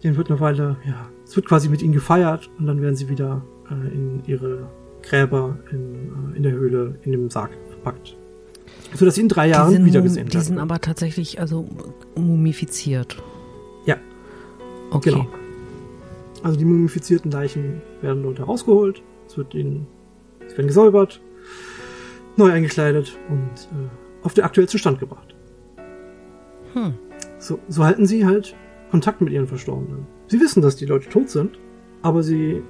Denen 0.05 0.17
wird 0.17 0.31
eine 0.31 0.39
Weile, 0.41 0.77
ja, 0.87 1.09
es 1.25 1.35
wird 1.37 1.47
quasi 1.47 1.69
mit 1.71 1.83
ihnen 1.83 1.95
gefeiert 1.95 2.51
und 2.59 2.67
dann 2.67 2.83
werden 2.83 2.95
sie 2.95 3.09
wieder 3.09 3.43
äh, 3.71 3.95
in 3.95 4.23
ihre 4.27 4.69
Gräber 5.03 5.59
in, 5.73 6.35
äh, 6.35 6.37
in 6.37 6.43
der 6.43 6.53
Höhle, 6.53 6.97
in 7.03 7.13
dem 7.13 7.31
Sarg 7.31 7.51
verpackt. 7.71 8.15
So 8.95 9.07
dass 9.07 9.15
sie 9.15 9.23
in 9.23 9.29
drei 9.29 9.49
Jahren 9.49 9.85
wiedergesehen 9.87 10.27
werden. 10.27 10.39
Die 10.39 10.47
sind 10.47 10.59
aber 10.59 10.81
tatsächlich 10.81 11.41
also 11.41 11.67
mumifiziert. 12.15 13.17
Ja. 13.87 13.97
Okay. 14.91 15.11
Genau. 15.11 15.27
Also 16.43 16.59
die 16.59 16.65
mumifizierten 16.65 17.31
Leichen 17.31 17.83
werden 18.01 18.23
dort 18.23 18.39
herausgeholt, 18.39 19.03
es 19.27 19.37
wird 19.37 19.55
ihnen, 19.55 19.87
sie 20.47 20.57
werden 20.57 20.69
gesäubert, 20.69 21.21
neu 22.37 22.51
eingekleidet 22.51 23.17
und 23.29 23.69
äh, 23.73 24.25
auf 24.25 24.35
den 24.35 24.45
aktuellen 24.45 24.69
Zustand 24.69 25.01
gebracht. 25.01 25.35
Hm. 26.75 26.95
So, 27.39 27.59
so 27.69 27.85
halten 27.85 28.07
sie 28.07 28.25
halt 28.25 28.55
Kontakt 28.91 29.21
mit 29.21 29.33
ihren 29.33 29.47
Verstorbenen. 29.47 30.07
Sie 30.29 30.41
wissen, 30.41 30.63
dass 30.63 30.77
die 30.77 30.87
Leute 30.87 31.09
tot 31.09 31.29
sind, 31.29 31.59
aber 32.03 32.23
sie 32.23 32.63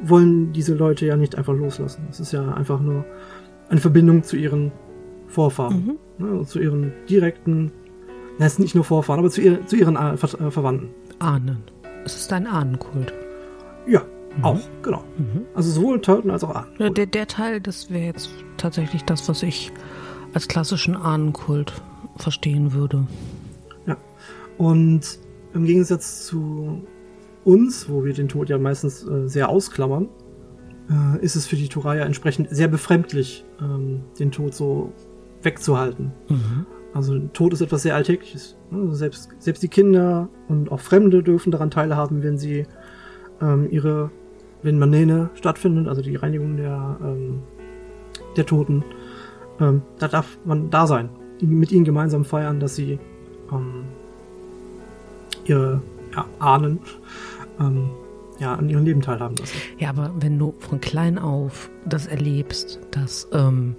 wollen 0.00 0.52
diese 0.52 0.74
Leute 0.74 1.06
ja 1.06 1.16
nicht 1.16 1.36
einfach 1.36 1.54
loslassen. 1.54 2.06
Es 2.10 2.20
ist 2.20 2.32
ja 2.32 2.52
einfach 2.52 2.80
nur 2.80 3.04
eine 3.68 3.80
Verbindung 3.80 4.22
zu 4.22 4.36
ihren 4.36 4.72
Vorfahren, 5.26 5.98
mhm. 6.18 6.26
ne, 6.26 6.44
zu 6.46 6.60
ihren 6.60 6.92
direkten, 7.08 7.72
na, 8.38 8.46
es 8.46 8.56
sind 8.56 8.62
nicht 8.62 8.74
nur 8.74 8.84
Vorfahren, 8.84 9.18
aber 9.18 9.30
zu, 9.30 9.40
ihr, 9.40 9.66
zu 9.66 9.76
ihren 9.76 9.96
äh, 9.96 10.16
Ver 10.16 10.40
äh, 10.40 10.50
Verwandten. 10.50 10.90
Ahnen. 11.18 11.64
Es 12.04 12.16
ist 12.16 12.32
ein 12.32 12.46
Ahnenkult. 12.46 13.12
Ja, 13.86 14.02
mhm. 14.36 14.44
auch, 14.44 14.60
genau. 14.82 15.04
Mhm. 15.16 15.46
Also 15.54 15.70
sowohl 15.70 16.00
Toten 16.00 16.30
als 16.30 16.44
auch 16.44 16.54
Ahnenkult. 16.54 16.80
Ja, 16.80 16.90
der, 16.90 17.06
der 17.06 17.26
Teil, 17.26 17.60
das 17.60 17.90
wäre 17.90 18.06
jetzt 18.06 18.30
tatsächlich 18.56 19.04
das, 19.04 19.28
was 19.28 19.42
ich 19.42 19.72
als 20.34 20.48
klassischen 20.48 20.96
Ahnenkult 20.96 21.72
verstehen 22.16 22.72
würde. 22.72 23.06
Ja. 23.86 23.96
Und 24.56 25.18
im 25.54 25.64
Gegensatz 25.64 26.26
zu 26.26 26.82
uns, 27.44 27.88
wo 27.88 28.04
wir 28.04 28.12
den 28.12 28.28
Tod 28.28 28.50
ja 28.50 28.58
meistens 28.58 29.06
äh, 29.06 29.28
sehr 29.28 29.48
ausklammern, 29.48 30.08
äh, 30.90 31.24
ist 31.24 31.36
es 31.36 31.46
für 31.46 31.56
die 31.56 31.68
Turaya 31.68 32.04
entsprechend 32.04 32.48
sehr 32.50 32.68
befremdlich, 32.68 33.44
ähm, 33.60 34.02
den 34.18 34.30
Tod 34.30 34.54
so 34.54 34.92
wegzuhalten. 35.42 36.12
Mhm. 36.28 36.66
Also 36.94 37.18
Tod 37.32 37.52
ist 37.52 37.60
etwas 37.60 37.82
sehr 37.82 37.94
Alltägliches. 37.94 38.56
Also 38.72 38.94
selbst, 38.94 39.30
selbst 39.38 39.62
die 39.62 39.68
Kinder 39.68 40.28
und 40.48 40.72
auch 40.72 40.80
Fremde 40.80 41.22
dürfen 41.22 41.50
daran 41.50 41.70
teilhaben, 41.70 42.22
wenn 42.22 42.38
sie 42.38 42.66
ähm, 43.40 43.68
ihre, 43.70 44.10
wenn 44.62 44.78
Manene 44.78 45.30
stattfindet, 45.34 45.86
also 45.88 46.02
die 46.02 46.16
Reinigung 46.16 46.56
der, 46.56 46.98
ähm, 47.02 47.42
der 48.36 48.46
Toten. 48.46 48.84
Ähm, 49.60 49.82
da 49.98 50.08
darf 50.08 50.38
man 50.44 50.70
da 50.70 50.86
sein, 50.86 51.10
mit 51.40 51.72
ihnen 51.72 51.84
gemeinsam 51.84 52.24
feiern, 52.24 52.60
dass 52.60 52.74
sie 52.74 52.98
ähm, 53.52 53.84
ihre 55.44 55.82
ja, 56.14 56.26
Ahnen 56.38 56.80
ähm, 57.60 57.90
ja, 58.38 58.54
an 58.54 58.68
ihrem 58.68 58.84
Leben 58.84 59.00
teilhaben 59.00 59.36
lassen. 59.36 59.58
Ja, 59.78 59.90
aber 59.90 60.12
wenn 60.20 60.38
du 60.38 60.54
von 60.58 60.80
klein 60.80 61.18
auf 61.18 61.70
das 61.84 62.06
erlebst, 62.06 62.80
dass 62.90 63.28
ähm, 63.32 63.74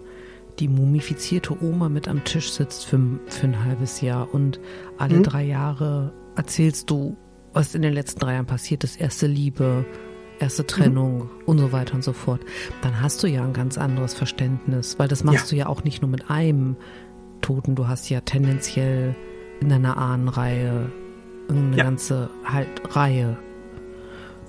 die 0.60 0.68
mumifizierte 0.68 1.55
Oma 1.64 1.89
mit 1.89 2.07
am 2.07 2.24
Tisch 2.24 2.51
sitzt 2.51 2.86
für, 2.86 2.99
für 3.28 3.47
ein 3.47 3.64
halbes 3.64 4.01
Jahr 4.01 4.34
und 4.34 4.60
alle 4.97 5.18
Mhm. 5.18 5.24
drei 5.24 5.43
Jahre 5.45 6.12
erzählst 6.36 6.89
du, 6.89 7.18
was 7.53 7.74
in 7.76 7.82
den 7.82 7.93
letzten 7.93 8.20
drei 8.20 8.34
Jahren 8.34 8.45
passiert 8.45 8.84
ist, 8.84 8.99
erste 8.99 9.26
Liebe, 9.28 9.86
erste 10.39 10.66
Trennung 10.68 11.30
und 11.45 11.57
so 11.60 11.72
weiter 11.72 11.95
und 11.95 12.03
so 12.03 12.14
fort, 12.14 12.41
dann 12.82 13.01
hast 13.01 13.24
du 13.24 13.28
ja 13.28 13.43
ein 13.43 13.53
ganz 13.53 13.78
anderes 13.78 14.14
Verständnis, 14.14 14.99
weil 14.99 15.07
das 15.07 15.24
machst 15.24 15.45
Ja. 15.45 15.49
du 15.49 15.55
ja 15.55 15.66
auch 15.68 15.84
nicht 15.84 16.01
nur 16.01 16.10
mit 16.12 16.30
einem 16.30 16.76
Toten, 17.41 17.76
du 17.76 17.88
hast 17.88 18.10
ja 18.10 18.22
tendenziell 18.22 19.16
in 19.62 19.70
deiner 19.70 19.97
Ahnenreihe 19.97 20.91
eine 21.49 21.76
Ja. 21.78 21.84
ganze 21.84 22.30
halt 22.45 22.68
Reihe 22.95 23.38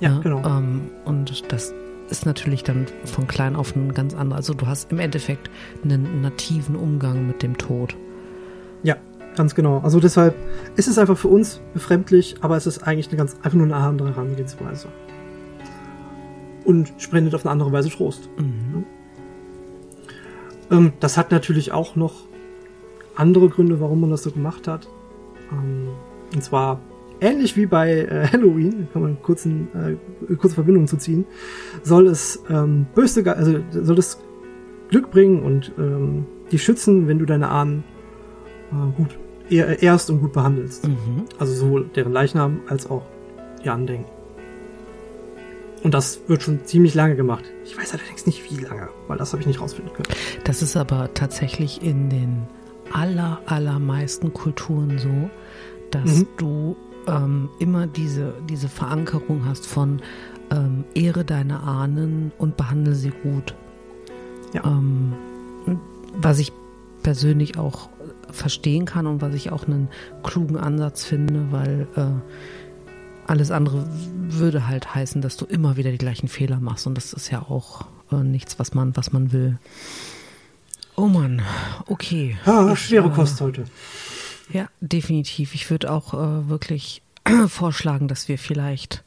Ja, 0.00 0.14
Ne? 0.14 0.20
genau. 0.22 0.42
Ähm, 0.46 0.90
und 1.04 1.52
das 1.52 1.74
ist 2.10 2.26
natürlich 2.26 2.62
dann 2.62 2.86
von 3.04 3.26
klein 3.26 3.56
auf 3.56 3.74
ein 3.74 3.94
ganz 3.94 4.14
anderer. 4.14 4.36
Also 4.36 4.54
du 4.54 4.66
hast 4.66 4.92
im 4.92 4.98
Endeffekt 4.98 5.50
einen 5.82 6.22
nativen 6.22 6.76
Umgang 6.76 7.26
mit 7.26 7.42
dem 7.42 7.56
Tod. 7.56 7.96
Ja, 8.82 8.96
ganz 9.36 9.54
genau. 9.54 9.78
Also 9.78 10.00
deshalb 10.00 10.34
ist 10.76 10.88
es 10.88 10.98
einfach 10.98 11.16
für 11.16 11.28
uns 11.28 11.60
befremdlich, 11.72 12.36
aber 12.40 12.56
es 12.56 12.66
ist 12.66 12.86
eigentlich 12.86 13.08
eine 13.08 13.16
ganz 13.16 13.36
einfach 13.42 13.54
nur 13.54 13.66
eine 13.66 13.76
andere 13.76 14.10
Herangehensweise. 14.10 14.88
Und 16.64 16.92
spendet 16.98 17.34
auf 17.34 17.44
eine 17.44 17.52
andere 17.52 17.72
Weise 17.72 17.90
Trost. 17.90 18.28
Mhm. 18.36 18.84
Ähm, 20.70 20.92
das 21.00 21.16
hat 21.16 21.30
natürlich 21.30 21.72
auch 21.72 21.96
noch 21.96 22.26
andere 23.16 23.48
Gründe, 23.48 23.80
warum 23.80 24.00
man 24.00 24.10
das 24.10 24.22
so 24.22 24.30
gemacht 24.30 24.68
hat. 24.68 24.88
Ähm, 25.52 25.88
und 26.34 26.42
zwar 26.42 26.80
ähnlich 27.20 27.56
wie 27.56 27.66
bei 27.66 27.90
äh, 28.02 28.26
Halloween, 28.32 28.88
kann 28.92 29.02
man 29.02 29.22
kurz 29.22 29.44
in, 29.46 29.68
äh, 30.28 30.34
kurze 30.36 30.54
Verbindung 30.54 30.86
zu 30.86 30.96
ziehen, 30.96 31.24
soll 31.82 32.06
es 32.08 32.42
ähm, 32.50 32.86
böse, 32.94 33.24
also 33.36 33.58
soll 33.70 33.98
es 33.98 34.18
Glück 34.88 35.10
bringen 35.10 35.42
und 35.42 35.72
ähm, 35.78 36.26
die 36.50 36.58
schützen, 36.58 37.06
wenn 37.08 37.18
du 37.18 37.26
deine 37.26 37.48
Ahnen 37.48 37.84
äh, 38.72 38.96
gut 38.96 39.18
ehr, 39.48 39.82
ehrst 39.82 40.10
und 40.10 40.20
gut 40.20 40.32
behandelst. 40.32 40.88
Mhm. 40.88 41.24
Also 41.38 41.52
sowohl 41.54 41.88
deren 41.94 42.12
Leichnam 42.12 42.60
als 42.68 42.88
auch 42.90 43.06
ihr 43.62 43.72
Andenken. 43.72 44.10
Und 45.82 45.94
das 45.94 46.20
wird 46.26 46.42
schon 46.42 46.64
ziemlich 46.66 46.94
lange 46.94 47.16
gemacht. 47.16 47.44
Ich 47.64 47.76
weiß 47.78 47.94
allerdings 47.94 48.26
nicht, 48.26 48.50
wie 48.50 48.62
lange, 48.62 48.88
weil 49.08 49.16
das 49.16 49.32
habe 49.32 49.40
ich 49.40 49.46
nicht 49.46 49.60
rausfinden 49.62 49.92
können. 49.94 50.08
Das 50.44 50.60
ist 50.60 50.76
aber 50.76 51.14
tatsächlich 51.14 51.82
in 51.82 52.10
den 52.10 52.42
aller, 52.92 53.40
allermeisten 53.46 54.32
Kulturen 54.34 54.98
so, 54.98 55.30
dass 55.90 56.18
Mhm. 56.18 56.26
du 56.36 56.76
ähm, 57.10 57.48
immer 57.58 57.86
diese, 57.86 58.34
diese 58.48 58.68
Verankerung 58.68 59.44
hast 59.44 59.66
von 59.66 60.00
ähm, 60.50 60.84
Ehre 60.94 61.24
deine 61.24 61.60
Ahnen 61.60 62.32
und 62.38 62.56
behandle 62.56 62.94
sie 62.94 63.10
gut. 63.10 63.54
Ja. 64.54 64.64
Ähm, 64.64 65.14
was 66.14 66.38
ich 66.38 66.52
persönlich 67.02 67.58
auch 67.58 67.88
verstehen 68.30 68.84
kann 68.84 69.06
und 69.06 69.22
was 69.22 69.34
ich 69.34 69.50
auch 69.52 69.66
einen 69.66 69.88
klugen 70.22 70.56
Ansatz 70.56 71.04
finde, 71.04 71.50
weil 71.50 71.86
äh, 71.96 72.06
alles 73.26 73.50
andere 73.50 73.86
würde 74.28 74.66
halt 74.66 74.94
heißen, 74.94 75.22
dass 75.22 75.36
du 75.36 75.44
immer 75.46 75.76
wieder 75.76 75.90
die 75.90 75.98
gleichen 75.98 76.28
Fehler 76.28 76.60
machst 76.60 76.86
und 76.86 76.96
das 76.96 77.12
ist 77.12 77.30
ja 77.30 77.42
auch 77.42 77.86
äh, 78.12 78.16
nichts, 78.16 78.58
was 78.58 78.74
man, 78.74 78.96
was 78.96 79.12
man 79.12 79.32
will. 79.32 79.58
Oh 80.96 81.06
Mann, 81.06 81.42
okay. 81.86 82.36
Ah, 82.44 82.70
Ich, 82.72 82.80
schwere 82.80 83.08
äh, 83.08 83.12
Kost 83.12 83.40
heute. 83.40 83.64
Ja, 84.52 84.68
definitiv. 84.80 85.54
Ich 85.54 85.70
würde 85.70 85.90
auch 85.92 86.14
äh, 86.14 86.48
wirklich 86.48 87.02
vorschlagen, 87.48 88.08
dass 88.08 88.28
wir 88.28 88.38
vielleicht 88.38 89.04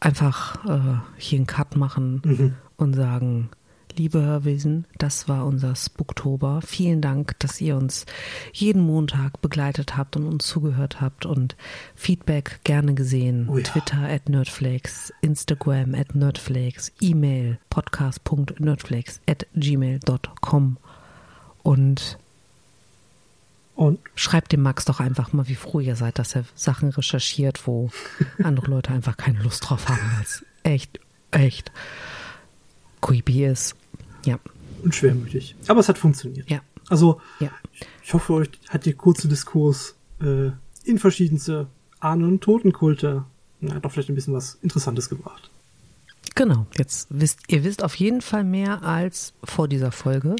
einfach 0.00 0.64
äh, 0.66 0.98
hier 1.16 1.38
einen 1.38 1.46
Cut 1.46 1.76
machen 1.76 2.22
Mhm. 2.24 2.54
und 2.76 2.94
sagen, 2.94 3.50
liebe 3.96 4.22
Hörwesen, 4.22 4.86
das 4.98 5.26
war 5.28 5.44
unser 5.44 5.74
Spooktober. 5.74 6.60
Vielen 6.64 7.00
Dank, 7.00 7.34
dass 7.40 7.60
ihr 7.60 7.76
uns 7.76 8.06
jeden 8.52 8.80
Montag 8.80 9.40
begleitet 9.42 9.96
habt 9.96 10.16
und 10.16 10.24
uns 10.26 10.46
zugehört 10.46 11.00
habt 11.00 11.26
und 11.26 11.56
Feedback 11.96 12.60
gerne 12.62 12.94
gesehen. 12.94 13.48
Oh 13.48 13.56
ja. 13.56 13.64
Twitter 13.64 14.02
at 14.08 14.28
Nerdflakes, 14.28 15.12
Instagram 15.20 15.96
at 15.96 16.14
Nerdflakes, 16.14 16.92
E-Mail 17.00 17.58
podcast.nerdflakes 17.70 19.20
at 19.28 19.48
gmail.com 19.56 20.76
und 21.64 22.18
Und 23.78 24.00
Schreibt 24.16 24.50
dem 24.50 24.62
Max 24.62 24.84
doch 24.86 24.98
einfach 24.98 25.32
mal, 25.32 25.46
wie 25.46 25.54
froh 25.54 25.78
ihr 25.78 25.94
seid, 25.94 26.18
dass 26.18 26.34
er 26.34 26.44
Sachen 26.56 26.88
recherchiert, 26.88 27.64
wo 27.68 27.90
andere 28.42 28.66
Leute 28.66 28.90
einfach 28.90 29.16
keine 29.16 29.40
Lust 29.40 29.68
drauf 29.68 29.88
haben, 29.88 30.00
weil 30.16 30.24
es 30.24 30.44
echt, 30.64 30.98
echt 31.30 31.70
creepy 33.00 33.46
ist. 33.46 33.76
Ja, 34.24 34.40
und 34.82 34.96
schwermütig. 34.96 35.54
Aber 35.68 35.78
es 35.78 35.88
hat 35.88 35.96
funktioniert. 35.96 36.50
ja, 36.50 36.60
Also, 36.88 37.20
ja. 37.38 37.50
ich 38.02 38.12
hoffe, 38.12 38.32
euch 38.32 38.50
hat 38.68 38.84
der 38.84 38.94
kurze 38.94 39.28
Diskurs 39.28 39.94
äh, 40.20 40.50
in 40.82 40.98
verschiedenste 40.98 41.68
Ahnen- 42.00 42.24
und 42.24 42.40
Totenkulte 42.40 43.26
na, 43.60 43.78
doch 43.78 43.92
vielleicht 43.92 44.08
ein 44.08 44.16
bisschen 44.16 44.34
was 44.34 44.58
Interessantes 44.60 45.08
gebracht. 45.08 45.50
Genau. 46.34 46.66
Jetzt 46.76 47.06
wisst 47.10 47.40
ihr 47.48 47.62
wisst 47.62 47.84
auf 47.84 47.94
jeden 47.94 48.22
Fall 48.22 48.42
mehr 48.42 48.82
als 48.82 49.34
vor 49.44 49.68
dieser 49.68 49.92
Folge. 49.92 50.34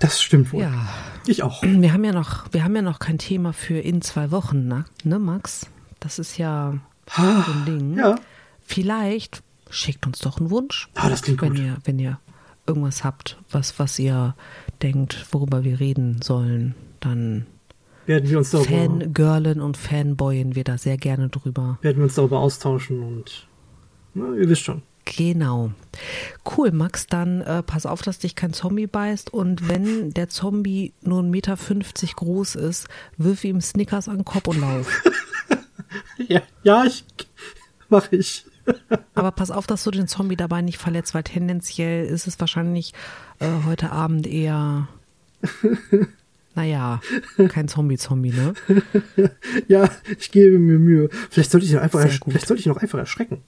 Das 0.00 0.20
stimmt 0.22 0.52
wohl. 0.52 0.62
Ja, 0.62 0.88
Ich 1.26 1.42
auch. 1.42 1.62
wir 1.62 1.92
haben 1.92 2.04
ja 2.04 2.12
noch, 2.12 2.46
wir 2.52 2.62
haben 2.64 2.76
ja 2.76 2.82
noch 2.82 2.98
kein 3.00 3.18
Thema 3.18 3.52
für 3.52 3.78
in 3.78 4.00
zwei 4.02 4.30
Wochen, 4.30 4.68
ne, 4.68 4.84
ne 5.04 5.18
Max? 5.18 5.66
Das 6.00 6.18
ist 6.18 6.38
ja 6.38 6.74
so 7.16 7.22
ein 7.22 7.64
Ding. 7.66 7.96
Ja. 7.96 8.16
Vielleicht 8.60 9.42
schickt 9.70 10.06
uns 10.06 10.20
doch 10.20 10.38
einen 10.38 10.50
Wunsch. 10.50 10.88
Ah, 10.94 11.08
das 11.08 11.22
klingt 11.22 11.42
wenn 11.42 11.54
gut. 11.54 11.58
ihr, 11.58 11.76
wenn 11.84 11.98
ihr 11.98 12.18
irgendwas 12.66 13.02
habt, 13.02 13.38
was, 13.50 13.78
was 13.78 13.98
ihr 13.98 14.34
denkt, 14.82 15.26
worüber 15.32 15.64
wir 15.64 15.80
reden 15.80 16.20
sollen, 16.22 16.74
dann 17.00 17.46
Werden 18.06 18.30
wir 18.30 18.38
uns 18.38 18.50
darüber, 18.50 18.68
Fangirlen 18.68 19.60
und 19.60 19.76
Fanboyen 19.76 20.54
wir 20.54 20.64
da 20.64 20.78
sehr 20.78 20.96
gerne 20.98 21.28
drüber. 21.28 21.78
werden 21.82 21.96
wir 21.96 22.04
uns 22.04 22.14
darüber 22.14 22.38
austauschen 22.38 23.02
und 23.02 23.48
na, 24.14 24.34
ihr 24.34 24.48
wisst 24.48 24.62
schon. 24.62 24.82
Genau. 25.16 25.72
Cool, 26.56 26.70
Max, 26.72 27.06
dann 27.06 27.40
äh, 27.40 27.62
pass 27.62 27.86
auf, 27.86 28.02
dass 28.02 28.18
dich 28.18 28.34
kein 28.34 28.52
Zombie 28.52 28.86
beißt 28.86 29.32
und 29.32 29.68
wenn 29.68 30.10
der 30.12 30.28
Zombie 30.28 30.92
nur 31.02 31.22
1,50 31.22 31.28
Meter 31.30 31.56
groß 32.16 32.54
ist, 32.56 32.88
wirf 33.16 33.44
ihm 33.44 33.60
Snickers 33.60 34.08
an 34.08 34.18
den 34.18 34.24
Kopf 34.24 34.48
und 34.48 34.60
lauf. 34.60 35.02
Ja, 36.28 36.42
ja 36.64 36.84
ich 36.84 37.04
mache 37.88 38.16
ich. 38.16 38.44
Aber 39.14 39.30
pass 39.30 39.50
auf, 39.50 39.66
dass 39.66 39.84
du 39.84 39.90
den 39.90 40.06
Zombie 40.08 40.36
dabei 40.36 40.60
nicht 40.60 40.76
verletzt, 40.76 41.14
weil 41.14 41.22
tendenziell 41.22 42.04
ist 42.04 42.26
es 42.26 42.38
wahrscheinlich 42.38 42.92
äh, 43.38 43.46
heute 43.64 43.90
Abend 43.90 44.26
eher, 44.26 44.88
naja, 46.54 47.00
kein 47.48 47.68
Zombie-Zombie, 47.68 48.32
ne? 48.32 48.52
Ja, 49.68 49.88
ich 50.18 50.30
gebe 50.30 50.58
mir 50.58 50.78
Mühe. 50.78 51.08
Vielleicht 51.30 51.50
sollte 51.52 51.64
ich 51.66 51.72
noch 51.72 51.80
einfach, 51.80 52.00
ersch- 52.00 52.20
vielleicht 52.22 52.46
sollte 52.48 52.60
ich 52.60 52.66
noch 52.66 52.76
einfach 52.76 52.98
erschrecken. 52.98 53.40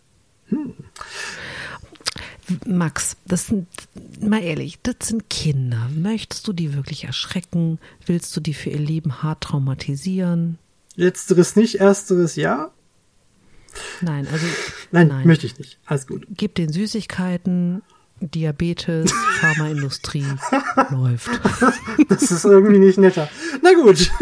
Max, 2.66 3.16
das 3.26 3.46
sind, 3.46 3.66
mal 4.20 4.42
ehrlich, 4.42 4.78
das 4.82 4.96
sind 5.08 5.28
Kinder. 5.30 5.88
Möchtest 5.94 6.46
du 6.48 6.52
die 6.52 6.74
wirklich 6.74 7.04
erschrecken? 7.04 7.78
Willst 8.06 8.36
du 8.36 8.40
die 8.40 8.54
für 8.54 8.70
ihr 8.70 8.78
Leben 8.78 9.22
hart 9.22 9.42
traumatisieren? 9.42 10.58
Letzteres 10.96 11.56
nicht, 11.56 11.76
ersteres 11.76 12.36
ja. 12.36 12.70
Nein, 14.00 14.26
also 14.30 14.46
Nein, 14.90 15.08
Nein. 15.08 15.26
möchte 15.26 15.46
ich 15.46 15.58
nicht. 15.58 15.78
Alles 15.86 16.06
gut. 16.06 16.26
gib 16.30 16.56
den 16.56 16.72
Süßigkeiten, 16.72 17.82
Diabetes, 18.20 19.12
Pharmaindustrie 19.40 20.26
läuft. 20.90 21.30
Das 22.08 22.22
ist 22.30 22.44
irgendwie 22.44 22.78
nicht 22.78 22.98
netter. 22.98 23.28
Na 23.62 23.72
gut. 23.74 24.10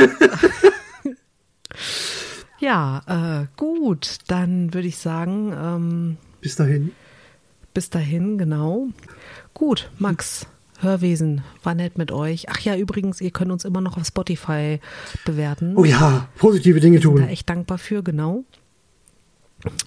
Ja, 2.61 3.43
äh, 3.43 3.47
gut, 3.57 4.19
dann 4.27 4.75
würde 4.75 4.89
ich 4.89 4.99
sagen, 4.99 5.53
ähm, 5.57 6.17
Bis 6.41 6.57
dahin. 6.57 6.91
Bis 7.79 7.91
dahin, 7.91 8.39
genau. 8.39 8.89
Gut, 9.55 9.89
Max, 10.01 10.49
Hörwesen, 10.81 11.43
war 11.63 11.77
nett 11.77 11.97
mit 11.97 12.11
euch. 12.11 12.49
Ach 12.49 12.59
ja, 12.59 12.75
übrigens, 12.75 13.21
ihr 13.21 13.31
könnt 13.31 13.53
uns 13.53 13.65
immer 13.65 13.81
noch 13.81 13.97
auf 13.97 14.05
Spotify 14.05 14.81
bewerten. 15.25 15.77
Oh 15.77 15.85
ja, 15.85 16.27
positive 16.39 16.81
Dinge 16.81 17.01
sind 17.01 17.15
da 17.15 17.21
tun. 17.21 17.29
echt 17.29 17.49
dankbar 17.49 17.79
für, 17.79 18.03
genau. 18.03 18.43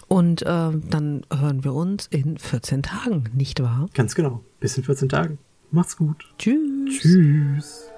Und 0.07 0.41
äh, 0.43 0.45
dann 0.45 1.25
hören 1.29 1.65
wir 1.65 1.73
uns 1.73 2.07
in 2.07 2.37
14 2.37 2.81
Tagen, 2.81 3.25
nicht 3.33 3.61
wahr? 3.61 3.89
Ganz 3.93 4.15
genau. 4.15 4.41
Bis 4.61 4.77
in 4.77 4.85
14 4.85 5.09
Tagen. 5.09 5.37
Macht's 5.69 5.97
gut. 5.97 6.23
Tschüss. 6.37 7.01
Tschüss. 7.01 7.90